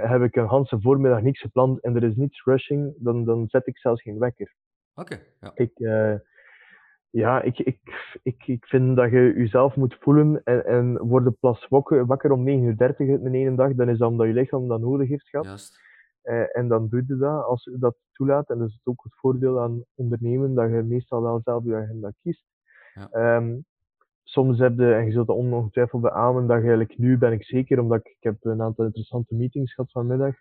heb 0.08 0.22
ik 0.22 0.36
een 0.36 0.50
hele 0.50 0.82
voormiddag 0.82 1.22
niks 1.22 1.42
gepland 1.42 1.80
en 1.80 1.96
er 1.96 2.04
is 2.04 2.16
niets 2.16 2.44
rushing, 2.44 2.94
dan, 2.98 3.26
dan 3.26 3.48
zet 3.48 3.68
ik 3.68 3.78
zelfs 3.78 4.02
geen 4.02 4.20
wekker. 4.20 4.54
Oké. 4.96 5.20
ja. 5.40 5.52
Ik, 5.54 5.72
ja, 7.12 7.42
ik, 7.42 7.60
ik, 7.60 7.80
ik, 8.24 8.48
ik 8.48 8.66
vind 8.66 8.96
dat 8.96 9.12
je 9.12 9.34
jezelf 9.36 9.76
moet 9.76 9.98
voelen 10.00 10.42
en, 10.44 10.66
en 10.66 10.98
worden 10.98 11.38
plas 11.40 11.68
wakker, 11.68 12.06
wakker 12.06 12.32
om 12.32 12.48
9.30 12.48 12.52
uur 12.52 12.98
in 12.98 13.32
de 13.32 13.38
ene 13.38 13.56
dag, 13.56 13.74
dan 13.74 13.90
is 13.90 13.98
dat 13.98 14.10
omdat 14.10 14.28
je 14.28 14.34
lichaam 14.34 14.68
dat 14.68 14.80
nodig 14.80 15.10
heeft 15.10 15.30
gehad. 15.30 15.46
Juist. 15.46 15.80
Uh, 16.24 16.58
en 16.58 16.68
dan 16.68 16.88
doe 16.90 17.04
je 17.08 17.18
dat 17.18 17.44
als 17.44 17.64
je 17.64 17.78
dat 17.80 17.96
toelaat. 18.12 18.50
En 18.50 18.58
dat 18.58 18.68
is 18.68 18.80
ook 18.84 19.04
het 19.04 19.16
voordeel 19.16 19.62
aan 19.62 19.84
ondernemen, 19.96 20.54
dat 20.54 20.70
je 20.70 20.82
meestal 20.82 21.22
wel 21.22 21.42
zelf 21.44 21.64
je 21.64 21.76
agenda 21.76 22.12
kiest. 22.22 22.46
Ja. 22.94 23.36
Um, 23.36 23.66
soms 24.24 24.60
heb 24.60 24.78
je, 24.78 24.94
en 24.94 25.06
je 25.06 25.12
zult 25.12 25.28
dat 25.28 25.36
ongetwijfeld 25.36 26.02
beamen, 26.02 26.48
dat 26.48 26.56
je 26.56 26.68
eigenlijk 26.68 26.98
nu 26.98 27.18
ben 27.18 27.32
ik 27.32 27.44
zeker, 27.44 27.80
omdat 27.80 28.00
ik, 28.00 28.08
ik 28.08 28.24
heb 28.24 28.36
een 28.42 28.62
aantal 28.62 28.86
interessante 28.86 29.36
meetings 29.36 29.74
gehad 29.74 29.92
vanmiddag, 29.92 30.36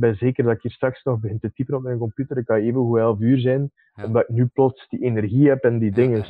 ben 0.00 0.16
zeker 0.16 0.44
dat 0.44 0.54
ik 0.54 0.62
hier 0.62 0.72
straks 0.72 1.02
nog 1.02 1.20
begin 1.20 1.38
te 1.38 1.52
typen 1.52 1.74
op 1.74 1.82
mijn 1.82 1.98
computer. 1.98 2.36
Ik 2.36 2.44
kan 2.44 2.56
even 2.56 2.80
hoe 2.80 3.00
11 3.00 3.20
uur 3.20 3.38
zijn, 3.38 3.70
omdat 4.04 4.22
ik 4.22 4.28
nu 4.28 4.46
plots 4.46 4.88
die 4.88 5.02
energie 5.02 5.48
heb 5.48 5.64
en 5.64 5.78
die 5.78 5.92
dingen. 5.92 6.24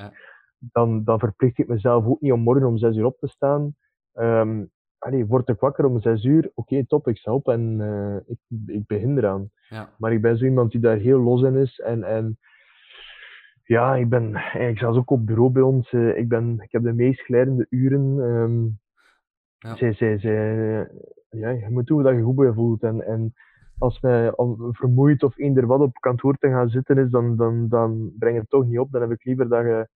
Dan, 0.59 1.05
dan 1.05 1.19
verplicht 1.19 1.59
ik 1.59 1.69
mezelf 1.69 2.07
ook 2.07 2.21
niet 2.21 2.33
om 2.33 2.41
morgen 2.41 2.67
om 2.67 2.79
6 2.79 2.97
uur 2.97 3.05
op 3.05 3.19
te 3.19 3.29
staan. 3.29 3.75
Um, 4.15 4.71
allee, 5.01 5.27
word 5.27 5.49
ik 5.49 5.61
wakker 5.61 5.85
om 5.85 6.01
zes 6.01 6.25
uur, 6.25 6.51
oké, 6.55 6.87
top, 6.87 7.09
ik 7.09 7.17
sta 7.17 7.33
op 7.33 7.49
en 7.49 7.79
uh, 7.81 8.17
ik, 8.27 8.39
ik 8.67 8.87
begin 8.87 9.19
eraan. 9.19 9.51
Ja. 9.69 9.89
Maar 9.99 10.13
ik 10.13 10.21
ben 10.21 10.39
zo 10.39 10.45
iemand 10.45 10.71
die 10.71 10.81
daar 10.81 10.97
heel 10.97 11.21
los 11.21 11.43
in 11.43 11.57
is. 11.57 11.79
En, 11.79 12.03
en 12.05 12.39
ja, 13.65 13.97
ik 13.97 14.09
ben 14.09 14.35
eigenlijk 14.35 14.79
zelfs 14.79 14.99
ook 14.99 15.11
op 15.11 15.27
bureau 15.27 15.51
bij 15.51 15.63
ons. 15.63 15.93
Uh, 15.93 16.17
ik, 16.19 16.29
ben, 16.29 16.61
ik 16.61 16.73
heb 16.73 16.83
de 16.83 16.93
meest 16.93 17.21
glijdende 17.21 17.67
uren. 17.71 18.19
Um, 18.19 18.79
ja. 19.59 19.77
Zij, 19.77 19.93
zij, 19.93 20.19
zij, 20.19 20.89
ja, 21.31 21.51
je 21.51 21.67
moet 21.71 21.87
doen 21.87 22.03
dat 22.03 22.15
je 22.15 22.23
goed 22.23 22.37
bij 22.37 22.53
voelt. 22.53 22.83
En, 22.83 23.07
en 23.07 23.35
als 23.81 24.01
mij 24.01 24.33
vermoeid 24.71 25.23
of 25.23 25.39
eender 25.39 25.67
wat 25.67 25.81
op 25.81 25.95
kantoor 26.01 26.37
te 26.37 26.49
gaan 26.49 26.69
zitten 26.69 26.99
is, 26.99 27.11
dan, 27.11 27.37
dan, 27.37 27.69
dan 27.69 28.13
breng 28.19 28.37
het 28.37 28.51
toch 28.51 28.67
niet 28.67 28.79
op. 28.79 28.93
Dan 28.93 29.01
heb 29.01 29.11
ik 29.11 29.25
liever 29.25 29.49
dat 29.49 29.63
je 29.63 29.89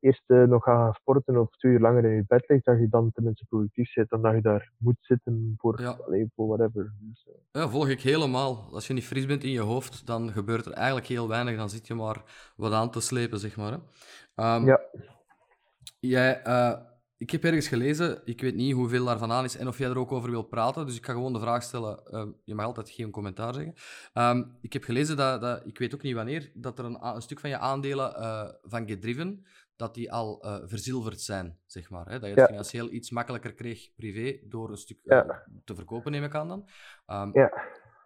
eerst 0.00 0.22
uh, 0.26 0.44
nog 0.44 0.64
gaan 0.64 0.94
sporten 0.94 1.36
of 1.36 1.50
twee 1.56 1.72
uur 1.72 1.80
langer 1.80 2.04
in 2.04 2.14
je 2.14 2.24
bed 2.26 2.48
ligt, 2.48 2.64
dat 2.64 2.78
je 2.78 2.88
dan 2.88 3.10
tenminste 3.12 3.44
productief 3.48 3.90
zit 3.90 4.08
dan 4.08 4.22
dat 4.22 4.34
je 4.34 4.40
daar 4.40 4.72
moet 4.76 4.96
zitten 5.00 5.54
voor, 5.56 5.80
ja. 5.80 5.96
voor 6.34 6.46
whatever. 6.46 6.92
Dus, 6.98 7.26
uh. 7.28 7.34
Ja, 7.52 7.68
volg 7.68 7.88
ik 7.88 8.00
helemaal. 8.00 8.68
Als 8.72 8.86
je 8.86 8.92
niet 8.92 9.04
fris 9.04 9.26
bent 9.26 9.44
in 9.44 9.50
je 9.50 9.60
hoofd, 9.60 10.06
dan 10.06 10.30
gebeurt 10.30 10.66
er 10.66 10.72
eigenlijk 10.72 11.06
heel 11.06 11.28
weinig. 11.28 11.56
Dan 11.56 11.70
zit 11.70 11.86
je 11.86 11.94
maar 11.94 12.22
wat 12.56 12.72
aan 12.72 12.90
te 12.90 13.00
slepen, 13.00 13.38
zeg 13.38 13.56
maar. 13.56 13.72
Hè. 13.72 14.56
Um, 14.56 14.66
ja. 14.66 14.80
Jij, 16.00 16.40
uh, 16.46 16.72
ik 17.22 17.30
heb 17.30 17.44
ergens 17.44 17.68
gelezen, 17.68 18.20
ik 18.24 18.40
weet 18.40 18.54
niet 18.54 18.74
hoeveel 18.74 19.04
daarvan 19.04 19.32
aan 19.32 19.44
is 19.44 19.56
en 19.56 19.68
of 19.68 19.78
jij 19.78 19.90
er 19.90 19.98
ook 19.98 20.12
over 20.12 20.30
wilt 20.30 20.48
praten, 20.48 20.86
dus 20.86 20.96
ik 20.96 21.04
ga 21.04 21.12
gewoon 21.12 21.32
de 21.32 21.40
vraag 21.40 21.62
stellen. 21.62 22.00
je 22.44 22.54
mag 22.54 22.66
altijd 22.66 22.90
geen 22.90 23.10
commentaar 23.10 23.54
zeggen. 23.54 23.74
Um, 24.14 24.56
ik 24.60 24.72
heb 24.72 24.84
gelezen 24.84 25.16
dat, 25.16 25.40
dat, 25.40 25.66
ik 25.66 25.78
weet 25.78 25.94
ook 25.94 26.02
niet 26.02 26.14
wanneer, 26.14 26.50
dat 26.54 26.78
er 26.78 26.84
een, 26.84 27.06
een 27.06 27.22
stuk 27.22 27.40
van 27.40 27.50
je 27.50 27.58
aandelen 27.58 28.12
van 28.62 28.88
Gedriven 28.88 29.44
dat 29.76 29.94
die 29.94 30.12
al 30.12 30.46
uh, 30.46 30.56
verzilverd 30.64 31.20
zijn, 31.20 31.58
zeg 31.66 31.90
maar. 31.90 32.08
Hè? 32.08 32.18
Dat 32.18 32.28
je 32.28 32.34
het 32.34 32.48
financieel 32.48 32.90
iets 32.90 33.10
makkelijker 33.10 33.54
kreeg, 33.54 33.94
privé, 33.96 34.38
door 34.48 34.70
een 34.70 34.76
stuk 34.76 34.98
uh, 35.04 35.20
te 35.64 35.74
verkopen, 35.74 36.12
neem 36.12 36.24
ik 36.24 36.34
aan 36.34 36.48
dan. 36.48 36.68
Um, 37.06 37.30
ja. 37.32 37.52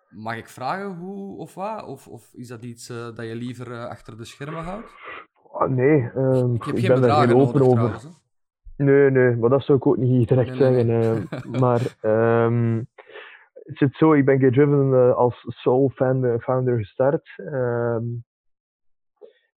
Mag 0.09 0.37
ik 0.37 0.49
vragen 0.49 0.97
hoe 0.97 1.39
of 1.39 1.55
wat? 1.55 1.85
Of, 1.85 2.09
of 2.09 2.33
is 2.33 2.49
dat 2.49 2.63
iets 2.63 2.87
dat 2.87 3.17
je 3.17 3.35
liever 3.35 3.89
achter 3.89 4.17
de 4.17 4.25
schermen 4.25 4.65
houdt? 4.65 4.91
Oh, 5.53 5.69
nee, 5.69 6.11
um, 6.17 6.55
ik 6.55 6.65
heb 6.65 6.75
ik 6.75 6.81
geen 6.81 6.93
ben 6.93 7.01
bedragen 7.01 7.29
heel 7.29 7.41
open 7.41 7.61
over. 7.61 7.75
Trouwens, 7.75 8.25
nee, 8.77 9.11
nee, 9.11 9.37
maar 9.37 9.51
dat 9.51 9.63
zou 9.63 9.79
ik 9.79 9.87
ook 9.87 9.97
niet 9.97 10.29
direct 10.29 10.59
nee, 10.59 10.85
nee, 10.85 11.03
zeggen. 11.03 11.51
maar 11.63 11.97
um, 12.47 12.87
het 13.53 13.77
zit 13.77 13.97
zo, 13.97 14.13
ik 14.13 14.25
ben 14.25 14.39
Driven 14.39 15.17
als 15.17 15.45
Soul 15.47 15.91
founder 16.39 16.79
gestart. 16.79 17.29
Um, 17.39 18.25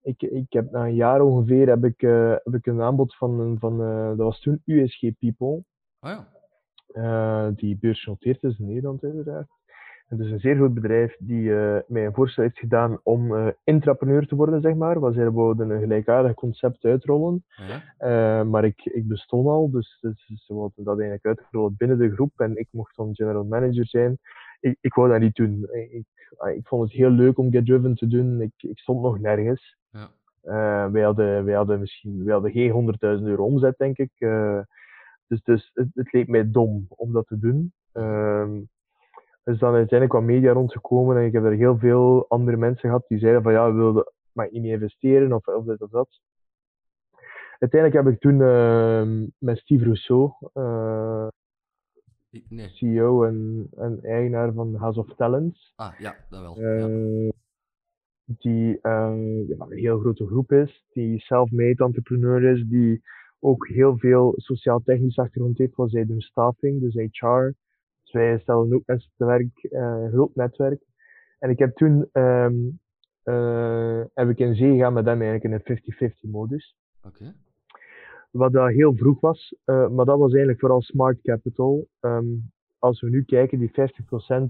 ik, 0.02 0.22
ik 0.22 0.54
heb 0.54 0.72
na 0.72 0.86
een 0.86 0.96
jaar 0.96 1.22
ongeveer 1.22 1.68
heb 1.68 1.84
ik, 1.84 2.02
uh, 2.02 2.30
heb 2.30 2.54
ik 2.54 2.66
een 2.66 2.82
aanbod 2.82 3.16
van, 3.16 3.58
van 3.60 3.78
dat 4.08 4.18
was 4.18 4.42
toen 4.42 4.62
USG 4.66 5.00
People. 5.20 5.64
Oh 6.00 6.26
ja. 6.94 7.52
Die 7.52 7.78
beursgenoteerd 7.78 8.44
is 8.44 8.60
in 8.60 8.66
Nederland 8.66 9.04
uiteraard. 9.04 9.59
Het 10.10 10.20
is 10.20 10.32
een 10.32 10.40
zeer 10.40 10.58
goed 10.58 10.74
bedrijf 10.74 11.16
die 11.20 11.50
mij 11.88 12.06
een 12.06 12.14
voorstel 12.14 12.44
heeft 12.44 12.60
gedaan 12.60 13.00
om 13.04 13.54
intrapreneur 13.64 14.28
te 14.28 14.36
worden, 14.36 14.62
zeg 14.62 14.76
maar. 14.76 15.00
Waar 15.00 15.14
zij 15.14 15.32
wilden 15.32 15.70
een 15.70 15.80
gelijkaardig 15.80 16.34
concept 16.34 16.84
uitrollen. 16.84 17.44
Ja. 17.98 18.44
maar 18.44 18.66
ik, 18.66 18.86
ik 18.86 19.08
bestond 19.08 19.48
al, 19.48 19.72
dus, 19.72 19.98
dus 20.02 20.26
ze 20.46 20.54
wilden 20.54 20.84
dat 20.84 21.00
eigenlijk 21.00 21.26
uitrollen 21.26 21.76
binnen 21.78 21.98
de 21.98 22.12
groep. 22.12 22.40
En 22.40 22.58
ik 22.58 22.68
mocht 22.72 22.96
dan 22.96 23.16
general 23.16 23.44
manager 23.44 23.88
zijn. 23.88 24.18
Ik, 24.60 24.78
ik 24.82 24.94
wou 24.94 25.10
dat 25.10 25.20
niet 25.20 25.36
doen. 25.36 25.68
Ik, 25.72 26.06
ik 26.56 26.68
vond 26.68 26.84
het 26.84 26.92
heel 26.92 27.10
leuk 27.10 27.38
om 27.38 27.52
Get 27.52 27.66
Driven 27.66 27.96
te 27.96 28.08
doen. 28.08 28.42
Ik, 28.42 28.54
ik 28.58 28.80
stond 28.80 29.02
nog 29.02 29.20
nergens. 29.20 29.78
Ja. 29.92 30.10
Uh, 30.44 30.92
wij, 30.92 31.02
hadden, 31.02 31.46
wij 31.46 31.56
hadden 31.56 31.80
misschien 31.80 32.24
wij 32.24 32.34
hadden 32.34 32.52
geen 32.52 32.96
100.000 33.20 33.24
euro 33.24 33.44
omzet, 33.44 33.78
denk 33.78 33.98
ik. 33.98 34.12
Uh, 34.18 34.60
dus 35.28 35.44
dus 35.44 35.72
het, 35.74 35.88
het, 35.94 36.14
leek 36.14 36.28
mij 36.28 36.52
dom 36.52 36.86
om 36.90 37.14
dat 37.14 37.28
te 37.28 37.40
doen. 37.40 37.74
Uh, 37.94 38.42
er 38.42 38.68
is 39.50 39.60
dan 39.60 39.74
uiteindelijk 39.74 40.20
wat 40.20 40.24
media 40.24 40.52
rondgekomen 40.52 41.18
en 41.18 41.26
ik 41.26 41.34
heb 41.34 41.44
er 41.44 41.52
heel 41.52 41.78
veel 41.78 42.26
andere 42.28 42.58
mensen 42.58 42.90
gehad 42.90 43.08
die 43.08 43.20
zeiden 43.20 43.44
van 43.44 43.52
ja, 43.52 43.72
we 43.72 43.78
wilden 43.78 44.12
maar 44.32 44.48
niet 44.52 44.62
meer 44.62 44.74
investeren 44.74 45.34
of, 45.34 45.48
of 45.48 45.66
dit 45.66 45.82
of 45.82 45.90
dat. 45.90 46.20
Uiteindelijk 47.60 48.04
heb 48.04 48.14
ik 48.14 48.20
toen 48.20 48.42
ehm, 48.42 49.26
met 49.38 49.58
Steve 49.58 49.84
Rousseau, 49.84 50.32
uh, 50.54 51.28
nee. 52.50 52.70
CEO 52.70 53.24
en, 53.24 53.68
en, 53.78 54.00
eigenaar 54.04 54.54
van 54.54 54.76
House 54.76 55.00
of 55.00 55.16
Talents. 55.16 55.74
Ah, 55.76 56.00
ja, 56.00 56.16
dat 56.30 56.42
wel. 56.42 56.60
Ja 56.62 57.32
die 58.38 58.80
ja, 58.82 59.12
een 59.12 59.66
heel 59.70 60.00
grote 60.00 60.26
groep 60.26 60.52
is, 60.52 60.86
die 60.94 61.20
self-made 61.20 61.84
entrepreneur 61.84 62.44
is, 62.44 62.64
die 62.68 63.02
ook 63.40 63.68
heel 63.68 63.98
veel 63.98 64.34
sociaal-technisch 64.36 65.18
achtergrond 65.18 65.58
heeft, 65.58 65.76
wat 65.76 65.92
zij 65.92 66.06
doen 66.06 66.22
staffing, 66.22 66.82
dus 66.82 66.94
HR, 67.12 67.54
Dus 68.12 68.22
wij 68.22 68.40
stellen 68.40 68.74
ook 68.74 68.84
mensen 68.86 69.12
te 69.18 69.26
werk, 69.26 69.68
een 69.70 70.12
groot 70.12 70.36
netwerk. 70.36 70.82
En 71.40 71.50
ik 71.50 71.60
heb 71.60 71.76
toen 71.76 72.10
um, 72.14 72.80
heb 74.14 74.30
ik 74.30 74.40
in 74.40 74.56
zee 74.56 74.72
gegaan 74.72 74.94
met 74.94 75.06
hem 75.06 75.22
eigenlijk 75.22 75.68
in 75.68 75.78
een 76.00 76.12
50-50 76.28 76.30
modus. 76.30 76.76
Wat 78.32 78.54
dat 78.54 78.70
heel 78.70 78.96
vroeg 78.96 79.20
was, 79.20 79.56
uh, 79.66 79.90
maar 79.90 80.06
dat 80.06 80.18
was 80.18 80.30
eigenlijk 80.30 80.60
vooral 80.60 80.82
smart 80.82 81.22
capital. 81.22 81.88
Um, 82.00 82.52
als 82.80 83.02
we 83.02 83.10
nu 83.10 83.24
kijken, 83.24 83.60
die 83.60 83.72
50%, 83.72 83.74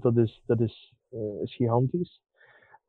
dat 0.00 0.16
is, 0.16 0.42
dat 0.46 0.60
is, 0.60 0.94
uh, 1.10 1.42
is 1.42 1.56
gigantisch. 1.56 2.22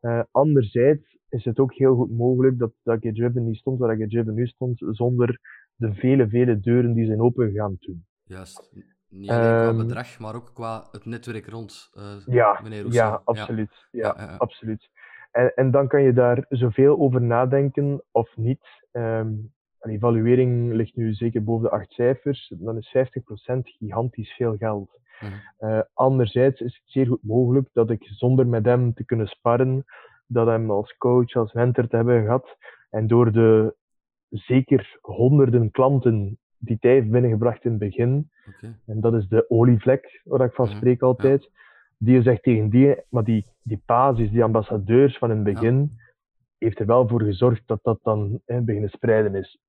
Uh, 0.01 0.24
anderzijds 0.32 1.17
is 1.30 1.45
het 1.45 1.59
ook 1.59 1.74
heel 1.74 1.95
goed 1.95 2.11
mogelijk 2.11 2.57
dat, 2.57 2.72
dat 2.84 3.01
Driven 3.01 3.45
niet 3.45 3.57
stond 3.57 3.80
waar 3.80 3.97
Driven 3.97 4.34
nu 4.34 4.47
stond, 4.47 4.84
zonder 4.89 5.39
de 5.76 5.93
vele, 5.93 6.30
vele 6.30 6.59
deuren 6.59 6.93
die 6.93 7.05
zijn 7.05 7.22
opengegaan 7.22 7.78
toen. 7.80 8.05
Juist. 8.24 8.72
Niet 9.12 9.30
alleen 9.30 9.41
qua 9.41 9.68
um, 9.68 9.78
bedrag, 9.78 10.20
maar 10.20 10.36
ook 10.36 10.51
qua 10.53 10.88
het 10.91 11.05
netwerk 11.05 11.47
rond, 11.47 11.91
uh, 11.97 12.03
ja, 12.26 12.59
meneer. 12.64 12.91
Ja, 12.91 13.22
absoluut. 13.24 13.88
Ja, 13.91 14.16
ja, 14.18 14.24
ja 14.24 14.36
absoluut. 14.36 14.89
En, 15.32 15.53
en 15.55 15.72
dan 15.72 15.88
kan 15.88 16.01
je 16.01 16.14
daar 16.14 16.45
zoveel 16.49 16.99
over 16.99 17.22
nadenken 17.22 18.03
of 18.12 18.30
niet. 18.36 18.66
Um, 18.91 19.53
een 19.80 19.91
evaluering 19.91 20.74
ligt 20.74 20.95
nu 20.95 21.14
zeker 21.14 21.43
boven 21.43 21.64
de 21.64 21.76
acht 21.76 21.91
cijfers. 21.91 22.53
Dan 22.57 22.78
is 22.78 22.95
50% 22.97 23.62
gigantisch 23.62 24.34
veel 24.34 24.55
geld. 24.57 24.99
Uh, 25.59 25.80
anderzijds 25.93 26.62
is 26.62 26.76
het 26.76 26.91
zeer 26.91 27.07
goed 27.07 27.24
mogelijk 27.24 27.70
dat 27.74 27.89
ik 27.89 28.03
zonder 28.03 28.47
met 28.47 28.66
hem 28.66 28.93
te 28.93 29.05
kunnen 29.05 29.28
sparren, 29.28 29.86
dat 30.28 30.47
hem 30.47 30.72
als 30.72 30.97
coach, 30.97 31.36
als 31.36 31.53
mentor 31.53 31.88
te 31.88 31.95
hebben 31.95 32.24
gehad, 32.24 32.57
en 32.89 33.07
door 33.07 33.32
de 33.32 33.76
zeker 34.30 34.97
honderden 35.01 35.72
klanten 35.72 36.39
die 36.62 36.78
hij 36.80 36.91
heeft 36.91 37.09
binnengebracht 37.09 37.66
in 37.66 37.70
het 37.70 37.80
begin, 37.80 38.30
okay. 38.47 38.76
en 38.86 39.01
dat 39.01 39.14
is 39.14 39.28
de 39.28 39.49
olievlek 39.49 40.22
waar 40.24 40.47
ik 40.47 40.53
van 40.53 40.68
spreek 40.68 41.01
altijd, 41.01 41.49
die 41.97 42.22
zegt 42.22 42.43
tegen 42.43 42.70
die, 42.70 42.95
maar 43.09 43.24
die, 43.24 43.45
die 43.62 43.82
basis, 43.86 44.32
die 44.32 44.43
ambassadeurs 44.43 45.18
van 45.18 45.30
in 45.30 45.36
het 45.36 45.53
begin, 45.53 45.80
ja. 45.80 46.03
heeft 46.57 46.80
er 46.80 46.86
wel 46.86 47.07
voor 47.07 47.22
gezorgd 47.22 47.62
dat 47.66 47.80
dat 47.84 47.99
dan 48.03 48.41
hè, 48.45 48.62
beginnen 48.62 48.89
spreiden 48.89 49.36
is. 49.36 49.59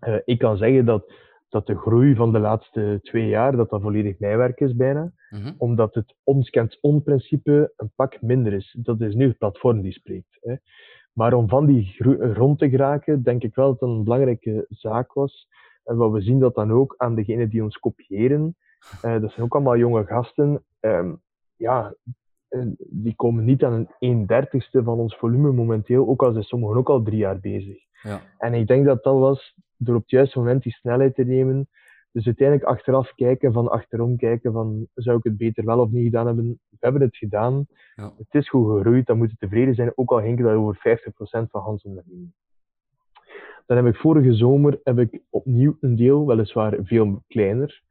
Uh, 0.00 0.16
ik 0.24 0.38
kan 0.38 0.56
zeggen 0.56 0.84
dat 0.84 1.12
dat 1.48 1.66
de 1.66 1.76
groei 1.76 2.14
van 2.14 2.32
de 2.32 2.38
laatste 2.38 2.98
twee 3.02 3.28
jaar, 3.28 3.56
dat 3.56 3.70
dat 3.70 3.82
volledig 3.82 4.18
mijwerk 4.18 4.60
is 4.60 4.76
bijna. 4.76 5.12
Mhm. 5.30 5.52
Omdat 5.58 5.94
het 5.94 6.14
ons 6.24 6.50
kent 6.50 6.78
on-principe 6.80 7.72
een 7.76 7.90
pak 7.94 8.22
minder 8.22 8.52
is. 8.52 8.76
Dat 8.82 9.00
is 9.00 9.14
nu 9.14 9.28
het 9.28 9.38
platform 9.38 9.82
die 9.82 9.92
spreekt. 9.92 10.38
Hè. 10.40 10.54
Maar 11.12 11.32
om 11.32 11.48
van 11.48 11.66
die 11.66 11.96
rond 12.32 12.58
te 12.58 12.68
geraken, 12.68 13.22
denk 13.22 13.42
ik 13.42 13.54
wel 13.54 13.66
dat 13.66 13.80
het 13.80 13.88
een 13.88 14.04
belangrijke 14.04 14.66
zaak 14.68 15.12
was. 15.12 15.48
En 15.86 15.96
wat 15.96 16.12
we 16.12 16.20
zien 16.20 16.38
dat 16.38 16.54
dan 16.54 16.72
ook 16.72 16.94
aan 16.96 17.14
degenen 17.14 17.48
die 17.48 17.62
ons 17.62 17.76
kopiëren. 17.76 18.56
Uh, 19.04 19.20
dat 19.20 19.30
zijn 19.30 19.44
ook 19.44 19.54
allemaal 19.54 19.76
jonge 19.76 20.04
gasten. 20.04 20.64
Uh, 20.80 21.12
ja, 21.56 21.94
die 22.78 23.14
komen 23.14 23.44
niet 23.44 23.64
aan 23.64 23.72
een 23.72 23.88
1 23.98 24.26
dertigste 24.26 24.82
van 24.82 24.98
ons 24.98 25.16
volume 25.16 25.52
momenteel, 25.52 26.08
ook 26.08 26.22
al 26.22 26.32
zijn 26.32 26.44
sommigen 26.44 26.76
ook 26.76 26.88
al 26.88 27.02
drie 27.02 27.18
jaar 27.18 27.40
bezig. 27.40 27.84
Ja. 28.02 28.20
En 28.38 28.54
ik 28.54 28.66
denk 28.66 28.84
dat 28.86 29.02
dat 29.02 29.18
was 29.18 29.54
door 29.76 29.94
op 29.94 30.00
het 30.00 30.10
juiste 30.10 30.38
moment 30.38 30.62
die 30.62 30.72
snelheid 30.72 31.14
te 31.14 31.24
nemen. 31.24 31.68
Dus 32.12 32.26
uiteindelijk 32.26 32.68
achteraf 32.68 33.14
kijken, 33.14 33.52
van 33.52 33.70
achterom 33.70 34.16
kijken, 34.16 34.52
van 34.52 34.88
zou 34.94 35.16
ik 35.16 35.24
het 35.24 35.36
beter 35.36 35.64
wel 35.64 35.80
of 35.80 35.90
niet 35.90 36.04
gedaan 36.04 36.26
hebben? 36.26 36.58
We 36.68 36.76
hebben 36.80 37.02
het 37.02 37.16
gedaan. 37.16 37.66
Ja. 37.94 38.12
Het 38.16 38.34
is 38.34 38.48
goed 38.48 38.76
gegroeid, 38.76 39.06
dan 39.06 39.18
moeten 39.18 39.36
tevreden 39.38 39.74
zijn, 39.74 39.92
ook 39.94 40.10
al 40.10 40.20
ging 40.20 40.40
dat 40.40 40.54
over 40.54 40.76
50% 40.76 41.50
van 41.50 41.62
Hans 41.62 41.82
onderneming. 41.82 42.32
Dan 43.66 43.76
heb 43.76 43.86
ik 43.86 43.96
vorige 43.96 44.34
zomer 44.34 44.80
heb 44.82 44.98
ik 44.98 45.20
opnieuw 45.30 45.76
een 45.80 45.96
deel, 45.96 46.26
weliswaar 46.26 46.76
veel 46.82 47.22
kleiner, 47.28 47.82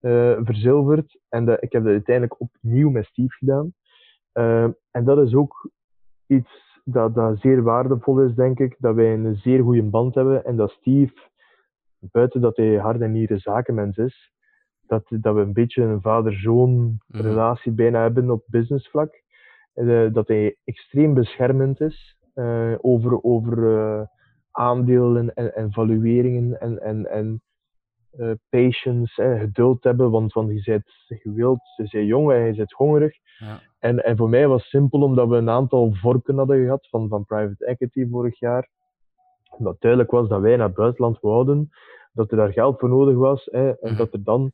uh, 0.00 0.38
verzilverd. 0.42 1.18
En 1.28 1.44
dat, 1.44 1.62
ik 1.62 1.72
heb 1.72 1.82
dat 1.82 1.92
uiteindelijk 1.92 2.40
opnieuw 2.40 2.90
met 2.90 3.04
Steve 3.04 3.34
gedaan. 3.34 3.72
Uh, 4.34 4.68
en 4.90 5.04
dat 5.04 5.18
is 5.18 5.34
ook 5.34 5.70
iets 6.26 6.80
dat, 6.84 7.14
dat 7.14 7.38
zeer 7.40 7.62
waardevol 7.62 8.20
is, 8.20 8.34
denk 8.34 8.58
ik. 8.58 8.76
Dat 8.78 8.94
wij 8.94 9.12
een 9.12 9.36
zeer 9.36 9.62
goede 9.62 9.82
band 9.82 10.14
hebben. 10.14 10.44
En 10.44 10.56
dat 10.56 10.70
Steve, 10.70 11.12
buiten 11.98 12.40
dat 12.40 12.56
hij 12.56 12.76
hard 12.76 13.00
en 13.00 13.12
nieren 13.12 13.38
zakenmens 13.38 13.96
is, 13.96 14.32
dat, 14.86 15.06
dat 15.08 15.34
we 15.34 15.40
een 15.40 15.52
beetje 15.52 15.82
een 15.82 16.00
vader-zoon 16.00 16.98
relatie 17.08 17.72
bijna 17.72 18.02
hebben 18.02 18.30
op 18.30 18.44
businessvlak. 18.46 19.22
Uh, 19.74 20.12
dat 20.12 20.28
hij 20.28 20.56
extreem 20.64 21.14
beschermend 21.14 21.80
is 21.80 22.18
over, 22.80 23.22
over 23.22 24.08
aandelen 24.60 25.34
en, 25.34 25.54
en 25.54 25.72
valueringen 25.72 26.60
en, 26.60 26.82
en, 26.82 27.10
en 27.10 27.42
uh, 28.18 28.32
patience, 28.48 29.36
geduld 29.38 29.84
hebben, 29.84 30.10
want, 30.10 30.32
want 30.32 30.50
je 30.50 30.62
bent 30.64 31.20
gewild, 31.22 31.60
je 31.76 31.88
bent 31.90 32.06
jong 32.06 32.32
en 32.32 32.46
je 32.46 32.54
bent 32.54 32.72
hongerig. 32.72 33.14
Ja. 33.38 33.60
En, 33.78 34.04
en 34.04 34.16
voor 34.16 34.28
mij 34.28 34.48
was 34.48 34.60
het 34.60 34.70
simpel 34.70 35.02
omdat 35.02 35.28
we 35.28 35.36
een 35.36 35.50
aantal 35.50 35.92
vorken 35.92 36.36
hadden 36.36 36.62
gehad 36.62 36.88
van, 36.88 37.08
van 37.08 37.24
private 37.24 37.64
equity 37.64 38.08
vorig 38.10 38.38
jaar. 38.38 38.68
Dat 39.58 39.80
duidelijk 39.80 40.10
was 40.10 40.28
dat 40.28 40.40
wij 40.40 40.56
naar 40.56 40.66
het 40.66 40.76
buitenland 40.76 41.20
wouden, 41.20 41.70
dat 42.12 42.30
er 42.30 42.36
daar 42.36 42.52
geld 42.52 42.78
voor 42.78 42.88
nodig 42.88 43.16
was 43.16 43.48
hè, 43.50 43.68
en 43.68 43.90
Mhm. 43.90 43.96
dat 43.96 44.12
er 44.12 44.24
dan 44.24 44.52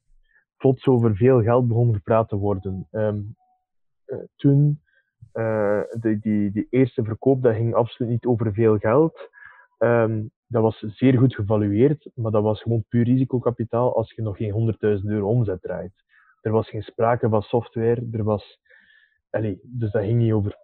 plots 0.56 0.86
over 0.86 1.16
veel 1.16 1.42
geld 1.42 1.68
begon 1.68 1.94
gepraat 1.94 2.28
te 2.28 2.36
worden. 2.36 2.86
Ehm, 2.90 3.20
eh, 4.04 4.18
toen, 4.36 4.80
eh, 5.32 5.80
de, 6.00 6.18
die, 6.20 6.50
die 6.50 6.66
eerste 6.70 7.04
verkoop, 7.04 7.42
dat 7.42 7.54
ging 7.54 7.74
absoluut 7.74 8.10
niet 8.12 8.26
over 8.26 8.52
veel 8.52 8.78
geld. 8.78 9.34
Ehm, 9.78 10.24
dat 10.46 10.62
was 10.62 10.78
zeer 10.78 11.18
goed 11.18 11.34
gevalueerd, 11.34 12.10
maar 12.14 12.32
dat 12.32 12.42
was 12.42 12.62
gewoon 12.62 12.84
puur 12.88 13.04
risicokapitaal 13.04 13.96
als 13.96 14.12
je 14.12 14.22
nog 14.22 14.36
geen 14.36 14.52
100.000 14.52 15.10
euro 15.10 15.28
omzet 15.28 15.62
draait. 15.62 16.04
Er 16.40 16.52
was 16.52 16.68
geen 16.68 16.82
sprake 16.82 17.28
van 17.28 17.42
software, 17.42 18.08
er 18.12 18.24
was... 18.24 18.60
Allee, 19.30 19.60
dus 19.62 19.90
dat 19.90 20.02
ging 20.02 20.18
niet 20.18 20.32
over. 20.32 20.56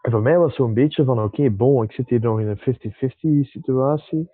En 0.00 0.10
voor 0.10 0.22
mij 0.22 0.38
was 0.38 0.54
zo'n 0.54 0.74
beetje 0.74 1.04
van, 1.04 1.22
oké, 1.22 1.50
bon, 1.50 1.82
ik 1.82 1.92
zit 1.92 2.08
hier 2.08 2.20
nog 2.20 2.40
in 2.40 2.48
een 2.48 3.44
50-50 3.44 3.48
situatie. 3.48 4.30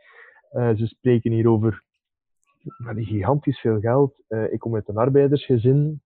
Uh, 0.52 0.76
ze 0.76 0.86
spreken 0.86 1.32
hier 1.32 1.48
over 1.48 1.82
gigantisch 2.84 3.60
veel 3.60 3.80
geld. 3.80 4.22
Uh, 4.28 4.52
ik 4.52 4.58
kom 4.58 4.74
uit 4.74 4.88
een 4.88 4.96
arbeidersgezin. 4.96 6.02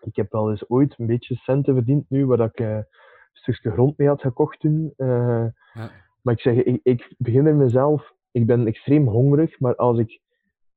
Ik 0.00 0.16
heb 0.16 0.32
wel 0.32 0.50
eens 0.50 0.68
ooit 0.68 0.94
een 0.98 1.06
beetje 1.06 1.34
centen 1.34 1.74
verdiend 1.74 2.10
nu, 2.10 2.26
waar 2.26 2.40
ik 2.40 2.60
uh, 2.60 2.68
een 2.68 2.86
stukje 3.32 3.70
grond 3.70 3.98
mee 3.98 4.08
had 4.08 4.20
gekocht 4.20 4.60
toen. 4.60 4.92
Ja. 4.96 5.52
Maar 6.22 6.34
ik 6.34 6.40
zeg, 6.40 6.54
ik, 6.56 6.80
ik 6.82 7.14
begin 7.18 7.42
bij 7.44 7.54
mezelf. 7.54 8.14
Ik 8.30 8.46
ben 8.46 8.66
extreem 8.66 9.06
hongerig, 9.08 9.60
maar 9.60 9.76
als 9.76 9.98
ik 9.98 10.20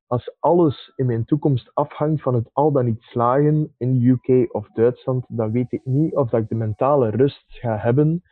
als 0.06 0.36
alles 0.40 0.92
in 0.96 1.06
mijn 1.06 1.24
toekomst 1.24 1.70
afhangt 1.74 2.22
van 2.22 2.34
het 2.34 2.50
al 2.52 2.72
dan 2.72 2.84
niet 2.84 3.02
slagen 3.02 3.74
in 3.78 3.98
de 3.98 4.06
UK 4.08 4.54
of 4.54 4.68
Duitsland, 4.72 5.24
dan 5.28 5.50
weet 5.50 5.72
ik 5.72 5.84
niet 5.84 6.14
of 6.14 6.30
dat 6.30 6.40
ik 6.40 6.48
de 6.48 6.54
mentale 6.54 7.10
rust 7.10 7.44
ga 7.48 7.76
hebben 7.76 8.22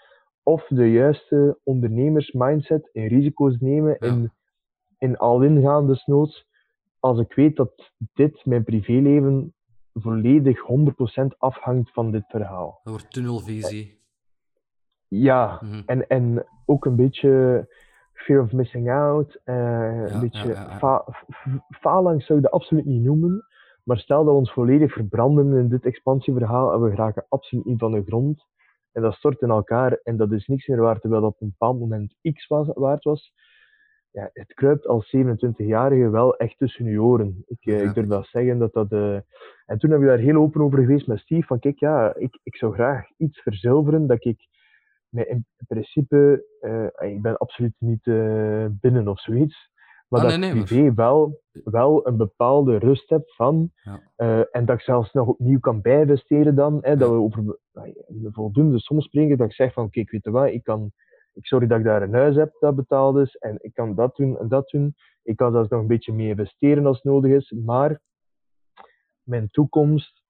of 0.43 0.67
de 0.67 0.91
juiste 0.91 1.59
ondernemersmindset 1.65 2.89
in 2.93 3.07
risico's 3.07 3.57
nemen, 3.61 3.97
Ja. 4.01 4.07
in, 4.07 4.33
in 4.99 5.17
al-ingaan 5.19 5.87
desnoods, 5.87 6.47
als 7.01 7.19
ik 7.19 7.35
weet 7.35 7.57
dat 7.57 7.93
dit, 8.15 8.45
mijn 8.45 8.65
privéleven, 8.65 9.55
volledig 9.95 10.59
100% 11.23 11.37
afhangt 11.39 11.93
van 11.93 12.11
dit 12.11 12.25
verhaal. 12.29 12.81
Dat 12.85 12.93
wordt 12.93 13.13
tunnelvisie. 13.13 14.01
Ja, 15.09 15.59
Mhm. 15.63 15.83
en, 15.87 16.09
en 16.09 16.47
ook 16.67 16.85
een 16.85 16.97
beetje 16.97 17.67
fear 18.13 18.43
of 18.43 18.53
missing 18.53 18.91
out. 18.91 19.41
Ja, 19.45 19.91
een 20.13 20.21
beetje 20.21 20.49
ja, 20.49 20.55
ja, 20.55 20.61
ja. 20.71 20.79
fa- 20.79 21.05
f- 21.11 21.25
faalangst 21.81 22.27
zou 22.27 22.39
ik 22.39 22.45
dat 22.45 22.55
absoluut 22.55 22.85
niet 22.85 23.03
noemen. 23.03 23.45
Maar 23.85 23.99
stel 23.99 24.25
dat 24.25 24.33
we 24.33 24.39
ons 24.39 24.53
volledig 24.53 24.93
verbranden 24.93 25.59
in 25.59 25.69
dit 25.69 25.85
expansieverhaal 25.85 26.73
en 26.73 26.83
we 26.83 26.91
geraken 26.91 27.27
absoluut 27.29 27.65
niet 27.65 27.79
van 27.79 27.93
de 27.93 28.03
grond. 28.07 28.45
En 28.93 29.03
dat 29.03 29.15
stort 29.15 29.41
in 29.41 29.51
elkaar 29.51 29.93
en 30.03 30.17
dat 30.17 30.33
is 30.33 30.47
niks 30.47 30.67
meer 30.67 30.81
waard, 30.81 31.01
terwijl 31.01 31.23
dat 31.23 31.31
op 31.35 31.41
een 31.41 31.49
bepaald 31.59 31.79
moment 31.79 32.15
X 32.33 32.47
was, 32.47 32.69
waard 32.75 33.05
was. 33.05 33.33
Ja, 34.11 34.31
het 34.33 34.55
kruipt 34.55 34.87
als 34.87 35.15
27-jarige 35.17 36.11
wel 36.11 36.37
echt 36.37 36.59
tussen 36.59 36.85
je 36.85 37.03
oren. 37.03 37.45
Ik, 37.47 37.59
eh, 37.67 37.81
Ja, 37.83 37.89
ik 37.89 37.95
durf 37.95 38.07
dat 38.07 38.27
zeggen. 38.27 38.59
Dat 38.59 38.73
dat, 38.73 38.93
eh, 38.93 39.15
En 39.67 39.79
toen 39.79 39.91
hebben 39.91 40.09
we 40.09 40.15
daar 40.15 40.25
heel 40.25 40.37
open 40.41 40.61
over 40.61 40.79
geweest 40.79 41.07
met 41.07 41.19
Steve. 41.19 41.47
Van 41.47 41.59
kijk, 41.59 41.79
ja, 41.79 42.15
ik, 42.15 42.39
ik 42.43 42.57
zou 42.57 42.73
graag 42.75 43.07
iets 43.17 43.41
verzilveren 43.43 44.07
dat 44.07 44.25
ik 44.25 44.47
met 45.13 45.27
in 45.27 45.47
principe, 45.67 46.45
eh, 46.61 47.11
ik 47.11 47.23
ben 47.23 47.37
absoluut 47.37 47.75
niet 47.79 48.07
eh, 48.07 48.67
binnen 48.71 49.09
of 49.09 49.21
zoiets, 49.21 49.71
maar 50.09 50.21
Ah, 50.21 50.29
dat 50.31 50.39
nee, 50.39 50.51
ik 50.55 50.65
privé 50.65 50.95
wel, 50.95 51.41
wel 51.65 52.07
een 52.07 52.17
bepaalde 52.17 52.79
rust 52.79 53.09
heb 53.11 53.31
van, 53.31 53.71
Ja. 53.83 54.01
eh, 54.17 54.39
en 54.57 54.65
dat 54.65 54.77
ik 54.77 54.83
zelfs 54.83 55.13
nog 55.13 55.27
opnieuw 55.29 55.59
kan 55.61 55.81
bijinvesteren 55.81 56.55
dan, 56.55 56.79
hè, 56.81 56.97
dat 56.97 57.11
we 57.11 57.15
over 57.17 57.59
voldoende 58.33 58.79
soms 58.79 59.05
spreken, 59.05 59.37
dat 59.37 59.47
ik 59.47 59.55
zeg 59.55 59.73
van, 59.73 59.91
kijk, 59.91 60.11
weet 60.11 60.25
je 60.25 60.31
wat, 60.31 60.49
ik 60.49 60.63
kan, 60.63 60.93
ik 61.33 61.47
zorg 61.47 61.67
dat 61.67 61.79
ik 61.79 61.85
daar 61.85 62.03
een 62.03 62.15
huis 62.15 62.37
heb 62.37 62.57
dat 62.61 62.77
betaald 62.77 63.17
is, 63.17 63.37
en 63.37 63.57
ik 63.61 63.75
kan 63.75 63.95
dat 63.95 64.17
doen 64.17 64.39
en 64.39 64.49
dat 64.49 64.69
doen, 64.69 64.95
ik 65.23 65.37
kan 65.37 65.53
zelfs 65.53 65.69
nog 65.69 65.81
een 65.81 65.87
beetje 65.87 66.13
mee 66.13 66.29
investeren 66.29 66.87
als 66.87 67.03
nodig 67.03 67.33
is, 67.33 67.51
maar 67.65 68.01
mijn 69.23 69.51
toekomst 69.51 70.23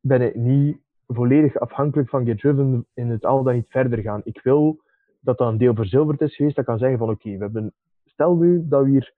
ben 0.00 0.22
ik 0.22 0.34
niet 0.34 0.78
volledig 1.06 1.58
afhankelijk 1.58 2.08
van 2.08 2.26
Get 2.26 2.38
Driven 2.38 2.86
in 2.94 3.10
het 3.10 3.24
al 3.24 3.42
dan 3.42 3.54
niet 3.54 3.68
verder 3.68 3.98
gaan. 3.98 4.20
Ik 4.24 4.40
wil 4.42 4.80
dat 5.20 5.38
dat 5.38 5.48
een 5.48 5.58
deel 5.58 5.74
verzilverd 5.74 6.20
is 6.20 6.36
geweest, 6.36 6.56
dat 6.56 6.64
kan 6.64 6.78
zeggen 6.78 6.98
van 6.98 7.10
oké, 7.10 7.30
we 7.30 7.42
hebben, 7.42 7.72
stel 8.04 8.36
nu 8.36 8.68
dat 8.68 8.84
we 8.84 8.90
hier 8.90 9.14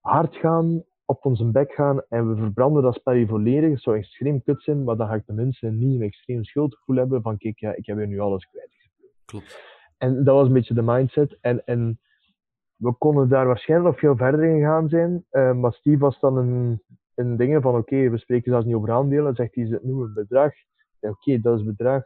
hard 0.00 0.36
gaan 0.36 0.84
op 1.04 1.24
onze 1.24 1.44
bek 1.44 1.72
gaan 1.72 2.02
en 2.08 2.28
we 2.28 2.36
verbranden 2.36 2.82
dat 2.82 2.94
spel 2.94 3.26
volledig. 3.26 3.70
Het 3.70 3.82
zou 3.82 3.96
extreem 3.96 4.42
kut 4.42 4.62
zijn, 4.62 4.84
maar 4.84 4.96
dan 4.96 5.08
ga 5.08 5.14
ik 5.14 5.24
tenminste 5.26 5.66
niet 5.66 6.00
een 6.00 6.06
extreem 6.06 6.44
schuldgevoel 6.44 6.96
hebben 6.96 7.22
van 7.22 7.36
kijk, 7.36 7.58
ja, 7.58 7.74
ik 7.74 7.86
heb 7.86 7.96
hier 7.96 8.06
nu 8.06 8.18
alles 8.18 8.46
kwijt. 8.46 8.90
Klopt. 9.24 9.60
En 9.98 10.24
dat 10.24 10.34
was 10.34 10.46
een 10.46 10.52
beetje 10.52 10.74
de 10.74 10.82
mindset. 10.82 11.38
En, 11.40 11.64
en 11.64 12.00
we 12.76 12.92
konden 12.92 13.28
daar 13.28 13.46
waarschijnlijk 13.46 13.90
nog 13.90 14.00
veel 14.00 14.16
verder 14.16 14.44
in 14.44 14.60
gaan 14.60 14.88
zijn. 14.88 15.24
Uh, 15.32 15.52
maar 15.52 15.72
Steve 15.72 15.98
was 15.98 16.20
dan 16.20 16.36
een, 16.36 16.82
een 17.14 17.36
ding 17.36 17.62
van 17.62 17.76
oké, 17.76 18.08
we 18.10 18.18
spreken 18.18 18.50
zelfs 18.50 18.66
niet 18.66 18.74
over 18.74 18.92
aandelen. 18.92 19.34
Zegt 19.34 19.54
hij, 19.54 19.78
nu 19.82 19.92
een 19.92 20.12
bedrag. 20.14 20.52
Oké, 21.02 21.40
dat 21.40 21.58
is 21.58 21.64
bedrag. 21.64 22.02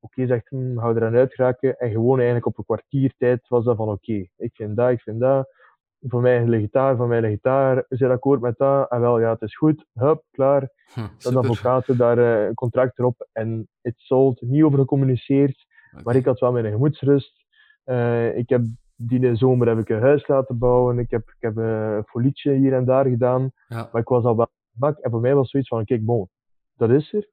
Oké, 0.00 0.26
zegt 0.26 0.50
hij, 0.50 0.58
hm, 0.58 0.76
hou 0.76 0.96
eraan 0.96 1.14
uitgeraken. 1.14 1.78
En 1.78 1.90
gewoon 1.90 2.16
eigenlijk 2.16 2.46
op 2.46 2.58
een 2.58 2.64
kwartiertijd 2.64 3.48
was 3.48 3.64
dat 3.64 3.76
van 3.76 3.88
oké, 3.88 4.26
ik 4.36 4.54
vind 4.54 4.76
dat, 4.76 4.90
ik 4.90 5.00
vind 5.00 5.20
dat. 5.20 5.48
Voor 6.00 6.20
mij 6.20 6.40
een 6.40 6.60
gitaar, 6.60 6.96
voor 6.96 7.06
mij 7.06 7.18
een 7.18 7.30
gitaar. 7.30 7.84
Zijn 7.88 8.10
akkoord 8.10 8.40
met 8.40 8.56
dat. 8.58 8.90
En 8.90 9.00
wel, 9.00 9.20
ja, 9.20 9.32
het 9.32 9.42
is 9.42 9.56
goed. 9.56 9.86
Hup, 9.92 10.24
klaar. 10.30 10.68
Hm, 10.94 11.00
dan 11.18 11.36
advocaten 11.36 11.96
daar 11.96 12.18
uh, 12.18 12.46
een 12.46 12.54
contract 12.54 12.98
erop. 12.98 13.28
En 13.32 13.68
het 13.80 13.94
sold. 13.96 14.40
Niet 14.40 14.62
over 14.62 14.78
gecommuniceerd. 14.78 15.66
Maar 16.02 16.16
ik 16.16 16.24
had 16.24 16.40
wel 16.40 16.52
mijn 16.52 16.72
gemoedsrust. 16.72 17.44
Uh, 17.84 18.36
ik 18.36 18.48
heb 18.48 18.64
die 18.96 19.36
zomer 19.36 19.68
heb 19.68 19.78
ik 19.78 19.88
een 19.88 20.00
huis 20.00 20.26
laten 20.26 20.58
bouwen. 20.58 20.98
Ik 20.98 21.10
heb, 21.10 21.22
ik 21.28 21.36
heb 21.38 21.56
een 21.56 22.04
folietje 22.04 22.52
hier 22.52 22.72
en 22.72 22.84
daar 22.84 23.04
gedaan. 23.04 23.50
Ja. 23.68 23.88
Maar 23.92 24.00
ik 24.00 24.08
was 24.08 24.24
al 24.24 24.36
wel 24.36 24.48
bak. 24.70 24.98
En 24.98 25.10
voor 25.10 25.20
mij 25.20 25.34
was 25.34 25.50
zoiets 25.50 25.68
van, 25.68 25.84
kijk, 25.84 26.04
bon, 26.04 26.28
dat 26.76 26.90
is 26.90 27.12
er. 27.12 27.28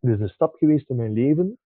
Dit 0.00 0.14
is 0.14 0.20
een 0.20 0.28
stap 0.28 0.54
geweest 0.54 0.88
in 0.88 0.96
mijn 0.96 1.12
leven. 1.12 1.58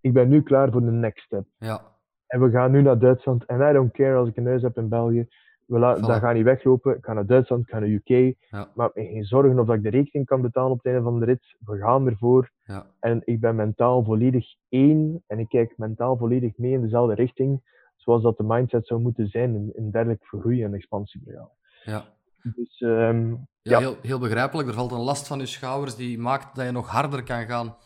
Ik 0.00 0.12
ben 0.12 0.28
nu 0.28 0.42
klaar 0.42 0.70
voor 0.70 0.80
de 0.80 0.90
next 0.90 1.24
step. 1.24 1.44
Ja. 1.58 1.82
En 2.26 2.40
we 2.40 2.50
gaan 2.50 2.70
nu 2.70 2.82
naar 2.82 2.98
Duitsland. 2.98 3.44
En 3.44 3.70
I 3.70 3.72
don't 3.72 3.92
care 3.92 4.16
als 4.16 4.28
ik 4.28 4.36
een 4.36 4.46
huis 4.46 4.62
heb 4.62 4.76
in 4.76 4.88
België. 4.88 5.26
We 5.66 5.76
voilà. 5.76 6.00
Dan 6.00 6.20
ga 6.20 6.32
niet 6.32 6.44
weglopen. 6.44 6.96
Ik 6.96 7.04
ga 7.04 7.12
naar 7.12 7.26
Duitsland, 7.26 7.62
ik 7.62 7.68
ga 7.70 7.78
naar 7.78 7.88
UK. 7.88 8.34
Ja. 8.38 8.70
Maak 8.74 8.94
me 8.94 9.04
geen 9.04 9.24
zorgen 9.24 9.58
of 9.58 9.66
dat 9.66 9.76
ik 9.76 9.82
de 9.82 9.88
rekening 9.90 10.26
kan 10.26 10.40
betalen 10.40 10.70
op 10.70 10.76
het 10.76 10.86
einde 10.86 11.02
van 11.02 11.18
de 11.18 11.24
rit. 11.24 11.56
We 11.64 11.78
gaan 11.78 12.06
ervoor. 12.06 12.50
Ja. 12.64 12.86
En 13.00 13.22
ik 13.24 13.40
ben 13.40 13.56
mentaal 13.56 14.04
volledig 14.04 14.46
één. 14.68 15.22
En 15.26 15.38
ik 15.38 15.48
kijk 15.48 15.72
mentaal 15.76 16.16
volledig 16.16 16.58
mee 16.58 16.72
in 16.72 16.80
dezelfde 16.80 17.14
richting 17.14 17.62
zoals 17.96 18.22
dat 18.22 18.36
de 18.36 18.44
mindset 18.44 18.86
zou 18.86 19.00
moeten 19.00 19.28
zijn 19.28 19.54
in, 19.54 19.70
in 19.74 19.90
dergelijk 19.90 20.24
groei- 20.24 20.62
en 20.62 20.74
expansieprogramma. 20.74 21.50
Ja. 21.84 22.04
Dus, 22.42 22.80
um, 22.80 23.30
ja, 23.62 23.72
ja. 23.72 23.78
Heel, 23.78 23.96
heel, 24.02 24.18
begrijpelijk. 24.18 24.68
Er 24.68 24.74
valt 24.74 24.92
een 24.92 24.98
last 24.98 25.26
van 25.26 25.38
je 25.38 25.46
schouders 25.46 25.96
die 25.96 26.18
maakt 26.18 26.54
dat 26.56 26.64
je 26.64 26.72
nog 26.72 26.88
harder 26.88 27.22
kan 27.22 27.46
gaan 27.46 27.76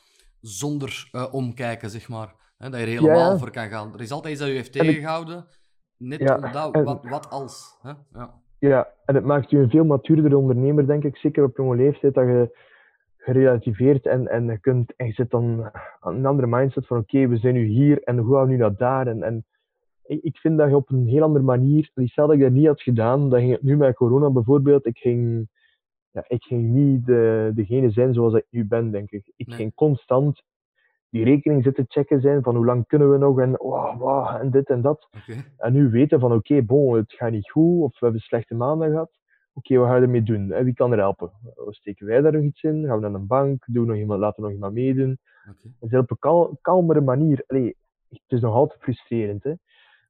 zonder 0.40 1.08
uh, 1.12 1.34
omkijken, 1.34 1.90
zeg 1.90 2.08
maar. 2.08 2.34
He, 2.58 2.70
dat 2.70 2.80
je 2.80 2.86
er 2.86 2.92
helemaal 2.92 3.32
ja, 3.32 3.38
voor 3.38 3.50
kan 3.50 3.68
gaan. 3.68 3.94
Er 3.94 4.00
is 4.00 4.10
altijd 4.10 4.32
iets 4.32 4.42
dat 4.42 4.50
je 4.50 4.56
heeft 4.56 4.72
tegengehouden. 4.72 5.46
Net 5.96 6.30
omdat, 6.30 6.84
wat, 6.84 7.04
wat 7.04 7.30
als. 7.30 7.78
Hè? 7.82 7.92
Ja. 8.12 8.40
ja, 8.58 8.88
en 9.04 9.14
het 9.14 9.24
maakt 9.24 9.50
je 9.50 9.58
een 9.58 9.70
veel 9.70 9.84
matuurder 9.84 10.36
ondernemer, 10.36 10.86
denk 10.86 11.04
ik. 11.04 11.16
Zeker 11.16 11.44
op 11.44 11.56
jonge 11.56 11.76
leeftijd, 11.76 12.14
dat 12.14 12.24
je 12.24 12.58
gerelativeerd 13.16 14.06
en, 14.06 14.28
en 14.28 14.46
je, 14.46 14.58
kunt, 14.58 14.96
en 14.96 15.06
je 15.06 15.12
zit 15.12 15.30
dan 15.30 15.70
aan 16.00 16.14
een 16.14 16.26
andere 16.26 16.48
mindset 16.48 16.86
van 16.86 16.98
oké, 16.98 17.26
we 17.26 17.36
zijn 17.36 17.54
nu 17.54 17.64
hier 17.64 18.02
en 18.02 18.18
hoe 18.18 18.34
gaan 18.34 18.44
we 18.44 18.50
nu 18.50 18.56
naar 18.56 18.76
daar? 18.76 19.06
En, 19.06 19.22
en 19.22 19.44
ik 20.06 20.36
vind 20.36 20.58
dat 20.58 20.68
je 20.68 20.76
op 20.76 20.90
een 20.90 21.06
heel 21.06 21.22
andere 21.22 21.44
manier, 21.44 21.90
stel 21.94 22.26
dat 22.26 22.36
ik 22.36 22.42
dat 22.42 22.52
niet 22.52 22.66
had 22.66 22.82
gedaan, 22.82 23.30
dan 23.30 23.40
ging 23.40 23.52
het 23.52 23.62
nu 23.62 23.76
met 23.76 23.94
corona 23.94 24.30
bijvoorbeeld, 24.30 24.86
ik 24.86 24.98
ging, 24.98 25.48
ja, 26.10 26.24
ik 26.26 26.44
ging 26.44 26.72
niet 26.72 27.06
de, 27.06 27.52
degene 27.54 27.90
zijn 27.90 28.14
zoals 28.14 28.34
ik 28.34 28.46
nu 28.50 28.66
ben, 28.66 28.90
denk 28.90 29.10
ik. 29.10 29.32
Ik 29.36 29.52
ging 29.52 29.74
constant 29.74 30.42
die 31.14 31.24
rekening 31.24 31.62
zitten 31.62 31.84
checken 31.88 32.20
zijn 32.20 32.42
van 32.42 32.56
hoe 32.56 32.64
lang 32.64 32.86
kunnen 32.86 33.10
we 33.10 33.18
nog 33.18 33.40
en 33.40 33.50
wow, 33.50 33.98
wow, 33.98 34.36
en 34.40 34.50
dit 34.50 34.68
en 34.68 34.80
dat. 34.80 35.08
En 35.56 35.72
nu 35.72 35.90
weten 35.90 36.20
van 36.20 36.32
oké, 36.32 36.62
bon, 36.62 36.96
het 36.96 37.12
gaat 37.12 37.30
niet 37.30 37.50
goed 37.50 37.82
of 37.82 37.92
we 37.98 38.04
hebben 38.04 38.20
slechte 38.20 38.54
maanden 38.54 38.90
gehad. 38.90 39.10
Oké, 39.52 39.76
wat 39.76 39.86
gaan 39.86 39.96
we 39.96 40.04
ermee 40.04 40.22
doen? 40.22 40.52
En 40.52 40.64
wie 40.64 40.74
kan 40.74 40.92
er 40.92 40.98
helpen? 40.98 41.30
Steken 41.68 42.06
wij 42.06 42.20
daar 42.20 42.32
nog 42.32 42.42
iets 42.42 42.62
in? 42.62 42.84
Gaan 42.84 43.00
we 43.00 43.08
naar 43.08 43.20
een 43.20 43.26
bank? 43.26 43.64
Doen 43.66 43.86
nog 43.86 43.96
iemand, 43.96 44.20
laten 44.20 44.36
we 44.36 44.42
nog 44.42 44.52
iemand 44.52 44.74
meedoen? 44.74 45.18
Okay. 45.80 46.00
op 46.00 46.10
een 46.10 46.18
kal 46.18 46.58
kalmere 46.60 47.00
manier. 47.00 47.44
Allee, 47.46 47.76
het 48.08 48.20
is 48.26 48.40
nog 48.40 48.54
altijd 48.54 48.82
frustrerend, 48.82 49.44
hè? 49.44 49.52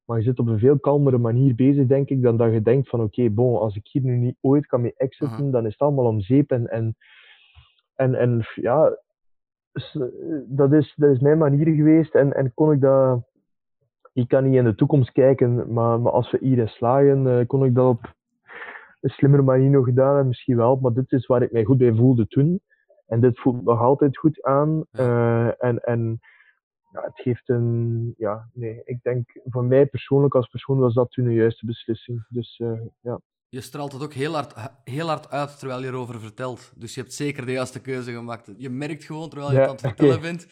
Maar 0.04 0.18
je 0.18 0.24
zit 0.24 0.38
op 0.38 0.46
een 0.46 0.58
veel 0.58 0.78
kalmere 0.78 1.18
manier 1.18 1.54
bezig, 1.54 1.86
denk 1.86 2.08
ik, 2.08 2.22
dan 2.22 2.36
dat 2.36 2.52
je 2.52 2.62
denkt 2.62 2.88
van 2.88 3.02
oké, 3.02 3.30
bon, 3.30 3.58
als 3.58 3.76
ik 3.76 3.88
hier 3.88 4.02
nu 4.02 4.16
niet 4.16 4.36
ooit 4.40 4.66
kan 4.66 4.80
mee 4.80 4.94
exiten, 4.96 5.50
dan 5.50 5.66
is 5.66 5.72
het 5.72 5.80
allemaal 5.80 6.06
om 6.06 6.20
zeep. 6.20 6.50
En, 6.50 6.66
en, 6.66 6.96
en, 7.94 8.14
en 8.14 8.44
ja, 8.54 8.98
dat 10.46 10.72
is, 10.72 10.94
dat 10.96 11.10
is 11.10 11.20
mijn 11.20 11.38
manier 11.38 11.74
geweest. 11.74 12.14
En, 12.14 12.32
en 12.32 12.54
kon 12.54 12.72
ik 12.72 12.80
dat... 12.80 13.32
Ik 14.12 14.28
kan 14.28 14.44
niet 14.44 14.54
in 14.54 14.64
de 14.64 14.74
toekomst 14.74 15.12
kijken, 15.12 15.72
maar, 15.72 16.00
maar 16.00 16.12
als 16.12 16.30
we 16.30 16.38
hierin 16.40 16.68
slagen, 16.68 17.26
uh, 17.26 17.46
kon 17.46 17.64
ik 17.64 17.74
dat 17.74 17.86
op 17.86 18.14
een 19.00 19.10
slimmere 19.10 19.42
manier 19.42 19.70
nog 19.70 19.84
gedaan 19.84 20.06
hebben, 20.06 20.26
misschien 20.26 20.56
wel. 20.56 20.76
Maar 20.76 20.92
dit 20.92 21.12
is 21.12 21.26
waar 21.26 21.42
ik 21.42 21.52
mij 21.52 21.64
goed 21.64 21.78
bij 21.78 21.94
voelde 21.94 22.26
toen. 22.26 22.60
En 23.06 23.20
dit 23.20 23.40
voelt 23.40 23.64
nog 23.64 23.80
altijd 23.80 24.18
goed 24.18 24.42
aan. 24.42 24.84
Uh, 24.92 25.64
en, 25.64 25.78
en 25.78 26.20
ja, 26.94 27.02
het 27.02 27.20
geeft 27.20 27.48
een, 27.48 28.14
ja, 28.16 28.48
nee, 28.52 28.82
ik 28.84 29.02
denk 29.02 29.40
voor 29.44 29.64
mij 29.64 29.86
persoonlijk 29.86 30.34
als 30.34 30.48
persoon 30.48 30.78
was 30.78 30.94
dat 30.94 31.10
toen 31.10 31.24
de 31.24 31.32
juiste 31.32 31.66
beslissing. 31.66 32.26
Dus 32.28 32.58
uh, 32.58 32.80
ja. 33.00 33.20
Je 33.48 33.60
straalt 33.60 33.92
het 33.92 34.02
ook 34.02 34.12
heel 34.12 34.32
hard, 34.32 34.54
heel 34.84 35.08
hard 35.08 35.30
uit 35.30 35.58
terwijl 35.58 35.80
je 35.80 35.86
erover 35.86 36.20
vertelt. 36.20 36.72
Dus 36.76 36.94
je 36.94 37.00
hebt 37.00 37.12
zeker 37.12 37.46
de 37.46 37.52
juiste 37.52 37.80
keuze 37.80 38.12
gemaakt. 38.12 38.50
Je 38.56 38.70
merkt 38.70 39.04
gewoon 39.04 39.28
terwijl 39.28 39.52
je 39.52 39.58
het 39.58 39.68
aan 39.68 39.74
het 39.74 39.80
vertellen 39.80 40.20
bent. 40.20 40.46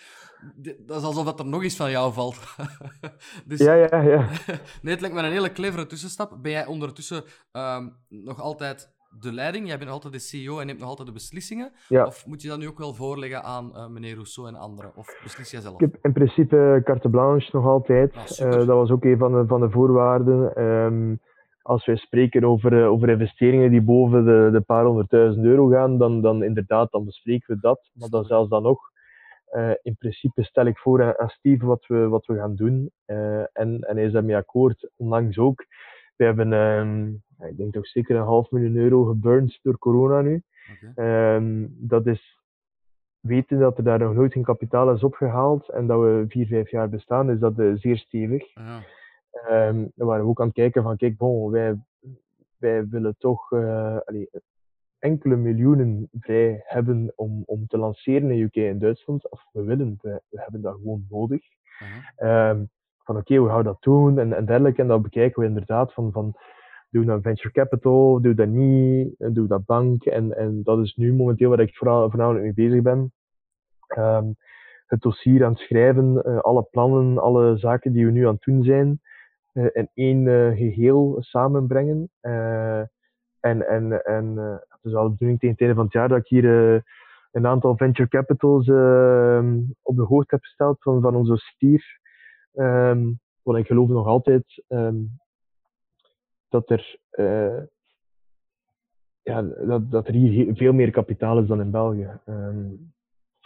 Dat 0.86 0.98
is 0.98 1.06
alsof 1.06 1.38
er 1.38 1.46
nog 1.46 1.64
iets 1.64 1.76
van 1.76 1.90
jou 1.90 2.12
valt. 2.12 2.38
dus, 3.46 3.58
ja, 3.58 3.74
ja, 3.74 4.00
ja. 4.00 4.28
nee, 4.82 4.92
het 4.92 5.00
lijkt 5.00 5.16
me 5.16 5.22
een 5.22 5.32
hele 5.32 5.52
clevere 5.52 5.86
tussenstap. 5.86 6.38
Ben 6.42 6.52
jij 6.52 6.66
ondertussen 6.66 7.24
um, 7.52 7.96
nog 8.08 8.40
altijd 8.40 8.92
de 9.20 9.32
leiding, 9.32 9.66
jij 9.66 9.78
bent 9.78 9.90
altijd 9.90 10.12
de 10.12 10.18
CEO 10.18 10.58
en 10.58 10.66
neemt 10.66 10.78
nog 10.78 10.88
altijd 10.88 11.06
de 11.06 11.14
beslissingen? 11.14 11.72
Of 11.88 12.26
moet 12.26 12.42
je 12.42 12.48
dat 12.48 12.58
nu 12.58 12.68
ook 12.68 12.78
wel 12.78 12.94
voorleggen 12.94 13.42
aan 13.42 13.70
uh, 13.74 13.86
meneer 13.86 14.14
Rousseau 14.14 14.48
en 14.48 14.54
anderen? 14.54 14.96
Of 14.96 15.20
beslis 15.22 15.50
jij 15.50 15.60
zelf? 15.60 15.74
Ik 15.74 15.80
heb 15.80 16.04
in 16.04 16.12
principe 16.12 16.80
carte 16.84 17.08
blanche 17.08 17.48
nog 17.52 17.66
altijd. 17.66 18.14
Ah, 18.14 18.46
uh, 18.46 18.50
dat 18.50 18.66
was 18.66 18.90
ook 18.90 19.04
een 19.04 19.18
van 19.18 19.32
de, 19.32 19.46
van 19.46 19.60
de 19.60 19.70
voorwaarden. 19.70 20.62
Um, 20.64 21.20
als 21.62 21.86
wij 21.86 21.96
spreken 21.96 22.44
over, 22.44 22.86
over 22.86 23.08
investeringen 23.08 23.70
die 23.70 23.82
boven 23.82 24.24
de, 24.24 24.48
de 24.52 24.60
paar 24.60 24.84
honderdduizend 24.84 25.44
euro 25.44 25.68
gaan, 25.68 25.98
dan, 25.98 26.20
dan 26.20 26.42
inderdaad, 26.42 26.90
dan 26.90 27.04
bespreken 27.04 27.54
we 27.54 27.60
dat. 27.60 27.90
Maar 27.92 28.08
dan 28.08 28.24
zelfs 28.24 28.48
dan 28.48 28.62
nog, 28.62 28.80
in 29.82 29.96
principe 29.98 30.44
stel 30.44 30.66
ik 30.66 30.78
voor 30.78 31.18
aan, 31.18 31.28
Steve 31.28 31.66
wat 31.66 31.86
we, 31.86 32.08
wat 32.08 32.26
we 32.26 32.36
gaan 32.36 32.54
doen. 32.54 32.90
en, 33.06 33.78
en 33.80 33.96
hij 33.96 34.04
is 34.04 34.12
daarmee 34.12 34.36
akkoord, 34.36 34.90
onlangs 34.96 35.38
ook. 35.38 35.64
We 36.16 36.24
hebben 36.24 36.52
um, 36.52 37.22
ik 37.38 37.56
denk 37.56 37.72
toch 37.72 37.86
zeker 37.86 38.16
een 38.16 38.22
half 38.22 38.50
miljoen 38.50 38.76
euro 38.76 39.04
geburnt 39.04 39.58
door 39.62 39.78
corona 39.78 40.20
nu. 40.20 40.42
Ehm, 40.94 41.66
dat 41.68 42.06
is 42.06 42.40
weten 43.20 43.58
dat 43.58 43.78
er 43.78 43.84
daar 43.84 43.98
nog 43.98 44.14
nooit 44.14 44.32
geen 44.32 44.42
kapitaal 44.42 44.92
is 44.92 45.04
opgehaald 45.04 45.68
en 45.68 45.86
dat 45.86 46.00
we 46.00 46.24
vier, 46.28 46.46
vijf 46.46 46.70
jaar 46.70 46.88
bestaan, 46.88 47.30
is 47.30 47.38
dat 47.38 47.58
uh, 47.58 47.76
zeer 47.76 47.96
stevig. 47.96 48.54
Ja. 48.54 48.82
Um, 49.50 49.92
dan 49.94 50.06
waren 50.06 50.24
we 50.24 50.30
ook 50.30 50.40
aan 50.40 50.46
het 50.46 50.54
kijken 50.54 50.82
van, 50.82 50.96
kijk, 50.96 51.16
bon, 51.16 51.50
wij, 51.50 51.76
wij 52.58 52.88
willen 52.88 53.14
toch 53.18 53.50
uh, 53.50 53.96
enkele 54.98 55.36
miljoenen 55.36 56.08
vrij 56.20 56.62
hebben 56.64 57.12
om, 57.14 57.42
om 57.46 57.66
te 57.66 57.78
lanceren 57.78 58.30
in 58.30 58.40
UK 58.40 58.56
en 58.56 58.78
Duitsland. 58.78 59.30
Of 59.30 59.44
we 59.52 59.62
willen, 59.62 59.98
we, 60.00 60.20
we 60.28 60.40
hebben 60.40 60.60
dat 60.60 60.74
gewoon 60.74 61.06
nodig. 61.10 61.42
Um, 62.18 62.70
oké, 63.16 63.36
hoe 63.36 63.48
gaan 63.48 63.56
we 63.56 63.62
dat 63.62 63.82
doen 63.82 64.18
en, 64.18 64.32
en 64.32 64.44
dergelijke. 64.44 64.82
En 64.82 64.88
dat 64.88 65.02
bekijken 65.02 65.42
we 65.42 65.48
inderdaad 65.48 65.92
van, 65.92 66.12
van 66.12 66.34
doe 66.90 67.04
dat 67.04 67.22
venture 67.22 67.52
capital, 67.52 68.20
doe 68.20 68.34
dat 68.34 68.48
niet, 68.48 69.14
doe 69.18 69.46
dat 69.46 69.64
bank. 69.64 70.04
En, 70.04 70.36
en 70.36 70.62
dat 70.62 70.78
is 70.78 70.94
nu 70.94 71.14
momenteel 71.14 71.48
waar 71.48 71.60
ik 71.60 71.76
vooral, 71.76 72.10
voornamelijk 72.10 72.44
mee 72.44 72.68
bezig 72.68 72.82
ben. 72.82 73.12
Um, 73.98 74.36
het 74.86 75.00
dossier 75.00 75.44
aan 75.44 75.52
het 75.52 75.60
schrijven, 75.60 76.22
uh, 76.26 76.38
alle 76.38 76.62
plannen, 76.70 77.18
alle 77.18 77.56
zaken 77.56 77.92
die 77.92 78.06
we 78.06 78.12
nu 78.12 78.26
aan 78.26 78.34
het 78.34 78.42
doen 78.42 78.62
zijn, 78.62 79.00
uh, 79.52 79.66
in 79.72 79.88
één 79.94 80.26
uh, 80.26 80.56
geheel 80.56 81.16
samenbrengen. 81.18 82.10
en 82.20 83.68
en, 83.68 84.04
en 84.04 84.36
het 84.68 84.78
is 84.82 84.92
wel 84.92 85.02
de 85.02 85.10
bedoeling 85.10 85.38
tegen 85.38 85.54
het 85.54 85.60
einde 85.60 85.74
van 85.74 85.84
het 85.84 85.92
jaar 85.92 86.08
dat 86.08 86.18
ik 86.18 86.26
hier 86.26 86.44
een 87.32 87.46
aantal 87.46 87.76
venture 87.76 88.08
capitals 88.08 88.68
ehm, 88.68 89.60
op 89.82 89.96
de 89.96 90.02
hoogte 90.02 90.34
heb 90.34 90.44
gesteld 90.44 90.82
van, 90.82 91.00
van 91.00 91.14
onze 91.14 91.36
stier. 91.36 92.00
Um, 92.54 93.20
want 93.42 93.58
ik 93.58 93.66
geloof 93.66 93.88
nog 93.88 94.06
altijd 94.06 94.64
um, 94.68 95.20
dat 96.48 96.70
er, 96.70 96.98
uh, 97.12 97.62
ja, 99.22 99.42
dat, 99.42 99.90
dat 99.90 100.08
er 100.08 100.14
hier 100.14 100.54
veel 100.54 100.72
meer 100.72 100.90
kapitaal 100.90 101.38
is 101.38 101.46
dan 101.46 101.60
in 101.60 101.70
België. 101.70 102.20
Um, 102.26 102.92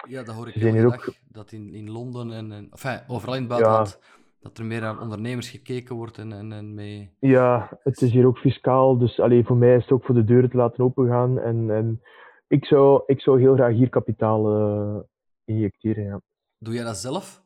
ja, 0.09 0.23
dat 0.23 0.35
hoor 0.35 0.49
ik 0.49 0.55
heel 0.55 0.91
dag, 0.91 1.09
ook... 1.09 1.15
dat 1.29 1.53
in, 1.53 1.75
in 1.75 1.91
Londen 1.91 2.33
en, 2.33 2.53
en 2.53 2.69
enfin, 2.71 3.01
overal 3.07 3.35
in 3.35 3.41
het 3.41 3.51
buitenland, 3.51 3.99
ja. 4.01 4.07
dat 4.41 4.59
er 4.59 4.65
meer 4.65 4.85
aan 4.85 5.01
ondernemers 5.01 5.51
gekeken 5.51 5.97
wordt 5.97 6.19
en, 6.19 6.33
en, 6.33 6.53
en 6.53 6.75
mee... 6.75 7.11
Ja, 7.21 7.79
het 7.83 8.01
is 8.01 8.13
hier 8.13 8.27
ook 8.27 8.39
fiscaal, 8.39 8.99
dus 8.99 9.21
allee, 9.21 9.45
voor 9.45 9.57
mij 9.57 9.77
is 9.77 9.83
het 9.83 9.93
ook 9.93 10.05
voor 10.05 10.15
de 10.15 10.25
deuren 10.25 10.51
te 10.51 10.57
laten 10.57 10.85
opengaan. 10.85 11.39
En, 11.39 11.71
en 11.71 12.03
ik, 12.47 12.65
zou, 12.65 13.03
ik 13.07 13.21
zou 13.21 13.41
heel 13.41 13.55
graag 13.55 13.73
hier 13.73 13.89
kapitaal 13.89 14.59
uh, 14.59 15.01
injecteren, 15.45 16.05
ja. 16.05 16.21
Doe 16.59 16.75
jij 16.75 16.85
dat 16.85 16.97
zelf? 16.97 17.45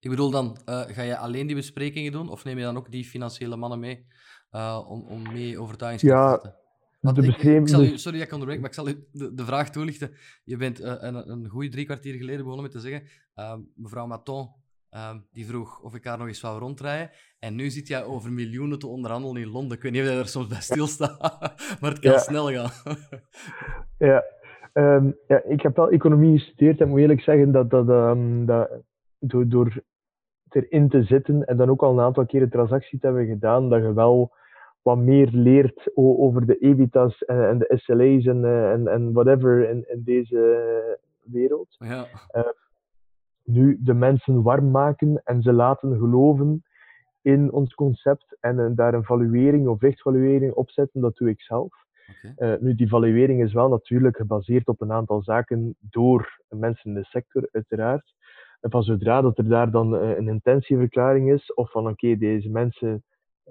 Ik 0.00 0.10
bedoel 0.10 0.30
dan, 0.30 0.58
uh, 0.66 0.80
ga 0.80 1.02
je 1.02 1.16
alleen 1.16 1.46
die 1.46 1.56
besprekingen 1.56 2.12
doen 2.12 2.28
of 2.28 2.44
neem 2.44 2.58
je 2.58 2.64
dan 2.64 2.76
ook 2.76 2.90
die 2.90 3.04
financiële 3.04 3.56
mannen 3.56 3.78
mee? 3.78 4.06
uh, 4.52 4.84
om, 4.88 5.04
om 5.08 5.32
mee 5.32 5.60
overtuigingskracht 5.60 6.42
ja, 7.00 7.12
de 7.12 7.26
ik, 7.26 7.68
zal 7.68 7.82
u, 7.82 7.98
sorry, 7.98 8.20
ik 8.20 8.32
onderbreek, 8.32 8.60
maar 8.60 8.68
ik 8.68 8.74
zal 8.74 8.88
u 8.88 9.06
de, 9.12 9.34
de 9.34 9.44
vraag 9.44 9.70
toelichten. 9.70 10.10
Je 10.44 10.56
bent 10.56 10.80
uh, 10.80 10.94
een, 10.98 11.30
een 11.30 11.48
goede 11.48 11.68
drie 11.68 11.84
kwartier 11.84 12.14
geleden 12.14 12.44
begonnen 12.44 12.62
met 12.62 12.72
te 12.72 12.80
zeggen, 12.80 13.02
uh, 13.36 13.54
mevrouw 13.74 14.06
Maton, 14.06 14.48
uh, 14.94 15.14
die 15.32 15.46
vroeg 15.46 15.80
of 15.80 15.94
ik 15.94 16.04
haar 16.04 16.18
nog 16.18 16.26
eens 16.26 16.40
wou 16.40 16.58
rondrijden. 16.58 17.10
En 17.38 17.54
nu 17.54 17.70
zit 17.70 17.88
jij 17.88 18.04
over 18.04 18.32
miljoenen 18.32 18.78
te 18.78 18.86
onderhandelen 18.86 19.42
in 19.42 19.48
Londen. 19.48 19.76
Ik 19.76 19.82
weet 19.82 19.92
niet 19.92 20.00
of 20.00 20.08
jij 20.08 20.18
er 20.18 20.28
soms 20.28 20.46
bij 20.46 20.60
stilstaat, 20.60 21.20
maar 21.80 21.90
het 21.90 21.98
kan 21.98 22.12
ja. 22.12 22.18
snel 22.18 22.52
gaan. 22.52 22.96
ja. 23.98 24.24
Um, 24.72 25.16
ja, 25.26 25.42
ik 25.44 25.62
heb 25.62 25.76
wel 25.76 25.90
economie 25.90 26.38
gestudeerd 26.38 26.80
en 26.80 26.88
moet 26.88 26.98
eerlijk 26.98 27.20
zeggen 27.20 27.52
dat, 27.52 27.70
dat, 27.70 27.88
um, 27.88 28.46
dat 28.46 28.70
door, 29.18 29.48
door 29.48 29.82
erin 30.48 30.88
te 30.88 31.02
zitten 31.02 31.44
en 31.44 31.56
dan 31.56 31.70
ook 31.70 31.82
al 31.82 31.92
een 31.92 32.04
aantal 32.04 32.26
keren 32.26 32.50
transacties 32.50 33.00
te 33.00 33.06
hebben 33.06 33.26
gedaan, 33.26 33.68
dat 33.68 33.82
je 33.82 33.92
wel 33.92 34.32
wat 34.82 34.98
meer 34.98 35.28
leert 35.32 35.90
over 35.94 36.46
de 36.46 36.58
EBITDA's 36.58 37.22
en, 37.22 37.58
de 37.58 37.72
SLA's 37.76 38.24
en, 38.24 38.42
uh, 38.42 38.72
en, 38.72 38.88
en 38.88 39.12
whatever 39.12 39.68
in, 39.68 39.84
in 39.88 40.02
deze 40.04 40.98
wereld. 41.24 41.76
Ja. 41.78 42.06
Uh, 42.36 42.42
nu 43.44 43.78
de 43.80 43.94
mensen 43.94 44.42
warm 44.42 44.70
maken 44.70 45.20
en 45.24 45.42
ze 45.42 45.52
laten 45.52 45.98
geloven 45.98 46.62
in 47.22 47.52
ons 47.52 47.74
concept 47.74 48.36
en 48.40 48.58
uh, 48.58 48.66
daar 48.74 48.94
een 48.94 49.04
valuering 49.04 49.68
of 49.68 49.82
echtvaluering 49.82 50.52
op 50.52 50.70
zetten, 50.70 51.00
dat 51.00 51.16
doe 51.16 51.28
ik 51.28 51.40
zelf. 51.40 51.86
Okay. 52.34 52.58
nu, 52.60 52.74
die 52.74 52.88
valuering 52.88 53.42
is 53.42 53.52
wel 53.52 53.68
natuurlijk 53.68 54.16
gebaseerd 54.16 54.68
op 54.68 54.80
een 54.80 54.92
aantal 54.92 55.22
zaken 55.22 55.76
door 55.78 56.42
mensen 56.48 56.90
in 56.90 56.94
de 56.94 57.04
sector, 57.04 57.48
uiteraard. 57.52 58.14
En 58.60 58.70
van 58.70 58.82
zodra 58.82 59.20
dat 59.20 59.38
er 59.38 59.48
daar 59.48 59.70
dan 59.70 59.92
een 59.92 60.28
intentieverklaring 60.28 61.32
is, 61.32 61.54
of 61.54 61.70
van 61.70 61.88
oké, 61.88 62.16
deze 62.16 62.50
mensen 62.50 63.02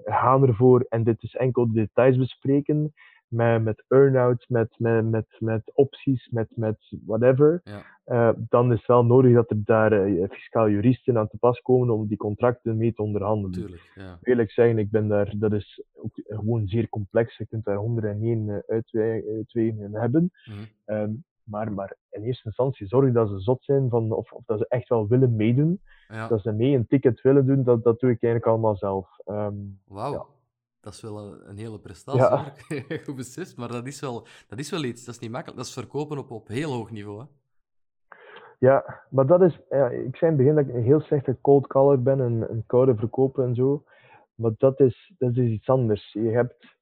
gaan 0.04 0.46
ervoor 0.46 0.86
en 0.88 1.04
dit 1.04 1.22
is 1.22 1.34
enkel 1.34 1.66
de 1.66 1.72
details 1.72 2.16
bespreken. 2.16 2.92
Met, 3.28 3.62
met 3.62 3.84
earn-outs, 3.88 4.46
met, 4.46 4.74
met, 4.78 5.10
met, 5.10 5.26
met 5.38 5.70
opties, 5.74 6.28
met, 6.30 6.48
met 6.54 6.76
whatever. 7.06 7.60
Ja. 7.64 7.82
Uh, 8.06 8.30
dan 8.48 8.72
is 8.72 8.78
het 8.78 8.86
wel 8.86 9.04
nodig 9.04 9.34
dat 9.34 9.50
er 9.50 9.64
daar 9.64 10.08
uh, 10.08 10.28
fiscaal 10.30 10.68
juristen 10.68 11.18
aan 11.18 11.28
te 11.28 11.36
pas 11.38 11.60
komen 11.60 11.94
om 11.94 12.06
die 12.06 12.16
contracten 12.16 12.76
mee 12.76 12.92
te 12.92 13.02
onderhandelen. 13.02 13.58
Tuurlijk, 13.58 13.92
ja. 13.94 14.18
Eerlijk 14.22 14.50
zeggen, 14.50 14.78
ik 14.78 14.90
ben 14.90 15.08
daar, 15.08 15.32
dat 15.36 15.52
is 15.52 15.82
ook 15.94 16.20
gewoon 16.24 16.66
zeer 16.66 16.88
complex. 16.88 17.36
Je 17.36 17.46
kunt 17.46 17.64
daar 17.64 17.76
101 17.76 18.62
uitwegen 18.66 19.94
hebben. 19.94 20.32
Mm 20.44 20.54
-hmm. 20.86 20.96
um, 20.96 21.24
maar, 21.48 21.72
maar 21.72 21.96
in 22.10 22.22
eerste 22.22 22.44
instantie 22.44 22.86
zorg 22.86 23.12
dat 23.12 23.28
ze 23.28 23.40
zot 23.40 23.64
zijn 23.64 23.88
van, 23.88 24.12
of, 24.12 24.32
of 24.32 24.44
dat 24.46 24.58
ze 24.58 24.66
echt 24.68 24.88
wel 24.88 25.08
willen 25.08 25.36
meedoen. 25.36 25.80
Ja. 26.08 26.28
Dat 26.28 26.42
ze 26.42 26.52
mee 26.52 26.74
een 26.74 26.86
ticket 26.86 27.20
willen 27.20 27.46
doen, 27.46 27.62
dat, 27.62 27.84
dat 27.84 28.00
doe 28.00 28.10
ik 28.10 28.22
eigenlijk 28.22 28.52
allemaal 28.52 28.76
zelf. 28.76 29.18
Um, 29.26 29.80
Wauw, 29.84 30.12
ja. 30.12 30.24
dat 30.80 30.92
is 30.92 31.00
wel 31.00 31.18
een, 31.18 31.48
een 31.48 31.58
hele 31.58 31.78
prestatie. 31.78 32.20
Ja. 32.20 32.52
Goed 33.04 33.16
beslist, 33.22 33.56
maar 33.56 33.68
dat 33.68 33.86
is, 33.86 34.00
wel, 34.00 34.26
dat 34.48 34.58
is 34.58 34.70
wel 34.70 34.84
iets. 34.84 35.04
Dat 35.04 35.14
is 35.14 35.20
niet 35.20 35.30
makkelijk. 35.30 35.58
Dat 35.58 35.66
is 35.66 35.72
verkopen 35.72 36.18
op, 36.18 36.30
op 36.30 36.48
heel 36.48 36.72
hoog 36.72 36.90
niveau. 36.90 37.20
Hè? 37.20 37.26
Ja, 38.58 39.04
maar 39.10 39.26
dat 39.26 39.42
is, 39.42 39.60
ja, 39.70 39.88
ik 39.88 40.16
zei 40.16 40.30
in 40.32 40.36
het 40.36 40.36
begin 40.36 40.54
dat 40.54 40.66
ik 40.66 40.74
een 40.74 40.82
heel 40.82 41.00
slechte 41.00 41.38
cold 41.40 41.66
caller 41.66 42.02
ben, 42.02 42.18
een, 42.18 42.50
een 42.50 42.64
koude 42.66 42.96
verkoper 42.96 43.44
en 43.44 43.54
zo. 43.54 43.84
Maar 44.34 44.52
dat 44.58 44.80
is, 44.80 45.12
dat 45.18 45.36
is 45.36 45.50
iets 45.50 45.68
anders. 45.68 46.12
Je 46.12 46.30
hebt. 46.30 46.76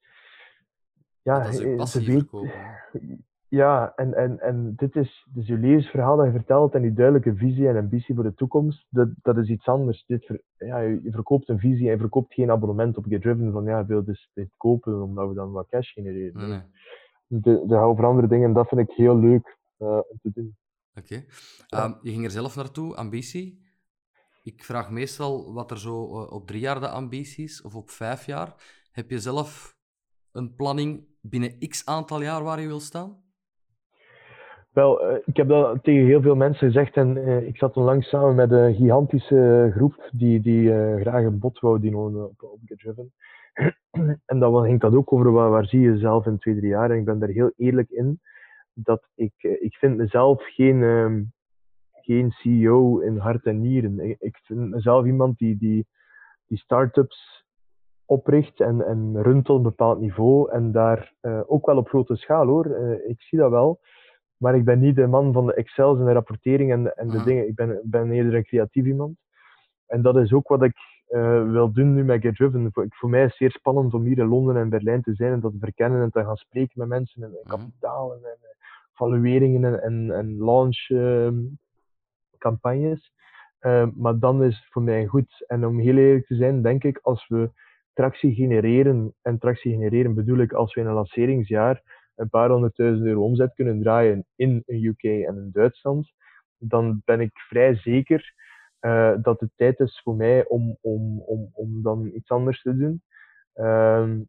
Ja, 1.23 1.39
dat 1.39 1.53
is 1.53 1.59
je 1.59 1.77
passie 1.77 2.13
verkopen. 2.13 2.51
ja, 3.49 3.93
en, 3.97 4.15
en, 4.15 4.41
en 4.41 4.73
dit 4.77 4.97
is 4.97 5.27
dus 5.33 5.47
je 5.47 5.57
levensverhaal 5.57 6.17
dat 6.17 6.27
je 6.27 6.33
vertelt 6.33 6.75
en 6.75 6.83
die 6.83 6.93
duidelijke 6.93 7.35
visie 7.35 7.69
en 7.69 7.77
ambitie 7.77 8.15
voor 8.15 8.25
de 8.25 8.35
toekomst, 8.35 8.87
dat, 8.91 9.09
dat 9.23 9.37
is 9.37 9.49
iets 9.49 9.67
anders. 9.67 10.05
Dit 10.07 10.25
ver, 10.25 10.43
ja, 10.57 10.79
je, 10.79 11.01
je 11.03 11.11
verkoopt 11.11 11.49
een 11.49 11.59
visie 11.59 11.87
en 11.87 11.93
je 11.93 11.99
verkoopt 11.99 12.35
geen 12.35 12.51
abonnement 12.51 12.97
op 12.97 13.05
GetDriven 13.05 13.53
van 13.53 13.65
ja, 13.65 13.87
wil 13.87 14.05
dus 14.05 14.31
dit 14.35 14.51
kopen 14.57 15.03
omdat 15.03 15.29
we 15.29 15.35
dan 15.35 15.53
wat 15.53 15.69
cash 15.69 15.93
genereren. 15.93 16.41
Nee, 16.41 16.49
nee. 16.49 16.63
De, 17.27 17.65
de 17.67 17.77
over 17.77 18.05
andere 18.05 18.29
dingen, 18.29 18.53
dat 18.53 18.69
vind 18.69 18.81
ik 18.81 18.97
heel 18.97 19.19
leuk 19.19 19.59
uh, 19.79 19.89
om 19.89 20.19
te 20.23 20.31
doen. 20.35 20.57
Oké. 20.95 21.25
Okay. 21.67 21.85
Um, 21.85 21.99
je 22.03 22.11
ging 22.11 22.25
er 22.25 22.31
zelf 22.31 22.57
naartoe, 22.57 22.97
ambitie. 22.97 23.65
Ik 24.43 24.65
vraag 24.65 24.91
meestal 24.91 25.53
wat 25.53 25.71
er 25.71 25.79
zo 25.79 25.93
uh, 25.93 26.33
op 26.33 26.47
drie 26.47 26.61
jaar 26.61 26.81
de 26.81 26.89
ambitie 26.89 27.45
is, 27.45 27.63
of 27.63 27.75
op 27.75 27.91
vijf 27.91 28.27
jaar. 28.27 28.55
Heb 28.93 29.11
je 29.11 29.19
zelf 29.19 29.77
een 30.33 30.55
planning 30.55 31.07
binnen 31.21 31.59
x 31.69 31.87
aantal 31.87 32.23
jaar 32.23 32.43
waar 32.43 32.61
je 32.61 32.67
wil 32.67 32.81
staan? 32.81 33.25
Wel, 34.77 35.11
uh, 35.11 35.19
ik 35.25 35.37
heb 35.37 35.49
dat 35.49 35.83
tegen 35.83 36.07
heel 36.07 36.23
veel 36.23 36.35
mensen 36.35 36.67
gezegd 36.67 36.97
en 36.97 37.17
uh, 37.17 37.47
ik 37.47 37.57
zat 37.57 37.77
onlangs 37.77 38.09
samen 38.09 38.35
met 38.35 38.51
een 38.51 38.75
gigantische 38.75 39.71
groep 39.75 40.09
die, 40.13 40.41
die 40.41 40.63
uh, 40.63 41.01
graag 41.01 41.25
een 41.25 41.39
bot 41.39 41.61
wou 41.61 41.81
doen 41.81 42.25
op, 42.25 42.43
op 42.43 42.59
GetDriven. 42.65 43.13
en 44.33 44.39
dan 44.39 44.65
ging 44.65 44.81
dat 44.81 44.95
ook 44.95 45.13
over 45.13 45.33
waar, 45.33 45.67
zie 45.67 45.81
je 45.81 45.91
jezelf 45.91 46.27
in 46.27 46.39
twee, 46.39 46.57
drie 46.57 46.69
jaar. 46.69 46.91
En 46.91 46.99
ik 46.99 47.05
ben 47.05 47.19
daar 47.19 47.29
heel 47.29 47.53
eerlijk 47.57 47.91
in 47.91 48.21
dat 48.73 49.09
ik, 49.15 49.33
ik 49.39 49.77
vind 49.77 49.97
mezelf 49.97 50.43
geen, 50.45 50.83
um, 50.83 51.33
geen 51.93 52.31
CEO 52.31 52.99
in 52.99 53.17
hart 53.17 53.45
en 53.45 53.61
nieren. 53.61 54.01
Ik, 54.01 54.17
ik 54.21 54.39
vind 54.43 54.71
mezelf 54.71 55.07
iemand 55.07 55.39
die, 55.39 55.57
die, 55.59 55.87
die 56.47 56.59
start-ups 56.59 57.45
opricht 58.05 58.61
en, 58.61 58.87
en 58.87 59.23
runt 59.23 59.49
op 59.49 59.57
een 59.57 59.63
bepaald 59.63 60.01
niveau 60.01 60.51
en 60.51 60.73
daar 60.73 61.13
ook 61.47 61.67
wel 61.67 61.77
op 61.77 61.89
grote 61.89 62.17
schaal 62.17 62.47
hoor. 62.47 62.77
ik 63.07 63.23
zie 63.23 63.39
dat 63.39 63.51
wel. 63.51 63.81
Maar 64.37 64.55
ik 64.57 64.65
ben 64.65 64.79
niet 64.81 64.97
de 64.97 65.07
man 65.07 65.33
van 65.33 65.47
de 65.47 65.55
Excels 65.55 65.99
en 65.99 66.05
de 66.05 66.13
rapportering 66.13 66.73
en 66.73 66.83
de, 66.83 66.95
en 66.95 67.09
de 67.09 67.23
dingen. 67.25 67.49
Ik 67.49 67.55
ben, 67.55 67.81
ben 67.85 68.11
eerder 68.11 68.35
een 68.35 68.45
creatief 68.45 68.85
iemand. 68.85 69.17
En 69.87 70.03
dat 70.03 70.17
is 70.17 70.33
ook 70.33 70.49
wat 70.49 70.63
ik 70.63 70.77
eh, 71.07 71.51
wil 71.51 71.73
doen 71.73 71.95
nu 71.95 72.05
met 72.05 72.21
GetDriven. 72.21 72.73
Voor, 72.73 72.87
voor 72.89 73.09
mij 73.11 73.21
is 73.21 73.27
het 73.27 73.37
zeer 73.37 73.51
spannend 73.51 73.95
om 73.95 74.03
hier 74.05 74.19
in 74.19 74.27
Londen 74.27 74.57
en 74.57 74.69
Berlijn 74.69 75.03
te 75.03 75.15
zijn 75.15 75.33
en 75.33 75.41
dat 75.41 75.53
te 75.53 75.59
verkennen 75.59 76.03
en 76.03 76.11
te 76.11 76.25
gaan 76.25 76.37
spreken 76.37 76.79
met 76.79 76.89
mensen 76.89 77.23
en, 77.23 77.29
en 77.29 77.39
Mhm. 77.45 77.49
kapitaal 77.57 78.13
en, 78.13 78.19
en 78.25 78.39
valueringen 78.93 79.65
en, 79.65 79.83
en, 79.83 80.11
en 80.11 80.37
launch 80.45 80.89
ehm, 80.89 81.39
campagnes. 82.39 83.13
Eh, 83.59 83.87
maar 83.95 84.19
dan 84.19 84.43
is 84.45 84.57
het 84.57 84.67
voor 84.71 84.83
mij 84.83 85.07
goed. 85.07 85.45
En 85.47 85.67
om 85.67 85.79
heel 85.79 85.97
eerlijk 85.97 86.27
te 86.27 86.35
zijn, 86.35 86.63
denk 86.63 86.85
ik, 86.85 86.99
als 87.03 87.29
we 87.29 87.51
tractie 87.93 88.35
genereren, 88.35 89.15
en 89.23 89.39
tractie 89.39 89.73
genereren 89.73 90.15
bedoel 90.15 90.39
ik 90.39 90.53
als 90.53 90.75
we 90.75 90.81
in 90.81 90.87
een 90.87 90.95
lanceringsjaar 90.95 91.83
een 92.17 92.29
paar 92.29 92.51
honderdduizend 92.51 93.07
euro 93.07 93.23
omzet 93.23 93.55
kunnen 93.55 93.83
draaien 93.83 94.27
in 94.37 94.63
een 94.67 94.85
UK 94.85 95.03
en 95.03 95.37
in 95.37 95.51
Duitsland, 95.53 96.13
dan 96.59 97.03
ben 97.05 97.21
ik 97.21 97.31
vrij 97.33 97.77
zeker 97.77 98.35
uh, 98.81 99.15
dat 99.23 99.41
het 99.41 99.51
tijd 99.57 99.81
is 99.81 100.01
voor 100.05 100.17
mij 100.17 100.47
om, 100.49 100.79
om, 100.81 101.21
om, 101.21 101.51
om 101.53 101.83
dan 101.83 102.11
iets 102.15 102.31
anders 102.31 102.63
te 102.63 102.77
doen. 102.77 103.03
Um, 103.55 104.29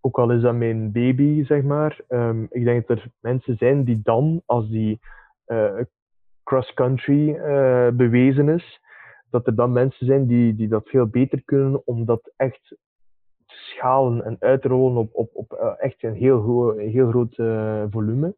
ook 0.00 0.18
al 0.18 0.30
is 0.30 0.42
dat 0.42 0.54
mijn 0.54 0.92
baby, 0.92 1.44
zeg 1.44 1.62
maar. 1.62 2.00
Um, 2.08 2.46
ik 2.50 2.64
denk 2.64 2.86
dat 2.86 2.98
er 2.98 3.10
mensen 3.20 3.56
zijn 3.56 3.84
die 3.84 4.00
dan, 4.02 4.42
als 4.46 4.68
die 4.68 5.00
uh, 5.46 5.80
cross-country 6.42 7.28
uh, 7.28 7.88
bewezen 7.88 8.48
is, 8.48 8.80
dat 9.30 9.46
er 9.46 9.54
dan 9.54 9.72
mensen 9.72 10.06
zijn 10.06 10.26
die, 10.26 10.54
die 10.54 10.68
dat 10.68 10.88
veel 10.88 11.06
beter 11.06 11.42
kunnen 11.44 11.86
om 11.86 12.04
dat 12.04 12.32
echt 12.36 12.76
schalen 13.72 14.24
en 14.24 14.36
uit 14.38 14.62
te 14.62 14.68
rollen 14.68 14.96
op, 14.96 15.10
op, 15.12 15.30
op 15.32 15.52
uh, 15.52 15.72
echt 15.76 16.02
een 16.02 16.14
heel, 16.14 16.78
een 16.78 16.88
heel 16.88 17.08
groot 17.08 17.38
uh, 17.38 17.84
volume. 17.90 18.34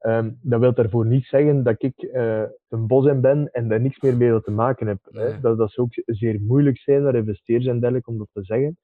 Um, 0.00 0.38
dat 0.42 0.60
wil 0.60 0.74
daarvoor 0.74 1.06
niet 1.06 1.24
zeggen 1.24 1.62
dat 1.62 1.82
ik 1.82 2.02
uh, 2.02 2.42
een 2.68 2.86
bos 2.86 3.06
in 3.06 3.20
ben 3.20 3.50
en 3.52 3.68
daar 3.68 3.80
niks 3.80 4.00
meer 4.00 4.16
mee 4.16 4.40
te 4.42 4.50
maken 4.50 4.86
heb. 4.86 4.98
Nee. 5.10 5.24
Hè. 5.24 5.40
Dat, 5.40 5.58
dat 5.58 5.70
zou 5.70 5.86
ook 5.86 6.02
zeer 6.16 6.40
moeilijk 6.40 6.78
zijn 6.78 7.02
naar 7.02 7.14
investeerders 7.14 7.70
en 7.70 7.80
dergelijke 7.80 8.10
om 8.10 8.18
dat 8.18 8.28
te 8.32 8.44
zeggen. 8.44 8.78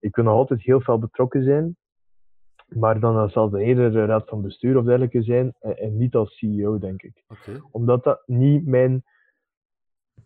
Ik 0.00 0.12
kan 0.12 0.24
nog 0.24 0.34
altijd 0.34 0.62
heel 0.62 0.80
veel 0.80 0.98
betrokken 0.98 1.44
zijn, 1.44 1.76
maar 2.68 3.00
dan 3.00 3.30
zal 3.30 3.52
het 3.52 3.60
eerder 3.60 3.92
de 3.92 4.04
raad 4.04 4.28
van 4.28 4.42
bestuur 4.42 4.78
of 4.78 4.84
dergelijke 4.84 5.22
zijn 5.22 5.54
en, 5.60 5.76
en 5.78 5.96
niet 5.96 6.14
als 6.14 6.38
CEO, 6.38 6.78
denk 6.78 7.02
ik. 7.02 7.24
Okay. 7.28 7.60
Omdat 7.70 8.04
dat 8.04 8.22
niet 8.26 8.66
mijn. 8.66 9.02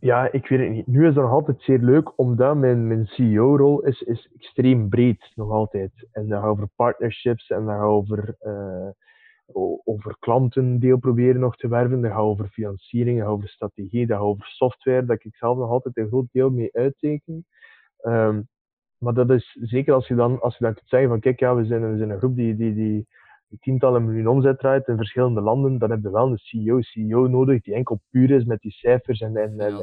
Ja, 0.03 0.33
ik 0.33 0.49
weet 0.49 0.59
het 0.61 0.71
niet. 0.71 0.87
Nu 0.87 1.01
is 1.01 1.07
het 1.07 1.25
nog 1.25 1.31
altijd 1.31 1.63
zeer 1.63 1.79
leuk, 1.79 2.19
omdat 2.19 2.57
mijn, 2.57 2.87
mijn 2.87 3.07
CEO-rol 3.07 3.83
is, 3.85 4.01
is 4.01 4.31
extreem 4.35 4.89
breed, 4.89 5.33
nog 5.35 5.51
altijd. 5.51 6.09
En 6.13 6.29
dan 6.29 6.41
gaat 6.41 6.51
over 6.51 6.69
partnerships 6.77 7.51
en 7.51 7.65
dan 7.65 7.75
gaat 7.75 7.89
over, 7.89 8.37
uh, 8.41 8.89
over 9.85 10.17
klanten 10.19 10.79
deel 10.79 10.99
proberen 10.99 11.41
nog 11.41 11.57
te 11.57 11.69
werven, 11.69 12.01
dan 12.01 12.11
gaat 12.11 12.21
over 12.21 12.49
financiering, 12.49 13.19
dan 13.19 13.27
gaat 13.27 13.37
over 13.37 13.49
strategie, 13.49 14.07
dan 14.07 14.17
gaat 14.17 14.27
over 14.27 14.47
software, 14.47 15.05
dat 15.05 15.25
ik 15.25 15.37
zelf 15.37 15.59
nog 15.59 15.71
altijd 15.71 15.97
een 15.97 16.09
groot 16.09 16.29
deel 16.33 16.51
mee 16.51 16.73
uitteken. 16.73 17.47
Um, 18.03 18.49
maar 18.99 19.15
dat 19.15 19.31
is 19.31 19.59
zeker 19.61 19.95
als 19.95 20.09
je 20.09 20.15
dan, 20.15 20.41
als 20.41 20.59
je 20.59 20.65
dan 20.65 20.75
kunt 20.75 20.89
zeggen 20.89 21.09
van 21.09 21.21
kijk, 21.21 21.41
ja, 21.41 21.55
we 21.55 21.65
zijn, 21.65 21.91
we 21.91 21.97
zijn 21.97 22.11
een 22.11 22.19
groep 22.19 22.37
die, 22.37 22.57
die, 22.57 22.75
die, 22.75 23.07
die 23.53 23.61
tientallen 23.61 24.05
miljoen 24.05 24.27
omzet 24.27 24.59
draait 24.59 24.89
in 24.89 24.97
verschillende 24.97 25.41
landen, 25.41 25.79
dan 25.79 25.91
heb 25.91 26.03
je 26.03 26.11
wel 26.11 26.31
een 26.31 26.39
CEO, 26.39 26.81
CEO 26.81 27.27
nodig 27.27 27.63
die 27.63 27.75
enkel 27.75 28.01
puur 28.11 28.31
is 28.31 28.45
met 28.45 28.61
die 28.61 28.71
cijfers 28.71 29.21
en, 29.21 29.37
en, 29.37 29.61
en. 29.61 29.77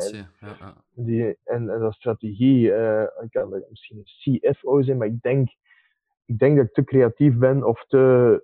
Die, 0.93 1.37
en, 1.43 1.69
en 1.69 1.79
dat 1.79 1.93
strategie. 1.93 2.67
Uh, 2.67 3.01
ik 3.01 3.29
kan 3.29 3.63
misschien 3.69 3.97
een 3.97 4.39
CFO 4.39 4.81
zijn, 4.81 4.97
maar 4.97 5.07
ik 5.07 5.21
denk, 5.21 5.49
ik 6.25 6.39
denk 6.39 6.55
dat 6.57 6.65
ik 6.65 6.73
te 6.73 6.83
creatief 6.83 7.37
ben 7.37 7.63
of 7.63 7.85
te 7.87 8.43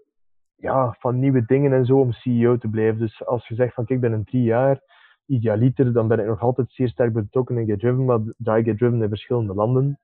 ja, 0.55 0.95
van 0.99 1.19
nieuwe 1.19 1.45
dingen 1.45 1.73
en 1.73 1.85
zo 1.85 1.99
om 1.99 2.11
CEO 2.11 2.57
te 2.57 2.67
blijven. 2.67 2.99
Dus 2.99 3.25
als 3.25 3.47
je 3.47 3.55
zegt 3.55 3.73
van 3.73 3.85
kijk, 3.85 3.99
ik 3.99 4.09
ben 4.09 4.19
een 4.19 4.25
drie 4.25 4.43
jaar 4.43 4.81
idealiter, 5.25 5.93
dan 5.93 6.07
ben 6.07 6.19
ik 6.19 6.25
nog 6.25 6.41
altijd 6.41 6.71
zeer 6.71 6.89
sterk 6.89 7.13
betrokken 7.13 7.57
in 7.57 7.65
GetDriven, 7.65 8.05
maar 8.05 8.19
draai 8.37 8.63
GetDriven 8.63 9.01
in 9.01 9.09
verschillende 9.09 9.53
landen. 9.53 9.99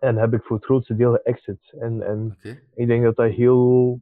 En 0.00 0.16
heb 0.16 0.32
ik 0.32 0.42
voor 0.42 0.56
het 0.56 0.64
grootste 0.64 0.96
deel 0.96 1.12
geëxit. 1.12 1.74
En, 1.78 2.02
en 2.02 2.38
ik 2.74 2.86
denk 2.86 3.02
dat 3.04 3.16
dat 3.16 3.30
heel 3.30 4.00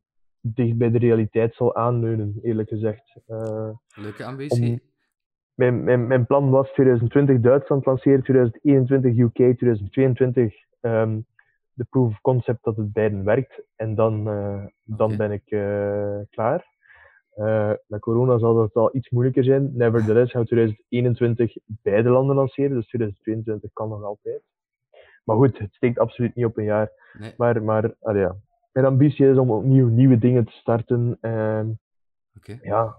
dicht 0.54 0.76
bij 0.76 0.90
de 0.90 0.98
realiteit 0.98 1.54
zal 1.54 1.74
aanleunen, 1.74 2.38
eerlijk 2.42 2.68
gezegd. 2.68 3.16
Uh, 3.28 3.70
Leuke 3.94 4.24
ambitie. 4.24 4.82
mijn, 5.54 5.84
mijn, 5.84 6.06
mijn 6.06 6.26
plan 6.26 6.50
was 6.50 6.72
2020 6.72 7.40
Duitsland 7.40 7.86
lanceren, 7.86 8.22
2021 8.22 9.16
UK, 9.16 9.34
2022 9.34 10.54
um, 10.80 11.26
de 11.72 11.84
proof 11.90 12.10
of 12.10 12.20
concept 12.20 12.64
dat 12.64 12.76
het 12.76 12.92
beiden 12.92 13.24
werkt. 13.24 13.62
En 13.76 13.94
dan, 13.94 14.28
uh, 14.28 14.64
dan 14.82 15.16
ben 15.16 15.32
ik 15.32 15.50
uh, 15.50 16.18
klaar. 16.30 16.74
Uh, 17.36 17.72
met 17.86 18.00
corona 18.00 18.38
zal 18.38 18.54
dat 18.54 18.74
al 18.74 18.96
iets 18.96 19.10
moeilijker 19.10 19.44
zijn. 19.44 19.70
Nevertheless 19.74 20.32
gaan 20.32 20.40
we 20.40 20.46
2021 20.46 21.56
beide 21.66 22.08
landen 22.08 22.36
lanceren, 22.36 22.74
dus 22.74 22.86
2022 22.86 23.72
kan 23.72 23.88
nog 23.88 24.02
altijd. 24.02 24.42
Maar 25.24 25.36
goed, 25.36 25.58
het 25.58 25.74
steekt 25.74 25.98
absoluut 25.98 26.34
niet 26.34 26.44
op 26.44 26.56
een 26.56 26.64
jaar. 26.64 26.90
Nee. 27.18 27.34
Maar, 27.36 27.62
maar 27.62 27.94
allee, 28.00 28.20
ja. 28.20 28.36
Mijn 28.76 28.88
ambitie 28.88 29.30
is 29.30 29.36
om 29.36 29.50
opnieuw 29.50 29.88
nieuwe 29.88 30.18
dingen 30.18 30.44
te 30.44 30.52
starten. 30.52 31.18
Okay. 32.36 32.58
Ja, 32.62 32.94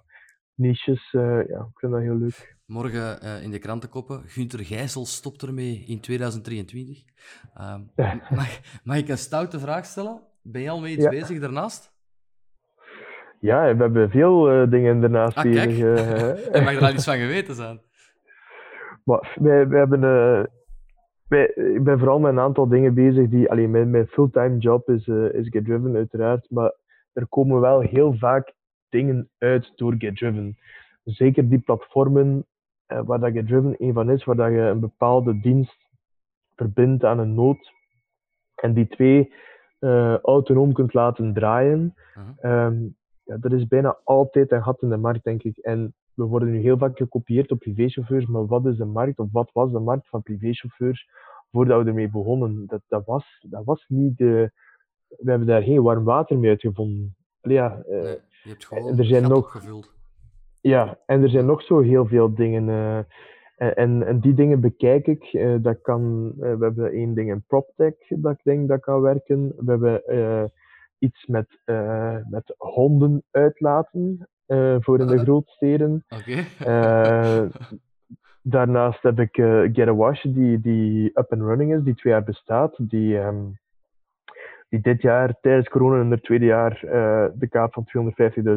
niches, 0.56 1.14
uh, 1.14 1.48
ja, 1.48 1.60
ik 1.60 1.80
vind 1.80 1.92
dat 1.92 2.02
heel 2.02 2.16
leuk. 2.18 2.56
Morgen 2.66 3.20
uh, 3.24 3.44
in 3.44 3.52
de 3.52 3.60
krantenkoppen, 3.60 4.22
Gunther 4.26 4.66
Gijssel 4.66 5.06
stopt 5.06 5.42
ermee 5.42 5.84
in 5.88 6.00
2023. 6.00 7.04
Ehm, 7.54 7.82
mag, 8.36 8.60
mag, 8.84 8.98
ik 8.98 9.08
een 9.08 9.18
stoute 9.18 9.60
vraag 9.60 9.86
stellen? 9.86 10.22
Ben 10.42 10.62
je 10.62 10.70
al 10.70 10.80
mee 10.80 10.94
iets 10.94 11.04
ja. 11.04 11.10
bezig 11.10 11.40
daarnaast? 11.40 11.96
Ja, 13.40 13.76
we 13.76 13.82
hebben 13.84 14.10
veel 14.10 14.62
uh, 14.62 14.70
dingen 14.70 15.02
daarnaast 15.02 15.38
ah, 15.38 15.44
bezig. 15.44 15.78
Uh, 15.78 16.64
mag 16.66 16.76
er 16.76 16.82
al 16.82 16.94
iets 16.94 17.06
van 17.06 17.18
geweten 17.18 17.56
zijn. 17.56 17.82
Maar 19.04 19.36
wij, 19.40 19.68
wij 19.68 19.80
hebben 19.80 20.02
ik 21.30 21.84
ben 21.84 22.00
vooral 22.00 22.20
met 22.20 22.32
een 22.32 22.40
aantal 22.40 22.68
dingen 22.68 22.94
bezig 22.94 23.30
die, 23.30 23.50
alleen 23.50 23.72
mijn, 23.72 23.90
mijn 23.90 24.08
fulltime 24.08 24.58
job 24.58 24.90
is, 24.90 25.08
uh, 25.08 25.34
is 25.34 25.48
Get 25.50 25.66
Driven 25.66 25.96
uiteraard, 25.96 26.50
maar 26.50 26.74
er 27.14 27.28
komen 27.28 27.60
wel 27.60 27.80
heel 27.80 28.14
vaak 28.18 28.54
dingen 28.90 29.30
uit 29.38 29.72
door 29.76 29.96
Get 29.98 30.16
Driven. 30.16 30.58
Zeker 31.04 31.50
die 31.50 31.60
platformen 31.60 32.46
uh, 32.88 33.02
waar 33.06 33.20
dat 33.20 33.32
Get 33.32 33.48
Driven 33.48 33.76
een 33.78 33.94
van 33.94 34.10
is, 34.10 34.24
waar 34.24 34.36
dat 34.36 34.52
je 34.52 34.60
een 34.60 34.80
bepaalde 34.80 35.40
dienst 35.40 35.88
verbindt 36.56 37.04
aan 37.04 37.20
een 37.20 37.34
nood 37.34 37.72
en 38.56 38.74
die 38.74 38.88
twee 38.88 39.34
uh, 39.80 40.18
autonoom 40.18 40.74
kunt 40.74 40.94
laten 40.94 41.34
draaien. 41.34 41.94
-huh. 42.14 42.66
um, 42.66 42.96
ja, 43.24 43.38
dat 43.38 43.52
is 43.52 43.68
bijna 43.68 43.98
altijd 44.04 44.52
een 44.52 44.64
gat 44.64 44.82
in 44.82 44.90
de 44.90 44.98
markt, 44.98 45.24
denk 45.24 45.44
ik. 45.44 45.58
En 45.58 45.94
we 46.18 46.24
worden 46.24 46.52
nu 46.52 46.60
heel 46.60 46.78
vaak 46.78 46.98
gekopieerd 46.98 47.52
op 47.52 47.60
privéchauffeurs, 47.60 48.26
maar 48.26 48.46
wat 48.46 48.66
is 48.66 48.78
de 48.78 48.86
markt 48.86 49.20
of 49.20 49.28
wat 49.32 49.50
was 49.54 49.72
de 49.72 49.80
markt 49.80 50.08
van 50.08 50.22
privéchauffeurs 50.22 51.10
voordat 51.52 51.82
we 51.82 51.88
ermee 51.88 52.10
begonnen? 52.10 52.66
Dat, 52.68 52.82
dat, 52.88 53.06
was, 53.06 53.46
dat 53.50 53.66
was 53.66 53.86
niet 53.88 54.18
de. 54.18 54.52
We 55.08 55.30
hebben 55.30 55.48
daar 55.48 55.62
geen 55.62 55.82
warm 55.82 56.04
water 56.04 56.38
mee 56.38 56.50
uitgevonden. 56.50 57.16
Ja, 57.42 57.84
uh, 57.90 58.02
nee, 58.02 58.20
je 58.44 58.50
hebt 58.50 58.66
gewoon 58.66 58.98
er 58.98 59.06
zijn 59.06 59.24
nog. 59.24 59.62
Ja, 60.62 61.00
en 61.06 61.22
er 61.22 61.30
zijn 61.30 61.46
nog 61.46 61.62
zo 61.62 61.80
heel 61.80 62.06
veel 62.06 62.34
dingen. 62.34 62.68
Uh, 62.68 62.98
en, 63.78 64.04
en, 64.08 64.20
die 64.20 64.34
dingen 64.34 64.60
bekijk 64.60 65.08
ik. 65.08 65.34
Uh, 65.34 65.56
dat 65.62 65.82
kan, 65.82 66.34
we 66.38 66.58
hebben 66.60 66.92
één 66.92 67.14
ding 67.14 67.30
in 67.30 67.44
PropTech 67.48 67.94
dat 68.08 68.32
ik 68.32 68.44
denk 68.44 68.68
dat 68.68 68.80
kan 68.80 69.02
werken. 69.02 69.54
We 69.58 69.72
hebben 69.72 70.52
iets 70.98 71.26
met, 71.26 71.60
met 72.30 72.56
honden 72.58 73.24
uitlaten. 73.32 74.28
Uh, 74.48 74.76
voor 74.80 75.00
in 75.00 75.08
de 75.08 75.20
grootsteden. 75.20 76.06
Okay. 76.10 76.46
Uh, 76.68 77.50
daarnaast 78.42 79.04
heb 79.04 79.20
ik 79.20 79.38
uh, 79.38 79.62
Get 79.74 79.88
a 79.88 79.96
Wash, 79.96 80.24
die, 80.24 80.60
die 80.60 81.10
up 81.14 81.32
and 81.32 81.42
running 81.42 81.74
is, 81.74 81.84
die 81.84 81.96
twee 81.96 82.14
jaar 82.14 82.24
bestaat. 82.24 82.76
Die, 82.78 83.18
um, 83.18 83.60
die 84.70 84.82
dit 84.82 85.02
jaar 85.02 85.36
tijdens 85.42 85.68
corona 85.68 86.02
in 86.02 86.12
het 86.12 86.24
tweede 86.24 86.46
jaar 86.46 86.80
de 87.36 87.48
kaap 87.50 87.74
van 87.74 87.86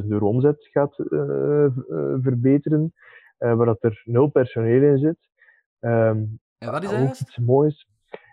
250.000 0.03 0.07
euro 0.09 0.29
omzet 0.29 0.69
gaat 0.73 0.95
verbeteren. 2.23 2.93
waar 3.39 3.67
dat 3.67 3.83
er 3.85 4.03
nul 4.05 4.27
personeel 4.27 4.83
in 4.83 4.99
zit. 4.99 5.19
Um, 5.81 6.41
en 6.59 6.71
wat 6.71 6.83
is 6.83 6.91
dat? 6.91 7.21
Iets 7.21 7.39
moois. 7.39 7.89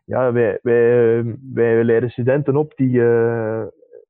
Ja, 0.06 0.32
wij, 0.32 0.60
wij, 0.62 1.24
wij 1.54 1.84
leiden 1.84 2.10
studenten 2.10 2.56
op 2.56 2.74
die 2.76 3.02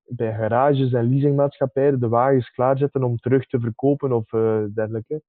bij 0.07 0.33
garages 0.33 0.93
en 0.93 1.09
leasingmaatschappijen 1.09 1.99
de 1.99 2.07
wagens 2.07 2.49
klaarzetten 2.49 3.03
om 3.03 3.17
terug 3.17 3.47
te 3.47 3.59
verkopen 3.59 4.11
of 4.11 4.31
uh, 4.31 4.63
dergelijke. 4.73 5.21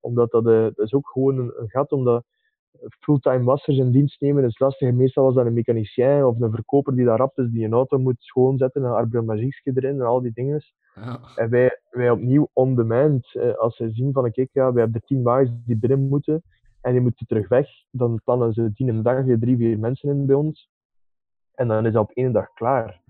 Omdat 0.00 0.30
dat, 0.30 0.46
uh, 0.46 0.62
dat 0.62 0.78
is 0.78 0.94
ook 0.94 1.08
gewoon 1.08 1.38
een, 1.38 1.52
een, 1.56 1.70
gat, 1.70 1.92
omdat 1.92 2.24
fulltime 2.88 3.44
wassers 3.44 3.78
in 3.78 3.90
dienst 3.90 4.20
nemen 4.20 4.44
is 4.44 4.58
lastig. 4.58 4.92
Meestal 4.92 5.24
was 5.24 5.34
dat 5.34 5.46
een 5.46 5.52
mechanicien 5.52 6.24
of 6.24 6.40
een 6.40 6.50
verkoper 6.50 6.96
die 6.96 7.04
daar 7.04 7.18
rap 7.18 7.38
is, 7.38 7.50
die 7.50 7.64
een 7.64 7.72
auto 7.72 7.98
moet 7.98 8.16
schoonzetten, 8.18 8.82
een 8.84 8.90
arbeidsmagiekje 8.90 9.72
erin 9.74 10.00
en 10.00 10.06
al 10.06 10.20
die 10.20 10.32
dingen. 10.34 10.62
Ja. 10.94 11.20
En 11.36 11.50
wij, 11.50 11.80
wij 11.90 12.10
opnieuw 12.10 12.48
on 12.52 12.74
demand, 12.76 13.34
uh, 13.34 13.54
als 13.54 13.76
ze 13.76 13.90
zien 13.90 14.12
van 14.12 14.30
kijk, 14.30 14.48
ja, 14.52 14.72
wij 14.72 14.82
hebben 14.82 15.02
tien 15.04 15.22
wagens 15.22 15.50
die 15.64 15.78
binnen 15.78 16.08
moeten 16.08 16.42
en 16.80 16.92
die 16.92 17.00
moeten 17.00 17.26
terug 17.26 17.48
weg, 17.48 17.68
dan 17.90 18.20
plannen 18.24 18.52
ze 18.52 18.72
tien 18.74 18.88
een 18.88 19.02
dag 19.02 19.24
drie, 19.24 19.56
vier 19.56 19.78
mensen 19.78 20.08
in 20.08 20.26
bij 20.26 20.36
ons. 20.36 20.68
En 21.54 21.68
dan 21.68 21.86
is 21.86 21.92
dat 21.92 22.02
op 22.02 22.10
één 22.10 22.32
dag 22.32 22.52
klaar. 22.52 23.00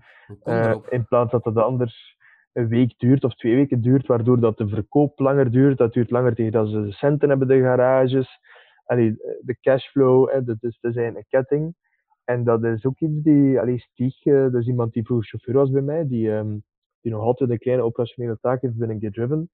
Uh, 0.45 0.75
in 0.89 1.05
plaats 1.05 1.31
dat 1.31 1.45
het 1.45 1.57
anders 1.57 2.17
een 2.53 2.67
week 2.67 2.93
duurt 2.97 3.23
of 3.23 3.35
twee 3.35 3.55
weken 3.55 3.81
duurt, 3.81 4.07
waardoor 4.07 4.39
dat 4.39 4.57
de 4.57 4.67
verkoop 4.67 5.19
langer 5.19 5.51
duurt. 5.51 5.77
Dat 5.77 5.93
duurt 5.93 6.11
langer 6.11 6.35
tegen 6.35 6.51
dat 6.51 6.69
ze 6.69 6.81
de 6.81 6.91
centen 6.91 7.29
hebben, 7.29 7.47
de 7.47 7.61
garages. 7.61 8.39
Allee, 8.85 9.15
de 9.41 9.57
cashflow, 9.61 10.29
hè, 10.29 10.43
dat 10.43 10.57
is, 10.59 10.77
dat 10.81 10.93
zijn 10.93 11.15
een 11.15 11.25
ketting. 11.29 11.75
En 12.23 12.43
dat 12.43 12.63
is 12.63 12.85
ook 12.85 12.99
iets 12.99 13.21
die, 13.23 13.59
allee, 13.59 13.79
Stieg, 13.79 14.25
uh, 14.25 14.41
dat 14.41 14.61
is 14.61 14.67
iemand 14.67 14.93
die 14.93 15.05
vroeger 15.05 15.27
chauffeur 15.27 15.53
was 15.53 15.71
bij 15.71 15.81
mij, 15.81 16.07
die, 16.07 16.31
um, 16.31 16.63
die 17.01 17.11
nog 17.11 17.21
altijd 17.21 17.49
een 17.49 17.57
kleine 17.57 17.83
operationele 17.83 18.37
taak 18.41 18.61
heeft 18.61 18.77
binnen 18.77 18.99
Get 18.99 19.13
Driven. 19.13 19.49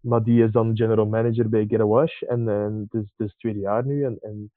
Maar 0.00 0.22
die 0.22 0.44
is 0.44 0.50
dan 0.50 0.76
general 0.76 1.06
manager 1.06 1.48
bij 1.48 1.66
Get 1.66 1.80
a 1.80 1.86
Wash. 1.86 2.22
En 2.22 2.40
uh, 2.40 2.64
het, 2.64 2.94
is, 2.94 3.00
het 3.00 3.26
is 3.26 3.26
het 3.26 3.38
tweede 3.38 3.58
jaar 3.58 3.86
nu. 3.86 4.04
En, 4.04 4.18
en 4.20 4.50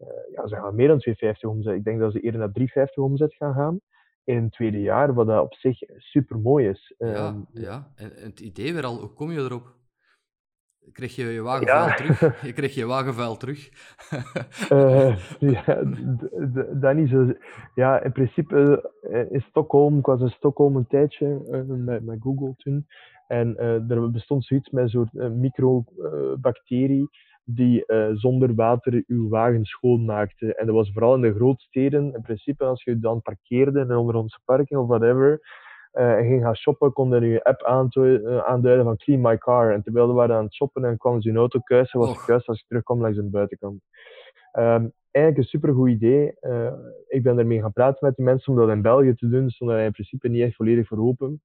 uh, 0.00 0.08
ja, 0.32 0.46
ze 0.46 0.54
gaan 0.54 0.74
meer 0.74 0.88
dan 0.88 0.98
250 0.98 1.48
omzet. 1.48 1.74
Ik 1.74 1.84
denk 1.84 2.00
dat 2.00 2.12
ze 2.12 2.20
eerder 2.20 2.40
naar 2.40 2.52
350 2.52 3.04
omzet 3.04 3.34
gaan 3.34 3.54
gaan 3.54 3.80
in 4.24 4.36
een 4.36 4.50
tweede 4.50 4.80
jaar, 4.80 5.14
wat 5.14 5.26
dat 5.26 5.42
op 5.42 5.54
zich 5.54 5.78
super 5.96 6.38
mooi 6.38 6.68
is. 6.68 6.94
Ja, 6.98 7.14
ehm, 7.14 7.40
ja. 7.52 7.92
En, 7.96 8.12
het 8.14 8.40
idee 8.40 8.74
weer 8.74 8.84
al, 8.84 8.98
hoe 8.98 9.12
kom 9.12 9.30
je 9.30 9.38
erop? 9.38 9.72
Krijg 10.92 11.16
je 11.16 11.24
je 11.24 11.40
wagenvuil 11.40 11.86
ja. 11.86 11.94
terug? 11.94 12.20
Je 12.46 12.52
krijg 12.52 12.74
je 12.74 12.86
wagenvuil 12.86 13.36
terug? 13.36 13.70
uh, 14.72 15.16
ja, 15.54 15.82
dat 16.72 16.94
niet 16.94 17.08
zo. 17.08 17.32
Ja, 17.74 18.02
in 18.02 18.12
principe 18.12 18.90
uh, 19.02 19.32
in 19.32 19.40
Stockholm, 19.40 19.98
ik 19.98 20.06
was 20.06 20.20
in 20.20 20.28
Stockholm 20.28 20.76
een 20.76 20.86
tijdje 20.86 21.26
met, 21.66 22.04
met 22.04 22.18
Google 22.20 22.54
toen. 22.56 22.86
En 23.26 23.56
er 23.88 24.10
bestond 24.10 24.44
zoiets 24.44 24.70
met 24.70 24.82
een 24.82 24.90
soort 24.90 25.12
microbacterie 25.12 27.10
die 27.44 27.84
uh, 27.86 28.08
zonder 28.12 28.54
water 28.54 29.04
uw 29.06 29.28
wagen 29.28 29.64
schoonmaakte. 29.64 30.54
En 30.54 30.66
dat 30.66 30.74
was 30.74 30.92
vooral 30.92 31.14
in 31.14 31.20
de 31.20 31.34
grootsteden. 31.34 32.14
In 32.14 32.22
principe, 32.22 32.64
als 32.64 32.82
je 32.82 32.98
dan 32.98 33.22
parkeerde 33.22 33.80
in 33.80 33.96
onder 33.96 34.14
onze 34.14 34.38
parking 34.44 34.80
of 34.80 34.86
whatever, 34.88 35.40
uh, 35.92 36.12
en 36.12 36.24
ging 36.24 36.42
gaan 36.42 36.56
shoppen, 36.56 36.92
kon 36.92 37.10
je 37.10 37.26
je 37.26 37.44
app 37.44 37.60
uh, 37.96 38.38
aanduiden 38.38 38.84
van 38.84 38.96
Clean 38.96 39.20
My 39.20 39.38
Car. 39.38 39.72
En 39.72 39.82
terwijl 39.82 40.06
we 40.06 40.12
waren 40.12 40.36
aan 40.36 40.44
het 40.44 40.54
shoppen 40.54 40.84
en 40.84 40.96
kwam 40.96 41.20
ze 41.20 41.28
hun 41.28 41.38
auto 41.38 41.58
kuisen, 41.58 42.00
was 42.00 42.08
het 42.08 42.24
kuis 42.24 42.46
als 42.46 42.60
ik 42.60 42.66
terugkwam 42.66 43.00
langs 43.00 43.16
de 43.16 43.22
buitenkant. 43.22 43.80
Um, 44.58 44.92
eigenlijk 45.10 45.44
een 45.44 45.50
supergoed 45.50 45.88
idee. 45.88 46.34
ik 47.08 47.22
ben 47.22 47.38
ermee 47.38 47.60
gaan 47.60 47.72
praten 47.72 48.06
met 48.06 48.16
die 48.16 48.24
mensen 48.24 48.52
om 48.52 48.58
dat 48.58 48.68
in 48.68 48.82
België 48.82 49.14
te 49.14 49.28
doen. 49.28 49.50
Stond 49.50 49.70
er 49.70 49.84
in 49.84 49.92
principe 49.92 50.28
niet 50.28 50.42
echt 50.42 50.56
volledig 50.56 50.86
voor 50.86 50.98
open. 50.98 51.40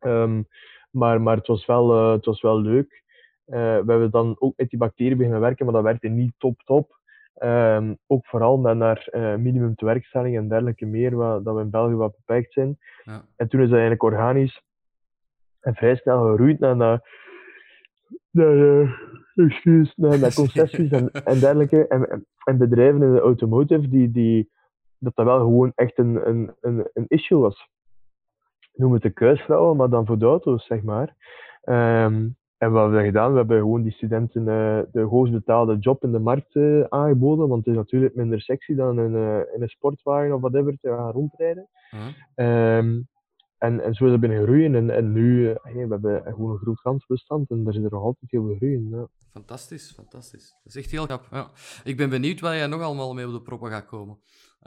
Um, 0.00 0.46
maar, 0.90 1.20
maar 1.20 1.36
het, 1.36 1.46
was 1.46 1.66
wel, 1.66 2.12
het 2.12 2.24
was 2.24 2.40
wel 2.40 2.60
leuk. 2.60 3.02
Uh, 3.48 3.54
we 3.56 3.90
hebben 3.90 4.10
dan 4.10 4.36
ook 4.38 4.56
met 4.56 4.70
die 4.70 4.78
bacteriën 4.78 5.16
beginnen 5.16 5.40
werken, 5.40 5.64
maar 5.64 5.74
dat 5.74 5.82
werkte 5.82 6.08
niet 6.08 6.32
top 6.38 6.62
top. 6.62 6.96
Um, 7.42 7.98
ook 8.06 8.26
vooral 8.26 8.58
naar, 8.58 8.76
naar 8.76 9.08
uh, 9.12 9.34
minimum 9.34 9.74
tewerkstelling 9.74 10.36
en 10.36 10.48
dergelijke 10.48 10.86
meer, 10.86 11.16
wat, 11.16 11.44
dat 11.44 11.54
we 11.54 11.60
in 11.60 11.70
België 11.70 11.94
wat 11.94 12.16
beperkt 12.16 12.52
zijn. 12.52 12.78
Ja. 13.04 13.24
En 13.36 13.48
toen 13.48 13.60
is 13.60 13.66
dat 13.66 13.78
eigenlijk 13.78 14.02
organisch 14.02 14.62
en 15.60 15.74
vrij 15.74 15.96
snel 15.96 16.22
geroeid 16.22 16.58
naar, 16.58 16.76
naar, 16.76 17.00
naar, 18.30 18.54
uh, 18.54 18.90
excuse, 19.34 19.92
naar, 19.96 20.18
naar 20.18 20.34
concessies 20.34 20.90
en, 20.90 21.10
en 21.30 21.38
dergelijke. 21.38 21.86
En, 21.86 22.26
en 22.44 22.58
bedrijven 22.58 23.02
in 23.02 23.12
de 23.12 23.20
automotive 23.20 23.88
die, 23.88 24.10
die, 24.10 24.50
dat 24.98 25.14
dat 25.14 25.26
wel 25.26 25.38
gewoon 25.38 25.72
echt 25.74 25.98
een, 25.98 26.28
een, 26.28 26.54
een, 26.60 26.90
een 26.92 27.04
issue 27.08 27.38
was. 27.38 27.68
Noem 28.72 28.92
het 28.92 29.02
de 29.02 29.10
kuisvrouwen, 29.10 29.76
maar 29.76 29.88
dan 29.88 30.06
voor 30.06 30.18
de 30.18 30.24
auto's, 30.24 30.66
zeg 30.66 30.82
maar. 30.82 31.14
Um, 31.64 32.36
en 32.58 32.70
wat 32.70 32.82
hebben 32.82 33.00
we 33.00 33.06
gedaan? 33.06 33.30
We 33.30 33.38
hebben 33.38 33.58
gewoon 33.58 33.82
die 33.82 33.92
studenten 33.92 34.40
uh, 34.40 34.80
de 34.92 35.00
hoogst 35.00 35.32
betaalde 35.32 35.76
job 35.76 36.04
in 36.04 36.12
de 36.12 36.18
markt 36.18 36.54
uh, 36.54 36.84
aangeboden, 36.88 37.48
want 37.48 37.64
het 37.64 37.74
is 37.74 37.80
natuurlijk 37.80 38.14
minder 38.14 38.40
sexy 38.40 38.74
dan 38.74 39.00
in, 39.00 39.12
uh, 39.12 39.38
in 39.54 39.62
een 39.62 39.68
sportwagen 39.68 40.34
of 40.34 40.40
whatever 40.40 40.78
te 40.80 40.88
gaan 40.88 41.10
rondrijden. 41.10 41.68
Um, 42.34 43.08
en, 43.58 43.80
en 43.80 43.94
zo 43.94 44.04
is 44.04 44.10
het 44.10 44.20
binnen 44.20 44.42
groeien. 44.42 44.74
En, 44.74 44.90
en 44.90 45.12
nu, 45.12 45.46
hey, 45.46 45.56
we 45.72 45.86
hebben 45.88 46.22
gewoon 46.24 46.50
een 46.50 46.58
groot 46.58 46.80
gansbestand 46.80 47.50
en 47.50 47.64
daar 47.64 47.72
zit 47.72 47.84
er 47.84 47.90
nog 47.90 48.02
altijd 48.02 48.30
heel 48.30 48.46
veel 48.46 48.56
groeien. 48.56 48.88
Ja. 48.90 49.06
Fantastisch, 49.32 49.92
fantastisch. 49.92 50.56
Dat 50.64 50.74
is 50.74 50.76
echt 50.76 50.90
heel 50.90 51.06
knap. 51.06 51.26
Ja. 51.30 51.50
Ik 51.84 51.96
ben 51.96 52.10
benieuwd 52.10 52.40
waar 52.40 52.56
jij 52.56 52.66
nog 52.66 52.82
allemaal 52.82 53.14
mee 53.14 53.26
op 53.26 53.32
de 53.32 53.42
proppen 53.42 53.70
gaat 53.70 53.86
komen. 53.86 54.18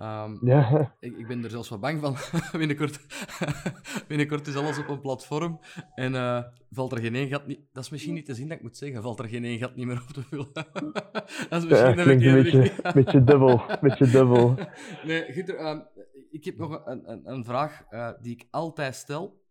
Ehm, 0.02 0.38
Ja, 0.42 0.96
ik, 1.00 1.18
ik 1.18 1.28
ben 1.28 1.44
er 1.44 1.50
zelfs 1.50 1.70
wat 1.70 1.80
bang 1.80 2.00
van. 2.00 2.16
binnenkort, 2.60 3.00
binnenkort 4.08 4.48
is 4.48 4.56
alles 4.56 4.78
op 4.78 4.88
een 4.88 5.02
platform 5.02 5.60
en 5.96 6.16
eh, 6.16 6.44
valt 6.70 6.92
er 6.92 7.00
geen 7.00 7.16
één 7.16 7.28
gat 7.28 7.48
niet... 7.48 7.60
Dat 7.72 7.84
is 7.84 7.90
misschien 7.90 8.14
niet 8.14 8.26
te 8.26 8.34
zien 8.34 8.48
dat 8.48 8.58
ik 8.58 8.64
moet 8.64 8.78
zeggen. 8.78 9.02
Valt 9.02 9.20
er 9.20 9.28
geen 9.28 9.44
één 9.44 9.60
gat 9.60 9.76
niet 9.76 9.86
meer 9.86 10.02
op 10.02 10.14
te 10.14 10.22
vullen. 10.22 10.50
dat 11.50 11.64
is 11.64 11.66
misschien 11.66 11.90
ja 11.90 11.96
de 11.96 12.04
klinkt 12.04 12.24
een 12.24 12.44
beetje, 12.44 12.92
beetje 12.94 13.24
dubbel. 13.24 13.64
Beetje 13.82 14.10
dubbel. 14.10 14.58
nee, 15.04 15.32
Gunther, 15.32 15.56
ehm, 15.56 15.80
ik 16.32 16.46
heb 16.46 16.58
nog 16.58 16.86
een, 16.86 17.12
een, 17.12 17.32
een 17.32 17.46
vraag 17.46 17.84
eh, 17.90 18.10
die 18.22 18.34
ik 18.34 18.48
altijd 18.52 18.96
stel. 18.96 19.42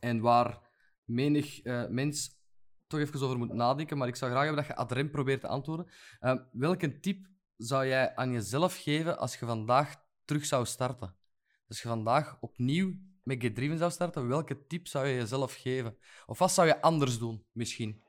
En 0.00 0.20
waar 0.20 0.58
menig 1.04 1.62
eh, 1.62 1.88
mens 1.88 2.38
toch 2.86 3.00
even 3.00 3.22
over 3.22 3.38
moet 3.38 3.52
nadenken. 3.52 3.98
Maar 3.98 4.08
ik 4.08 4.16
zou 4.16 4.30
graag 4.30 4.44
hebben 4.44 4.64
dat 4.64 4.72
je 4.72 4.80
ad 4.80 4.92
rem 4.92 5.10
probeert 5.10 5.40
te 5.40 5.46
antwoorden. 5.46 5.86
Ehm, 6.20 6.38
welke 6.52 7.00
tip 7.00 7.28
zou 7.60 7.86
jij 7.86 8.14
aan 8.14 8.32
jezelf 8.32 8.76
geven 8.82 9.18
als 9.18 9.36
je 9.38 9.46
vandaag 9.46 9.94
terug 10.24 10.44
zou 10.44 10.64
starten? 10.64 11.14
Als 11.68 11.82
je 11.82 11.88
vandaag 11.88 12.36
opnieuw 12.40 12.92
met 13.22 13.42
Get 13.42 13.54
Driven 13.54 13.78
zou 13.78 13.90
starten, 13.90 14.28
welke 14.28 14.66
tip 14.66 14.86
zou 14.86 15.06
je 15.06 15.14
jezelf 15.14 15.54
geven? 15.54 15.96
Of 16.26 16.38
wat 16.38 16.50
zou 16.50 16.66
je 16.66 16.80
anders 16.82 17.18
doen, 17.18 17.44
misschien? 17.52 18.02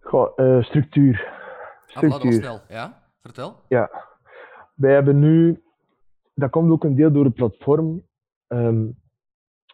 Goh, 0.00 0.32
eh, 0.36 0.62
structuur. 0.62 1.26
Ah, 1.86 1.96
Structuur. 1.96 2.32
snel. 2.32 2.60
Ja? 2.68 3.02
Vertel. 3.20 3.62
Ja, 3.68 3.90
wij 4.74 4.92
hebben 4.92 5.18
nu, 5.18 5.62
dat 6.34 6.50
komt 6.50 6.70
ook 6.70 6.84
een 6.84 6.94
deel 6.94 7.12
door 7.12 7.24
het 7.24 7.34
platform, 7.34 8.06
ehm, 8.46 8.86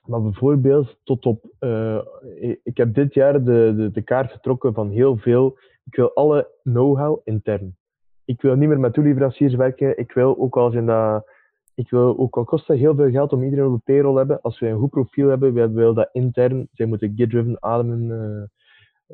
maar 0.04 0.22
bijvoorbeeld 0.22 0.96
tot 1.04 1.26
op, 1.26 1.44
eh, 1.58 2.00
ik- 2.40 2.60
ik 2.62 2.76
heb 2.76 2.94
dit 2.94 3.14
jaar 3.14 3.32
de, 3.44 3.74
de, 3.76 3.90
de 3.92 4.02
kaart 4.02 4.32
getrokken 4.32 4.74
van 4.74 4.90
heel 4.90 5.16
veel, 5.16 5.58
ik 5.84 5.94
wil 5.96 6.14
alle 6.14 6.50
know-how 6.62 7.20
intern. 7.24 7.76
Ik 8.24 8.42
wil 8.42 8.54
niet 8.54 8.68
meer 8.68 8.80
met 8.80 8.94
toeleveranciers 8.94 9.54
werken, 9.54 9.98
ik 9.98 10.12
wil 10.12 10.38
ook 10.38 10.56
al 10.56 10.70
zijn 10.70 10.86
dat, 10.86 11.26
ik 11.74 11.90
wil 11.90 12.18
ook 12.18 12.36
al 12.36 12.44
kost 12.44 12.66
dat 12.66 12.76
heel 12.76 12.94
veel 12.94 13.10
geld 13.10 13.32
om 13.32 13.42
iedereen 13.42 13.66
op 13.66 13.76
de 13.76 13.92
payroll 13.92 14.12
te 14.12 14.18
hebben, 14.18 14.40
als 14.40 14.60
wij 14.60 14.70
een 14.70 14.78
goed 14.78 14.90
profiel 14.90 15.28
hebben, 15.28 15.54
wij 15.54 15.70
willen 15.70 15.94
dat 15.94 16.08
intern, 16.12 16.68
zij 16.72 16.86
moeten 16.86 17.12
get-driven 17.16 17.62
ademen, 17.62 18.10
eh, 18.10 18.42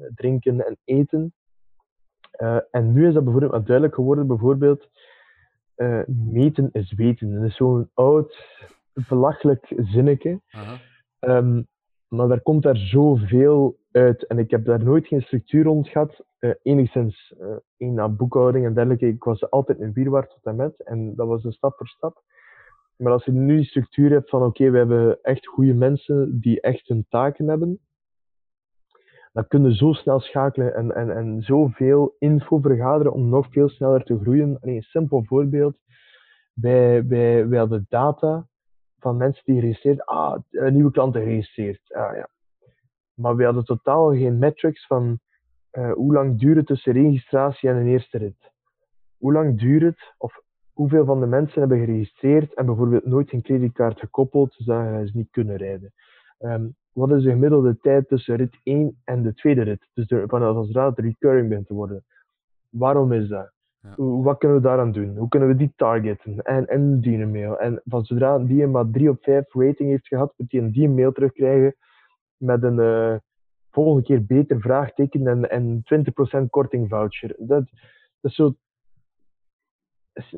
eh, 0.02 0.10
drinken 0.14 0.66
en 0.66 0.78
eten. 0.84 1.34
Eh, 2.30 2.58
en 2.70 2.92
nu 2.92 3.06
is 3.06 3.14
dat 3.14 3.22
bijvoorbeeld 3.22 3.52
wat 3.52 3.66
duidelijk 3.66 3.94
geworden, 3.94 4.26
bijvoorbeeld, 4.26 4.88
meten 6.06 6.68
is 6.72 6.92
weten. 6.92 7.32
Dat 7.34 7.42
is 7.42 7.56
zo'n 7.56 7.90
oud, 7.94 8.46
belachelijk 9.08 9.72
zinnetje. 9.76 10.40
Aha. 10.50 10.76
Maar 12.10 12.28
daar 12.28 12.40
komt 12.40 12.62
daar 12.62 12.76
zoveel 12.76 13.76
uit. 13.92 14.26
En 14.26 14.38
ik 14.38 14.50
heb 14.50 14.64
daar 14.64 14.84
nooit 14.84 15.06
geen 15.06 15.22
structuur 15.22 15.64
rond 15.64 15.88
gehad. 15.88 16.24
eh, 16.38 16.50
enigszins 16.62 17.34
eh 17.38 17.56
één 17.76 17.94
na 17.94 18.08
boekhouding 18.08 18.64
en 18.66 18.74
dergelijke. 18.74 19.06
Ik 19.06 19.24
was 19.24 19.50
altijd 19.50 19.80
een 19.80 19.92
bierwaard 19.92 20.30
tot 20.30 20.44
en 20.44 20.56
met. 20.56 20.80
En 20.82 21.14
dat 21.14 21.26
was 21.26 21.44
een 21.44 21.52
stap 21.52 21.76
voor 21.76 21.86
stap. 21.86 22.22
Maar 22.96 23.12
als 23.12 23.24
je 23.24 23.32
nu 23.32 23.56
die 23.56 23.64
structuur 23.64 24.10
hebt 24.10 24.30
van 24.30 24.42
oké, 24.42 24.70
we 24.70 24.78
hebben 24.78 25.22
echt 25.22 25.46
goede 25.46 25.74
mensen 25.74 26.40
die 26.40 26.60
echt 26.60 26.88
hun 26.88 27.06
taken 27.08 27.48
hebben. 27.48 27.78
Dan 29.32 29.48
kun 29.48 29.64
je 29.64 29.74
zo 29.74 29.92
snel 29.92 30.20
schakelen 30.20 30.74
en, 30.74 30.94
en, 30.94 31.16
en 31.16 31.42
zoveel 31.42 32.14
info 32.18 32.58
vergaderen 32.60 33.12
om 33.12 33.28
nog 33.28 33.46
veel 33.50 33.68
sneller 33.68 34.04
te 34.04 34.18
groeien. 34.18 34.58
Allee, 34.60 34.76
een 34.76 34.82
simpel 34.82 35.24
voorbeeld. 35.24 35.76
Wij, 36.54 37.06
wij, 37.06 37.48
wij 37.48 37.58
hadden 37.58 37.86
data 37.88 38.46
van 39.00 39.16
mensen 39.16 39.42
die 39.44 39.54
geregistreerd, 39.54 40.06
ah, 40.06 40.38
nieuwe 40.50 40.90
klanten 40.90 41.22
geregistreerd. 41.22 41.94
Ah, 41.94 42.16
ja. 42.16 42.28
Maar 43.14 43.36
we 43.36 43.44
hadden 43.44 43.64
totaal 43.64 44.10
geen 44.10 44.38
metrics 44.38 44.86
van 44.86 45.20
eh, 45.70 45.92
hoe 45.92 46.12
lang 46.12 46.38
duurt 46.38 46.56
het 46.56 46.66
tussen 46.66 46.92
registratie 46.92 47.68
en 47.68 47.76
een 47.76 47.86
eerste 47.86 48.18
rit. 48.18 48.52
Hoe 49.18 49.32
lang 49.32 49.58
duurt 49.58 49.82
het, 49.82 50.14
of 50.18 50.40
hoeveel 50.72 51.04
van 51.04 51.20
de 51.20 51.26
mensen 51.26 51.60
hebben 51.60 51.78
geregistreerd 51.78 52.54
en 52.54 52.66
bijvoorbeeld 52.66 53.06
nooit 53.06 53.32
een 53.32 53.42
creditcard 53.42 53.98
gekoppeld, 53.98 54.54
zodat 54.54 55.08
ze 55.08 55.16
niet 55.16 55.30
kunnen 55.30 55.56
rijden. 55.56 55.92
Ehm, 56.38 56.68
wat 56.92 57.10
is 57.10 57.22
de 57.22 57.30
gemiddelde 57.30 57.78
tijd 57.78 58.08
tussen 58.08 58.36
rit 58.36 58.60
1 58.62 59.00
en 59.04 59.22
de 59.22 59.34
tweede 59.34 59.62
rit? 59.62 59.88
Dus 59.94 60.06
de, 60.06 60.24
vanaf 60.26 60.66
zodra 60.66 60.88
het 60.88 60.98
recurring 60.98 61.48
begint 61.48 61.66
te 61.66 61.74
worden. 61.74 62.04
Waarom 62.68 63.12
is 63.12 63.28
dat? 63.28 63.52
Ja. 63.82 63.94
Wat 63.96 64.38
kunnen 64.38 64.56
we 64.56 64.62
daaraan 64.62 64.92
doen? 64.92 65.16
Hoe 65.16 65.28
kunnen 65.28 65.48
we 65.48 65.56
die 65.56 65.72
targeten? 65.76 66.42
En, 66.42 66.66
en 66.66 67.00
die 67.00 67.18
een 67.18 67.30
mail. 67.30 67.58
En 67.58 67.82
van 67.84 68.04
zodra 68.04 68.38
die 68.38 68.62
een 68.62 68.70
maar 68.70 68.90
3 68.90 69.10
op 69.10 69.22
5 69.22 69.54
rating 69.54 69.90
heeft 69.90 70.06
gehad, 70.06 70.34
moet 70.36 70.52
hij 70.52 70.60
een 70.60 70.70
die 70.70 70.86
een 70.86 70.94
mail 70.94 71.12
terugkrijgen 71.12 71.76
met 72.36 72.62
een 72.62 72.78
eh, 72.80 73.16
volgende 73.70 74.02
keer 74.02 74.24
beter 74.24 74.60
vraagteken 74.60 75.26
en, 75.26 75.50
en 75.50 75.82
20% 76.42 76.50
korting 76.50 76.88
voucher. 76.88 77.34
Dat, 77.38 77.64
dat 78.20 78.30
is 78.30 78.34
zo, 78.34 78.54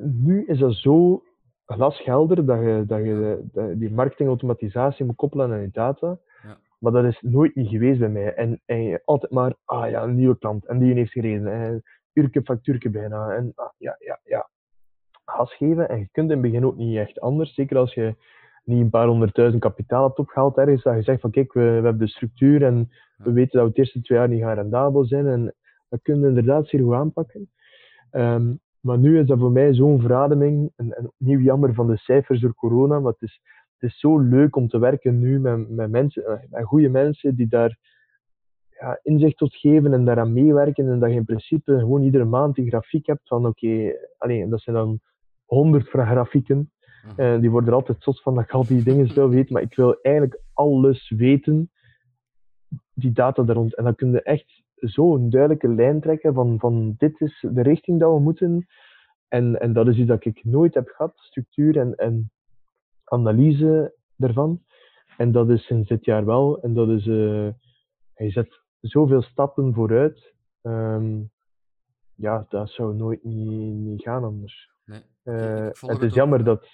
nu 0.01 0.45
is 0.47 0.59
dat 0.59 0.75
zo 0.75 1.23
glashelder 1.67 2.47
dat 2.47 2.61
je, 2.61 2.85
dat 2.87 3.05
je 3.05 3.43
dat 3.53 3.69
je 3.69 3.79
die 3.79 3.93
marketingautomatisatie 3.93 5.05
moet 5.05 5.17
koppelen 5.17 5.53
aan 5.53 5.61
je 5.61 5.71
data. 5.73 6.19
Ja. 6.43 6.59
Maar 6.79 6.93
dat 6.93 7.05
is 7.05 7.21
nooit 7.21 7.55
niet 7.55 7.69
geweest 7.69 7.99
bij 7.99 8.09
mij. 8.09 8.35
En, 8.35 8.61
en 8.65 8.83
je 8.83 9.03
altijd 9.05 9.33
maar, 9.33 9.55
ah 9.65 9.91
ja, 9.91 10.03
een 10.03 10.15
nieuwe 10.15 10.39
klant. 10.39 10.67
En 10.67 10.79
die 10.79 10.95
heeft 10.95 11.13
gereden. 11.13 11.53
En 11.53 11.83
uurtje 12.13 12.43
factuurtje 12.43 12.91
bijna. 12.91 13.31
En 13.31 13.53
ah, 13.55 13.71
ja, 13.79 13.97
ja, 13.99 14.21
ja. 14.25 14.49
Gas 15.25 15.57
geven. 15.57 15.89
En 15.89 15.99
je 15.99 16.09
kunt 16.13 16.31
in 16.31 16.37
het 16.37 16.51
begin 16.51 16.67
ook 16.67 16.77
niet 16.77 16.97
echt 16.97 17.21
anders. 17.21 17.55
Zeker 17.55 17.77
als 17.77 17.95
je 17.95 18.15
niet 18.65 18.81
een 18.81 18.91
paar 18.91 19.07
honderdduizend 19.07 19.63
kapitaal 19.63 20.07
hebt 20.07 20.19
opgehaald 20.19 20.57
ergens. 20.57 20.83
Dat 20.83 20.95
je 20.95 21.03
zegt 21.03 21.21
van 21.21 21.31
kijk, 21.31 21.53
we, 21.53 21.61
we 21.61 21.67
hebben 21.67 21.99
de 21.99 22.09
structuur 22.09 22.65
en 22.65 22.91
we 23.17 23.33
weten 23.33 23.53
dat 23.53 23.63
we 23.63 23.69
het 23.69 23.79
eerste 23.79 24.01
twee 24.01 24.19
jaar 24.19 24.29
niet 24.29 24.43
gaan 24.43 24.55
rendabel 24.55 25.05
zijn. 25.05 25.27
En 25.27 25.55
dat 25.89 26.03
kunnen 26.03 26.23
we 26.23 26.29
inderdaad 26.29 26.69
zeer 26.69 26.81
goed 26.81 26.95
aanpakken. 26.95 27.51
Ehm, 28.11 28.55
maar 28.81 28.99
nu 28.99 29.19
is 29.19 29.27
dat 29.27 29.39
voor 29.39 29.53
mij 29.53 29.75
zo'n 29.75 30.01
verademing. 30.01 30.73
En, 30.77 30.97
en 30.97 31.07
opnieuw 31.07 31.41
jammer 31.41 31.75
van 31.75 31.87
de 31.87 31.97
cijfers 31.97 32.41
door 32.41 32.55
corona. 32.55 33.01
Maar 33.01 33.13
het 33.13 33.23
is, 33.23 33.41
het 33.79 33.91
is 33.91 33.99
zo 33.99 34.19
leuk 34.19 34.57
om 34.57 34.69
te 34.69 34.79
werken 34.79 35.19
nu 35.19 35.41
met, 35.41 35.69
met 35.69 35.91
mensen, 35.91 36.27
eh, 36.27 36.39
met 36.51 36.65
goede 36.65 36.89
mensen 36.89 37.37
die 37.37 37.49
daar 37.49 37.79
ja, 38.83 39.01
inzicht 39.03 39.37
tot 39.37 39.55
geven 39.55 39.93
en 39.93 40.05
daaraan 40.05 40.33
meewerken. 40.33 40.89
En 40.89 40.99
dat 40.99 41.11
je 41.11 41.17
in 41.17 41.25
principe 41.25 41.79
gewoon 41.79 42.03
iedere 42.03 42.25
maand 42.25 42.55
die 42.55 42.69
grafiek 42.69 43.07
hebt 43.07 43.29
van 43.29 43.47
oké, 43.47 43.93
alleen 44.19 44.51
dat 44.51 44.61
zijn 44.61 44.77
dan 44.77 45.01
honderd 45.45 45.89
grafieken. 45.89 46.71
Mhm. 47.07 47.21
Eh, 47.21 47.41
die 47.41 47.51
worden 47.51 47.69
er 47.71 47.75
altijd 47.75 48.03
zot 48.03 48.23
van 48.23 48.35
dat 48.35 48.45
ik 48.45 48.51
al 48.51 48.67
die 48.67 48.83
dingen 48.83 49.15
wil 49.15 49.29
weten. 49.29 49.53
Maar 49.53 49.63
ik 49.63 49.75
wil 49.75 49.99
eigenlijk 50.01 50.41
alles 50.53 51.11
weten, 51.17 51.71
die 52.95 53.13
data 53.13 53.43
daar 53.43 53.57
rond. 53.57 53.75
En 53.75 53.85
dan 53.85 53.95
kun 53.95 54.11
je 54.11 54.23
echt 54.23 54.63
zo 54.77 55.15
een 55.15 55.31
duidelijke 55.31 55.69
lijn 55.69 56.01
trekken 56.01 56.35
van, 56.35 56.59
van 56.59 56.95
dit 56.99 57.21
is 57.21 57.47
de 57.51 57.63
richting 57.63 58.01
dat 58.01 58.13
we 58.13 58.21
moeten. 58.21 58.67
En, 59.29 59.61
en 59.61 59.73
dat 59.73 59.89
is 59.89 59.97
iets 59.97 60.09
dat 60.09 60.25
ik 60.25 60.45
nooit 60.45 60.75
heb 60.75 60.89
gehad, 60.89 61.13
structuur 61.17 61.79
en, 61.79 61.95
en 61.95 62.31
analyse 63.05 63.95
daarvan. 64.17 64.63
En 65.17 65.33
dat 65.33 65.51
is 65.51 65.67
sinds 65.67 65.89
dit 65.89 66.05
jaar 66.05 66.25
wel. 66.25 66.63
En 66.63 66.75
dat 66.75 66.89
is, 66.89 67.07
eh, 67.07 67.49
je 68.15 68.31
zet 68.31 68.62
zoveel 68.83 69.23
stappen 69.23 69.75
vooruit. 69.75 70.35
Ehm, 70.63 71.21
ja, 72.15 72.47
dat 72.49 72.71
zou 72.71 72.95
nooit 72.95 73.25
niet, 73.25 73.75
niet 73.75 74.03
gaan 74.03 74.25
anders. 74.25 74.71
Nee. 74.85 75.01
Eh, 75.23 75.67
het 75.67 75.81
het 75.81 76.03
is 76.03 76.15
jammer 76.15 76.39
ja. 76.39 76.45
dat 76.45 76.69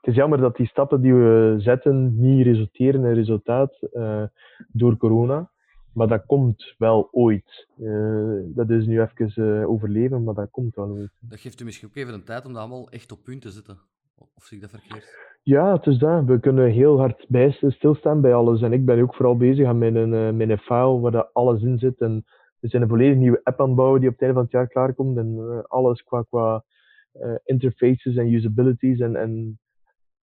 het 0.00 0.10
is 0.10 0.14
jammer 0.14 0.38
dat 0.38 0.56
die 0.56 0.66
stappen 0.66 1.00
die 1.00 1.14
we 1.14 1.54
zetten 1.58 2.20
niet 2.20 2.46
resulteren 2.46 3.04
in 3.04 3.14
resultaat 3.14 3.82
eh, 3.92 4.24
door 4.68 4.96
corona. 4.96 5.50
Maar 5.92 6.08
dat 6.08 6.26
komt 6.26 6.74
wel 6.78 7.08
ooit. 7.12 7.68
Eh, 7.78 8.40
dat 8.44 8.70
is 8.70 8.86
nu 8.86 9.00
even 9.00 9.68
overleven, 9.68 10.24
maar 10.24 10.34
dat 10.34 10.50
komt 10.50 10.74
wel 10.74 10.88
ooit. 10.88 11.12
Dat 11.20 11.40
geeft 11.40 11.60
u 11.60 11.64
misschien 11.64 11.88
ook 11.88 11.96
even 11.96 12.12
de 12.12 12.22
tijd 12.22 12.46
om 12.46 12.52
dat 12.52 12.60
allemaal 12.62 12.90
echt 12.90 13.12
op 13.12 13.24
punt 13.24 13.42
te 13.42 13.50
zetten. 13.50 13.78
Of 14.14 14.44
zie 14.44 14.56
ik 14.56 14.62
dat 14.62 14.80
verkeerd? 14.80 15.29
Ja, 15.42 15.72
het 15.72 15.86
is 15.86 15.98
dat. 15.98 16.24
We 16.24 16.40
kunnen 16.40 16.70
heel 16.70 16.98
hard 16.98 17.26
bij 17.28 17.50
stilstaan 17.68 18.20
bij 18.20 18.34
alles. 18.34 18.62
En 18.62 18.72
ik 18.72 18.84
ben 18.84 19.00
ook 19.00 19.14
vooral 19.14 19.36
bezig 19.36 19.66
aan 19.66 19.78
mijn, 19.78 19.96
eh, 19.96 20.30
mijn 20.30 20.58
file 20.58 21.00
waar 21.00 21.12
dat 21.12 21.30
alles 21.32 21.62
in 21.62 21.78
zit. 21.78 22.00
En 22.00 22.24
we 22.58 22.68
zijn 22.68 22.82
een 22.82 22.88
volledig 22.88 23.16
nieuwe 23.16 23.40
app 23.42 23.60
aan 23.60 23.66
het 23.66 23.76
bouwen 23.76 24.00
die 24.00 24.08
op 24.08 24.14
het 24.14 24.22
einde 24.22 24.36
van 24.36 24.44
het 24.44 24.52
jaar 24.52 24.68
klaarkomt. 24.68 25.16
En 25.18 25.36
eh, 25.38 25.62
alles 25.62 26.02
qua, 26.02 26.22
qua 26.22 26.64
eh, 27.12 27.34
interfaces 27.44 28.16
en 28.16 28.32
usabilities. 28.32 29.00
En, 29.00 29.16
en 29.16 29.58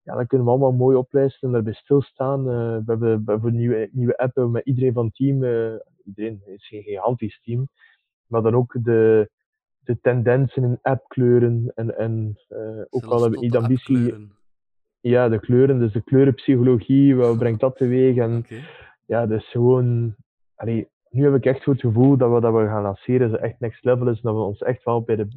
ja, 0.03 0.15
dan 0.15 0.27
kunnen 0.27 0.47
we 0.47 0.53
allemaal 0.53 0.73
mooi 0.73 0.97
oplijsten 0.97 1.49
en 1.49 1.55
daarbij 1.55 1.73
stilstaan. 1.73 2.45
We, 2.45 2.83
hebben, 2.87 3.23
een 3.27 3.57
nieuwe, 3.57 3.89
nieuwe 3.93 4.17
app 4.17 4.37
met 4.37 4.67
iedereen 4.67 4.93
van 4.93 5.05
het 5.05 5.15
team. 5.15 5.35
iedereen, 6.05 6.43
is 6.45 6.69
geen 6.69 6.83
gigantisch 6.83 7.41
team. 7.43 7.69
Maar 8.27 8.43
dan 8.43 8.55
ook 8.55 8.77
de, 8.83 9.31
de 9.79 10.01
tendensen 10.01 10.63
in 10.63 10.79
appkleuren. 10.83 11.73
En, 11.75 11.99
en 11.99 12.37
ook 12.91 13.05
al 13.05 13.21
hebben 13.23 13.39
we 13.39 13.45
niet 13.45 13.57
ambitie. 13.57 14.31
Ja, 15.01 15.29
de 15.29 15.41
kleuren, 15.41 15.79
dus 15.79 15.93
de 15.93 16.03
kleurenpsychologie, 16.03 17.17
wat 17.17 17.39
brengt 17.39 17.61
dat 17.61 17.77
teweeg? 17.77 18.17
En 18.17 18.47
ja, 19.07 19.29
is 19.29 19.51
gewoon. 19.51 20.15
Allee, 20.55 20.89
nu 21.11 21.25
heb 21.25 21.35
ik 21.35 21.45
echt 21.45 21.63
goed 21.63 21.73
het 21.73 21.83
gevoel 21.83 22.17
dat 22.17 22.33
we 22.33 22.41
dat 22.41 22.53
we 22.55 22.67
gaan 22.67 22.83
lanceren, 22.83 23.31
dat 23.31 23.41
echt 23.41 23.61
next 23.61 23.85
level 23.85 24.09
is 24.09 24.17
en 24.17 24.23
dat 24.23 24.35
we 24.35 24.41
ons 24.41 24.59
echt 24.59 24.85
wel 24.85 25.03
bij 25.03 25.17
de 25.17 25.29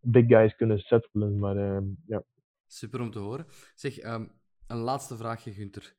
big 0.00 0.26
guys 0.26 0.56
kunnen 0.56 0.78
settelen. 0.78 1.38
Maar 1.38 1.56
ehm, 1.56 1.84
ja. 2.06 2.22
Super 2.66 3.00
om 3.00 3.10
te 3.10 3.18
horen. 3.18 3.46
Zeg, 3.74 3.98
ehm, 3.98 4.26
een 4.66 4.78
laatste 4.78 5.16
vraagje, 5.16 5.52
Gunther. 5.52 5.94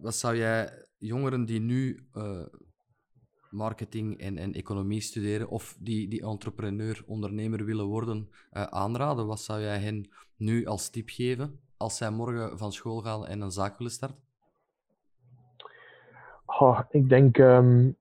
Wat 0.00 0.14
zou 0.14 0.36
jij 0.36 0.86
jongeren 0.98 1.44
die 1.44 1.60
nu 1.60 2.08
eh, 2.12 2.46
marketing 3.50 4.18
en, 4.18 4.38
en 4.38 4.52
economie 4.54 5.00
studeren 5.00 5.48
of 5.48 5.76
die, 5.80 6.08
die 6.08 6.22
entrepreneur, 6.22 7.02
ondernemer 7.06 7.64
willen 7.64 7.86
worden, 7.86 8.28
uh, 8.52 8.62
aanraden? 8.62 9.26
Wat 9.26 9.40
zou 9.40 9.60
jij 9.60 9.78
hen 9.78 10.08
nu 10.36 10.64
als 10.64 10.90
tip 10.90 11.08
geven 11.08 11.63
als 11.76 11.96
zij 11.96 12.10
morgen 12.10 12.58
van 12.58 12.72
school 12.72 13.00
gaan 13.00 13.26
en 13.26 13.40
een 13.40 13.50
zaak 13.50 13.78
willen 13.78 13.92
starten? 13.92 14.22
Ik 16.90 17.08
denk 17.08 17.38
um, 17.38 17.96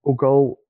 ook 0.00 0.22
al 0.22 0.64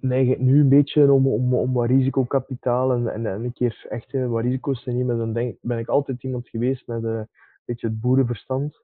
neig 0.00 0.28
ik 0.28 0.38
nu 0.38 0.60
een 0.60 0.68
beetje 0.68 1.12
om, 1.12 1.26
om, 1.26 1.54
om 1.54 1.72
wat 1.72 1.88
risicokapitaal 1.88 2.92
en, 2.92 3.08
en, 3.08 3.26
en 3.26 3.44
een 3.44 3.52
keer 3.52 3.86
echt 3.88 4.12
uh, 4.12 4.28
wat 4.28 4.42
risico's 4.42 4.82
te 4.82 4.90
nemen, 4.90 5.18
dan 5.18 5.32
denk, 5.32 5.56
ben 5.60 5.78
ik 5.78 5.88
altijd 5.88 6.22
iemand 6.22 6.48
geweest 6.48 6.86
met 6.86 7.02
uh, 7.02 7.10
een 7.10 7.28
beetje 7.64 7.86
het 7.86 8.00
boerenverstand. 8.00 8.80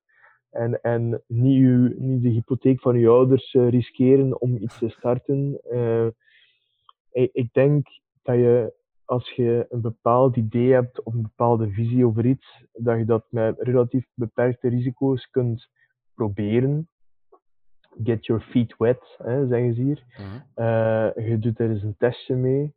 En, 0.50 0.82
en 0.82 1.22
niet, 1.26 1.62
uw, 1.62 1.94
niet 1.96 2.22
de 2.22 2.28
hypotheek 2.28 2.80
van 2.80 2.94
uw 2.94 3.10
ouders 3.10 3.54
uh, 3.54 3.68
riskeren 3.68 4.40
om 4.40 4.56
iets 4.56 4.78
te 4.78 4.88
starten. 4.88 5.60
Ik, 7.10 7.30
ik, 7.32 7.52
denk 7.52 7.86
dat 8.22 8.34
je, 8.34 8.72
als 9.06 9.30
je 9.30 9.66
een 9.68 9.80
bepaald 9.80 10.36
idee 10.36 10.72
hebt 10.72 11.02
of 11.02 11.14
een 11.14 11.22
bepaalde 11.22 11.70
visie 11.70 12.06
over 12.06 12.26
iets, 12.26 12.64
dat 12.72 12.98
je 12.98 13.04
dat 13.04 13.26
met 13.30 13.60
relatief 13.60 14.06
beperkte 14.14 14.68
risico's 14.68 15.30
kunt 15.30 15.68
proberen 16.14 16.88
get 18.02 18.26
your 18.26 18.42
feet 18.42 18.74
wet, 18.78 19.16
hè, 19.18 19.46
zeggen 19.46 19.74
ze 19.74 19.82
hier. 19.82 20.04
uh, 20.56 21.28
je 21.28 21.38
doet 21.38 21.58
er 21.58 21.70
eens 21.70 21.82
een 21.82 21.96
testje 21.98 22.34
mee. 22.34 22.74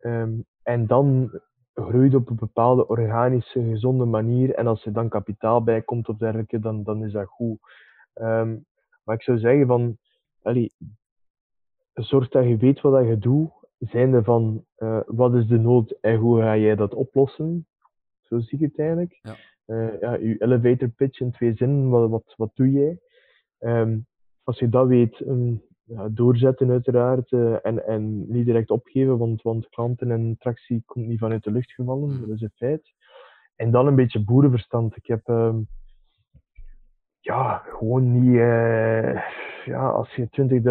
Um, 0.00 0.44
en 0.62 0.86
dan 0.86 1.30
groeit 1.74 2.14
op 2.14 2.30
een 2.30 2.36
bepaalde 2.36 2.86
organische, 2.88 3.62
gezonde 3.62 4.04
manier. 4.04 4.54
En 4.54 4.66
als 4.66 4.86
er 4.86 4.92
dan 4.92 5.08
kapitaal 5.08 5.62
bij 5.62 5.82
komt 5.82 6.08
of 6.08 6.16
dergelijke, 6.16 6.58
dan, 6.58 6.82
dan 6.82 7.04
is 7.04 7.12
dat 7.12 7.26
goed. 7.26 7.58
Um, 8.14 8.64
maar 9.04 9.14
ik 9.14 9.22
zou 9.22 9.38
zeggen 9.38 9.66
van, 9.66 9.98
allee, 10.42 10.72
zorg 11.94 12.28
dat 12.28 12.44
je 12.44 12.56
weet 12.56 12.80
wat 12.80 13.06
je 13.06 13.18
doet. 13.18 13.50
Zijnde 13.78 14.24
van, 14.24 14.64
uh, 14.78 15.00
wat 15.06 15.34
is 15.34 15.46
de 15.46 15.58
nood 15.58 15.98
en 16.00 16.16
hoe 16.16 16.40
ga 16.40 16.56
jij 16.56 16.76
dat 16.76 16.94
oplossen? 16.94 17.66
Zo 18.20 18.38
zie 18.38 18.58
ik 18.58 18.70
het 18.70 18.78
eigenlijk. 18.78 19.18
Ja. 19.22 19.36
Uh, 19.66 20.00
ja, 20.00 20.14
je 20.14 20.42
elevator 20.42 20.88
pitch 20.88 21.20
in 21.20 21.30
twee 21.30 21.54
zinnen, 21.54 21.88
wat, 21.88 22.10
wat, 22.10 22.34
wat 22.36 22.50
doe 22.54 22.70
jij? 22.70 22.98
Um, 23.58 24.06
als 24.42 24.58
je 24.58 24.68
dat 24.68 24.86
weet, 24.86 25.20
um, 25.20 25.62
ja, 25.82 26.08
doorzetten 26.08 26.70
uiteraard 26.70 27.30
uh, 27.30 27.56
en, 27.62 27.86
en 27.86 28.32
niet 28.32 28.44
direct 28.44 28.70
opgeven, 28.70 29.18
want, 29.18 29.42
want 29.42 29.68
klanten 29.68 30.10
en 30.10 30.36
tractie 30.38 30.82
komt 30.86 31.06
niet 31.06 31.18
vanuit 31.18 31.44
de 31.44 31.50
lucht 31.50 31.72
gevallen, 31.72 32.10
mm. 32.10 32.20
dat 32.20 32.28
is 32.28 32.40
een 32.40 32.50
feit. 32.54 32.92
En 33.56 33.70
dan 33.70 33.86
een 33.86 33.94
beetje 33.94 34.24
boerenverstand. 34.24 34.96
Ik 34.96 35.06
heb 35.06 35.28
um, 35.28 35.68
ja, 37.20 37.62
gewoon 37.64 38.12
niet, 38.12 38.40
ja, 39.66 39.88
als 39.88 40.14
je 40.14 40.28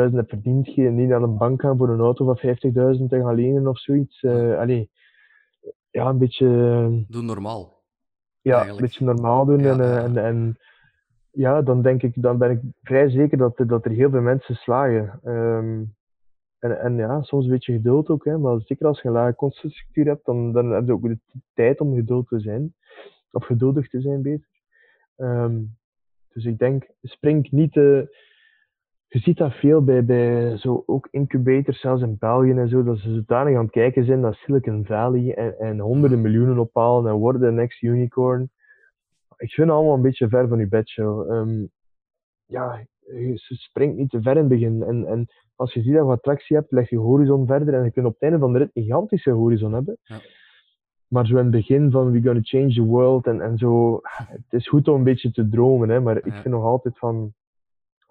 20.000 0.10 0.16
hebt 0.16 0.30
verdiend, 0.30 0.76
je 0.76 0.90
niet 0.90 1.08
naar 1.08 1.22
een 1.22 1.38
bank 1.38 1.62
gaan 1.62 1.78
voor 1.78 1.90
een 1.90 2.00
auto 2.00 2.26
van 2.26 2.38
50.000 2.38 3.08
te 3.08 3.20
gaan 3.20 3.36
lenen 3.36 3.68
of 3.68 3.80
zoiets. 3.80 4.24
Uh, 4.24 4.58
allee, 4.58 4.90
ja, 5.90 6.06
een 6.06 6.18
beetje. 6.18 6.48
Doe 7.08 7.22
normaal. 7.22 7.84
Ja, 8.42 8.56
eigenlijk. 8.56 8.80
een 8.80 8.88
beetje 8.88 9.06
normaal 9.06 9.46
doen 9.46 9.60
ja, 9.60 9.72
en, 9.72 9.78
ja. 9.78 10.04
en, 10.04 10.18
en 10.18 10.58
ja, 11.32 11.62
dan 11.62 11.82
denk 11.82 12.04
ik, 12.04 12.22
dan 12.22 12.38
ben 12.38 12.52
ik 12.52 12.60
vrij 12.82 13.10
zeker 13.10 13.38
dat, 13.38 13.64
dat 13.68 13.86
er 13.86 13.92
heel 13.92 14.10
veel 14.10 14.22
mensen 14.22 14.56
slagen. 14.56 15.20
Um, 15.24 15.96
en, 16.60 16.80
en 16.80 16.96
ja, 16.96 17.22
soms 17.22 17.46
een 17.46 17.52
beetje 17.52 17.74
geduld 17.74 18.10
ook, 18.10 18.26
hè, 18.26 18.38
maar 18.38 18.62
zeker 18.62 18.88
als 18.88 19.02
je 19.02 19.08
een 19.08 19.14
lage 19.14 19.36
kostenstructuur 19.36 20.06
hebt, 20.06 20.26
dan, 20.26 20.52
dan 20.52 20.72
heb 20.72 20.86
je 20.86 20.94
ook 20.94 21.08
de 21.08 21.20
tijd 21.54 21.80
om 21.80 21.96
geduld 21.96 22.28
te 22.28 22.40
zijn. 22.40 22.74
Of 23.32 23.46
geduldig 23.46 23.90
te 23.90 24.02
zijn, 24.02 24.22
beter. 24.22 24.50
Um, 25.16 25.78
dus 26.34 26.46
ik 26.46 26.58
denk, 26.58 26.88
spring 27.02 27.52
niet 27.52 27.72
te. 27.72 28.18
Je 29.16 29.22
ziet 29.22 29.38
dat 29.38 29.54
veel 29.54 29.84
bij, 29.84 30.06
bij 30.06 30.58
zo 30.58 30.84
ook 30.86 31.08
incubators, 31.12 31.80
zelfs 31.80 32.02
in 32.02 32.18
België 32.20 32.52
en 32.52 32.70
zo, 32.70 32.84
dat 32.84 32.98
ze 32.98 33.14
zodanig 33.14 33.56
aan 33.56 33.64
het 33.64 33.72
kijken 33.72 34.06
zijn 34.06 34.20
naar 34.20 34.36
Silicon 34.36 34.86
Valley 34.86 35.34
en, 35.36 35.60
en 35.60 35.80
honderden 35.80 36.22
miljoenen 36.22 36.60
ophalen 36.60 37.12
en 37.12 37.18
worden 37.18 37.42
de 37.42 37.52
next 37.52 37.82
unicorn 37.82 38.50
ik 39.38 39.54
vind 39.54 39.68
het 39.68 39.78
allemaal 39.78 39.96
een 39.96 40.02
beetje 40.02 40.30
ver 40.30 40.48
van 40.48 40.60
je 40.60 40.68
bedshow. 40.68 41.32
Um, 41.32 41.70
ja, 42.46 42.86
je 43.00 43.34
springt 43.36 43.98
niet 43.98 44.10
te 44.10 44.22
ver 44.22 44.32
in 44.32 44.38
het 44.38 44.48
begin. 44.48 44.84
En, 44.84 45.06
en 45.06 45.28
als 45.56 45.74
je 45.74 45.82
ziet 45.82 45.94
dat 45.94 46.02
je 46.02 46.08
wat 46.08 46.24
tractie 46.24 46.56
hebt, 46.56 46.72
leg 46.72 46.90
je 46.90 46.98
horizon 46.98 47.46
verder 47.46 47.74
en 47.74 47.84
je 47.84 47.92
kunt 47.92 48.06
op 48.06 48.14
het 48.14 48.22
einde 48.22 48.40
van 48.40 48.54
de 48.54 48.60
rit 48.60 48.70
een 48.74 48.84
gigantische 48.84 49.32
horizon 49.32 49.74
hebben. 49.74 49.98
Ja. 50.04 50.20
Maar 51.08 51.26
zo 51.26 51.38
in 51.38 51.42
het 51.44 51.52
begin 51.52 51.92
van 51.92 52.12
we're 52.12 52.24
gonna 52.24 52.42
change 52.44 52.74
the 52.74 52.84
world 52.84 53.28
en, 53.28 53.42
en 53.42 53.58
zo, 53.58 54.00
het 54.28 54.54
is 54.54 54.68
goed 54.68 54.88
om 54.88 54.96
een 54.96 55.04
beetje 55.04 55.32
te 55.32 55.50
dromen, 55.50 55.90
hè, 55.90 56.00
maar 56.00 56.18
ik 56.18 56.34
vind 56.34 56.46
nog 56.46 56.64
altijd 56.64 56.98
van, 56.98 57.34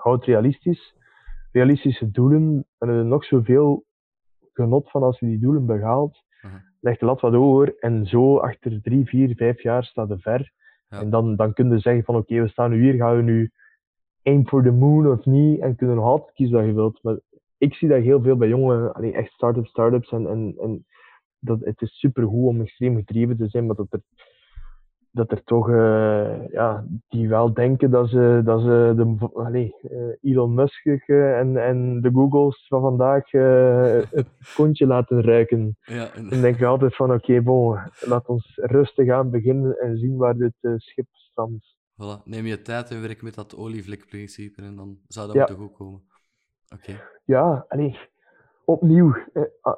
houd 0.05 0.25
realistisch. 0.25 0.95
Realistische 1.53 2.11
doelen, 2.11 2.67
en 2.79 2.89
er 2.89 3.05
nog 3.05 3.25
zoveel 3.25 3.85
genot 4.53 4.91
van 4.91 5.03
als 5.03 5.19
je 5.19 5.27
die 5.27 5.39
doelen 5.39 5.67
behaalt. 5.67 6.25
Uh 6.45 6.51
-huh. 6.51 6.61
Leg 6.81 6.99
de 6.99 7.05
lat 7.05 7.21
wat 7.21 7.33
hoger 7.33 7.79
en 7.79 8.07
zo 8.07 8.39
achter 8.39 8.83
drie, 8.83 9.07
vier, 9.07 9.35
vijf 9.37 9.63
jaar 9.63 9.85
staat 9.85 10.11
er 10.11 10.21
ver. 10.21 10.53
En 10.89 11.11
dan, 11.11 11.37
dan 11.37 11.53
kun 11.53 11.71
je 11.71 11.79
zeggen 11.79 12.05
van 12.05 12.17
oké, 12.17 12.41
we 12.41 12.49
staan 12.49 12.71
nu 12.71 12.83
hier, 12.83 12.95
gaan 12.95 13.17
we 13.17 13.23
nu 13.23 13.51
aim 14.23 14.47
for 14.47 14.63
the 14.63 14.71
moon 14.71 15.11
of 15.11 15.25
niet? 15.25 15.61
En 15.61 15.77
kunnen 15.77 15.97
nog 15.97 16.05
altijd 16.05 16.35
kiezen 16.35 16.57
wat 16.57 16.67
je 16.67 16.73
wilt. 16.73 17.03
Maar 17.03 17.19
ik 17.59 17.75
zie 17.75 17.89
dat 17.89 18.03
heel 18.03 18.23
veel 18.23 18.37
bij 18.37 18.49
jonge, 18.49 18.93
allee, 18.93 19.13
echt 19.13 19.33
start-up 19.33 19.67
startups 19.67 20.13
en, 20.13 20.27
en, 20.27 20.55
en 20.59 20.87
dat, 21.39 21.61
het 21.61 21.83
is 21.83 21.99
super 21.99 22.27
goed 22.27 22.47
om 22.47 22.61
extreem 22.61 22.97
gedreven 22.97 23.37
te 23.37 23.49
zijn, 23.49 23.67
maar 23.67 23.77
dat 23.77 23.93
er, 23.93 24.01
dat 25.15 25.31
er 25.31 25.45
toch, 25.45 25.69
uh, 25.69 26.49
ja, 26.49 26.85
die 27.09 27.29
wel 27.29 27.53
denken 27.53 27.91
dat 27.91 28.09
ze, 28.09 28.41
dat 28.45 28.61
ze 28.61 28.93
de, 28.97 29.29
allee, 29.35 29.75
uh, 29.83 30.33
Elon 30.33 30.55
Musk 30.55 30.85
uh, 30.85 31.39
en, 31.39 31.57
en 31.57 32.01
de 32.01 32.11
Googles 32.11 32.67
van 32.69 32.81
vandaag 32.81 33.31
het 33.31 34.27
kontje 34.57 34.87
laten 34.87 35.23
ruiken. 35.23 35.77
Ja, 35.81 36.13
en... 36.15 36.29
Dan 36.29 36.41
denk 36.41 36.59
je 36.59 36.67
altijd 36.67 36.97
van, 36.97 37.13
oké, 37.13 37.17
okay, 37.17 37.43
bon, 37.43 37.79
laat 38.01 38.29
ons 38.29 38.53
rustig 38.57 39.11
aan 39.11 39.31
beginnen 39.31 39.79
en 39.79 39.99
zien 39.99 40.17
waar 40.17 40.37
dit 40.37 40.55
schip 40.61 41.07
strandt. 41.11 41.77
Voilà. 41.93 42.23
Neem 42.25 42.47
je 42.47 42.63
tijd 42.63 42.91
en 42.91 43.03
werk 43.03 43.23
met 43.23 43.35
dat 43.35 43.57
olievlekprincipe 43.57 44.63
en 44.63 44.77
dan 44.77 44.99
zou 45.07 45.27
dat 45.27 45.35
ja. 45.35 45.41
moeten 45.41 45.65
goed 45.65 45.77
komen. 45.77 46.03
Oké. 46.75 47.01
Ja, 47.25 47.65
allee, 47.69 47.99
opnieuw, 48.65 49.17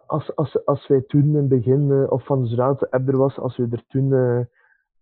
als, 0.06 0.36
als, 0.36 0.64
als 0.64 0.86
wij 0.88 1.00
toen 1.06 1.22
in 1.22 1.34
het 1.34 1.48
begin, 1.48 2.10
of 2.10 2.24
van 2.24 2.46
zodra 2.46 2.72
de 2.72 2.90
app 2.90 3.08
er 3.08 3.16
was, 3.16 3.38
als 3.38 3.56
we 3.56 3.68
er 3.70 3.84
toen 3.88 4.08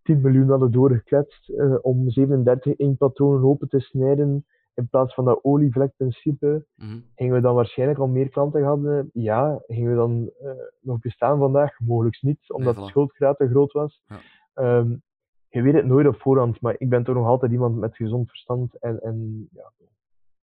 10 0.04 0.20
miljoen 0.20 0.48
hadden 0.48 0.72
doorgekletst 0.72 1.48
uh, 1.48 1.74
om 1.82 2.10
37 2.10 2.76
inkpatronen 2.76 3.44
open 3.44 3.68
te 3.68 3.80
snijden 3.80 4.44
in 4.74 4.88
plaats 4.88 5.14
van 5.14 5.24
dat 5.24 5.38
olievlekprincipe, 5.42 6.66
mm 6.74 7.02
gingen 7.14 7.34
we 7.34 7.40
dan 7.40 7.54
waarschijnlijk 7.54 7.98
al 7.98 8.06
meer 8.06 8.28
klanten 8.28 8.64
hadden? 8.64 9.10
Ja. 9.12 9.62
Gingen 9.66 9.90
we 9.90 9.96
dan 9.96 10.30
uh, 10.42 10.50
nog 10.80 10.98
bestaan 10.98 11.38
vandaag? 11.38 11.80
Mogelijk 11.80 12.22
niet, 12.22 12.50
omdat 12.52 12.74
nee, 12.74 12.82
voilà. 12.82 12.86
de 12.86 12.90
schuldgraad 12.90 13.38
te 13.38 13.48
groot 13.48 13.72
was. 13.72 14.02
Ja. 14.06 14.76
Um, 14.78 15.02
je 15.48 15.62
weet 15.62 15.74
het 15.74 15.86
nooit 15.86 16.06
op 16.06 16.20
voorhand, 16.20 16.60
maar 16.60 16.74
ik 16.78 16.88
ben 16.88 17.04
toch 17.04 17.14
nog 17.14 17.26
altijd 17.26 17.52
iemand 17.52 17.76
met 17.76 17.96
gezond 17.96 18.28
verstand 18.28 18.78
en, 18.78 19.00
en 19.02 19.48
ja, 19.52 19.72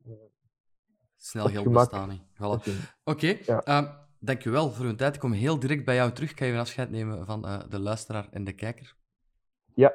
uh, 0.07 0.13
Snel 1.17 1.47
geld 1.47 1.71
bestaan. 1.71 2.19
Voilà. 2.33 2.71
Oké, 3.03 3.37
um, 3.65 3.87
dankjewel 4.19 4.69
voor 4.71 4.85
uw 4.85 4.95
tijd. 4.95 5.13
Ik 5.13 5.19
kom 5.19 5.31
heel 5.31 5.59
direct 5.59 5.85
bij 5.85 5.95
jou 5.95 6.11
terug. 6.11 6.31
Ik 6.31 6.39
ga 6.39 6.45
even 6.45 6.59
afscheid 6.59 6.89
nemen 6.89 7.25
van 7.25 7.45
uh, 7.45 7.59
de 7.69 7.79
luisteraar 7.79 8.27
en 8.31 8.43
de 8.43 8.53
kijker. 8.53 8.95
Ja. 9.75 9.93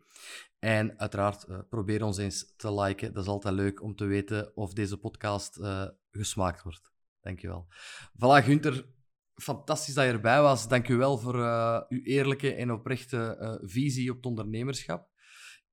En 0.61 0.99
uiteraard, 0.99 1.45
uh, 1.49 1.59
probeer 1.69 2.03
ons 2.03 2.17
eens 2.17 2.53
te 2.55 2.73
liken. 2.73 3.13
Dat 3.13 3.23
is 3.23 3.29
altijd 3.29 3.55
leuk 3.55 3.81
om 3.81 3.95
te 3.95 4.05
weten 4.05 4.55
of 4.55 4.73
deze 4.73 4.97
podcast 4.97 5.57
uh, 5.57 5.85
gesmaakt 6.11 6.63
wordt. 6.63 6.91
Dankjewel. 7.21 7.67
Voilà, 8.13 8.45
Gunther. 8.45 8.85
Fantastisch 9.33 9.93
dat 9.93 10.05
je 10.05 10.11
erbij 10.11 10.41
was. 10.41 10.67
Dankjewel 10.67 11.17
voor 11.17 11.35
uh, 11.35 11.81
uw 11.89 12.01
eerlijke 12.03 12.53
en 12.53 12.71
oprechte 12.71 13.59
visie 13.63 14.09
op 14.09 14.15
het 14.15 14.25
ondernemerschap. 14.25 15.09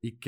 Ik, 0.01 0.25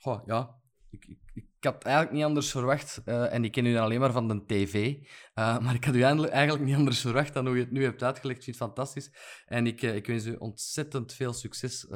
oh, 0.00 0.22
ja, 0.24 0.60
ik, 0.90 1.04
ik, 1.04 1.18
ik, 1.34 1.46
had 1.60 1.84
eigenlijk 1.84 2.14
niet 2.14 2.24
anders 2.24 2.50
verwacht. 2.50 3.02
en 3.04 3.44
ik 3.44 3.52
ken 3.52 3.66
u 3.66 3.76
alleen 3.76 4.00
maar 4.00 4.12
van 4.12 4.28
de 4.28 4.44
tv. 4.46 4.96
maar 5.34 5.74
ik 5.74 5.84
had 5.84 5.94
u 5.94 6.02
eigenlijk 6.02 6.64
niet 6.64 6.76
anders 6.76 7.00
verwacht 7.00 7.34
dan 7.34 7.46
hoe 7.46 7.56
je 7.56 7.62
het 7.62 7.72
nu 7.72 7.84
hebt 7.84 8.02
uitgelegd. 8.02 8.38
Ik 8.38 8.44
vind 8.44 8.58
het 8.58 8.66
fantastisch. 8.66 9.12
En 9.46 9.66
ik, 9.66 9.82
ik 9.82 10.06
wens 10.06 10.26
u 10.26 10.34
ontzettend 10.34 11.12
veel 11.12 11.32
succes 11.32 11.86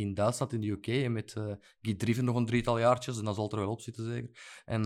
in 0.00 0.14
Duitsland, 0.14 0.52
in 0.52 0.60
de 0.60 0.70
UK, 0.70 0.86
en 0.86 1.12
met 1.12 1.34
uh, 1.38 1.44
Guy 1.80 1.94
Driven 1.94 2.24
nog 2.24 2.36
een 2.36 2.46
drietal 2.46 2.78
jaartjes, 2.78 3.18
en 3.18 3.24
dan 3.24 3.34
zal 3.34 3.50
er 3.50 3.58
wel 3.58 3.70
op 3.70 3.80
zitten 3.80 4.04
zeker. 4.04 4.30
En, 4.64 4.84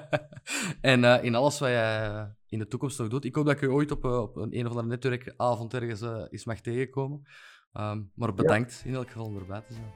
en 0.92 1.00
uh, 1.02 1.24
in 1.24 1.34
alles 1.34 1.58
wat 1.58 1.68
jij 1.68 2.26
in 2.48 2.58
de 2.58 2.68
toekomst 2.68 2.98
nog 2.98 3.08
doet. 3.08 3.24
Ik 3.24 3.34
hoop 3.34 3.44
dat 3.44 3.54
ik 3.54 3.60
je 3.60 3.70
ooit 3.70 3.90
op, 3.90 4.04
op 4.04 4.36
een, 4.36 4.58
een 4.58 4.64
of 4.64 4.70
andere 4.70 4.88
netwerkavond 4.88 5.74
ergens 5.74 6.02
eens 6.30 6.44
mag 6.44 6.60
tegenkomen. 6.60 7.22
Um, 7.74 8.10
maar 8.14 8.34
bedankt 8.34 8.80
ja. 8.84 8.90
in 8.90 8.96
elk 8.96 9.10
geval 9.10 9.26
om 9.26 9.36
erbij 9.36 9.60
te 9.60 9.72
zijn. 9.72 9.92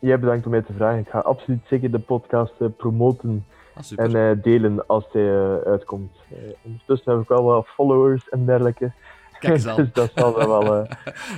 Jij 0.00 0.18
bedankt 0.18 0.44
om 0.44 0.50
mij 0.50 0.62
te 0.62 0.72
vragen. 0.72 0.98
Ik 0.98 1.08
ga 1.08 1.18
absoluut 1.18 1.66
zeker 1.68 1.90
de 1.90 1.98
podcast 1.98 2.76
promoten 2.76 3.44
ah, 3.74 3.84
en 3.96 4.16
uh, 4.16 4.42
delen 4.42 4.86
als 4.86 5.04
hij 5.12 5.22
uh, 5.22 5.56
uitkomt. 5.56 6.16
Uh, 6.32 6.38
ondertussen 6.62 7.12
heb 7.12 7.22
ik 7.22 7.28
wel 7.28 7.42
wat 7.42 7.66
followers 7.66 8.28
en 8.28 8.46
dergelijke. 8.46 8.92
Kijk 9.40 9.54
eens 9.54 9.66
aan. 9.66 9.90
dat 9.92 10.10
zal 10.14 10.36
wel... 10.36 10.86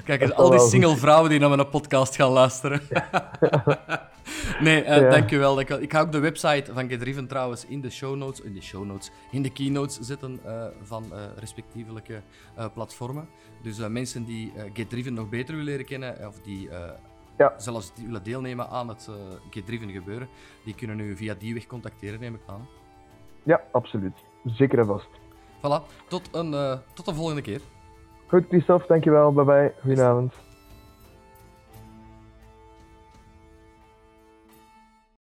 Kijk 0.04 0.20
eens, 0.20 0.32
al 0.32 0.50
die 0.56 0.60
single 0.60 0.96
vrouwen 0.96 1.30
die 1.30 1.38
naar 1.38 1.48
mijn 1.48 1.68
podcast 1.68 2.16
gaan 2.16 2.30
luisteren. 2.30 2.80
nee, 4.60 4.84
ja. 4.84 5.10
dankjewel, 5.10 5.60
Ik 5.60 5.92
ga 5.92 6.00
ook 6.00 6.12
de 6.12 6.18
website 6.18 6.72
van 6.72 6.88
Gedriven 6.88 7.26
trouwens 7.26 7.66
in 7.66 7.80
de 7.80 7.90
show 7.90 8.16
notes, 8.16 8.40
in 8.40 8.54
de 8.54 8.62
show 8.62 8.84
notes, 8.84 9.10
in 9.30 9.42
de 9.42 9.50
keynotes 9.50 9.98
zetten 9.98 10.40
van 10.82 11.12
respectievelijke 11.36 12.22
platformen. 12.74 13.28
Dus 13.62 13.88
mensen 13.88 14.24
die 14.24 14.52
Gedriven 14.72 15.14
nog 15.14 15.28
beter 15.28 15.54
willen 15.54 15.70
leren 15.70 15.86
kennen, 15.86 16.26
of 16.26 16.40
die 16.40 16.68
ja. 17.38 17.54
zelfs 17.56 17.94
die 17.94 18.06
willen 18.06 18.22
deelnemen 18.22 18.68
aan 18.68 18.88
het 18.88 19.08
uh, 19.10 19.16
Get-driven 19.50 19.90
gebeuren, 19.90 20.28
die 20.64 20.74
kunnen 20.74 20.96
nu 20.96 21.16
via 21.16 21.34
die 21.34 21.54
weg 21.54 21.66
contacteren, 21.66 22.20
neem 22.20 22.34
ik 22.34 22.40
aan. 22.46 22.68
Ja, 23.42 23.62
absoluut. 23.72 24.16
Zeker 24.44 24.78
en 24.78 24.86
vast. 24.86 25.08
Voilà, 25.58 26.06
tot 26.08 26.28
een, 26.34 26.52
uh, 26.52 26.78
tot 26.94 27.04
de 27.04 27.14
volgende 27.14 27.42
keer. 27.42 27.60
Goed, 28.28 28.48
Christophe, 28.48 28.86
dankjewel. 28.86 29.32
Bye 29.32 29.44
bye. 29.44 29.72
Goedenavond. 29.84 30.47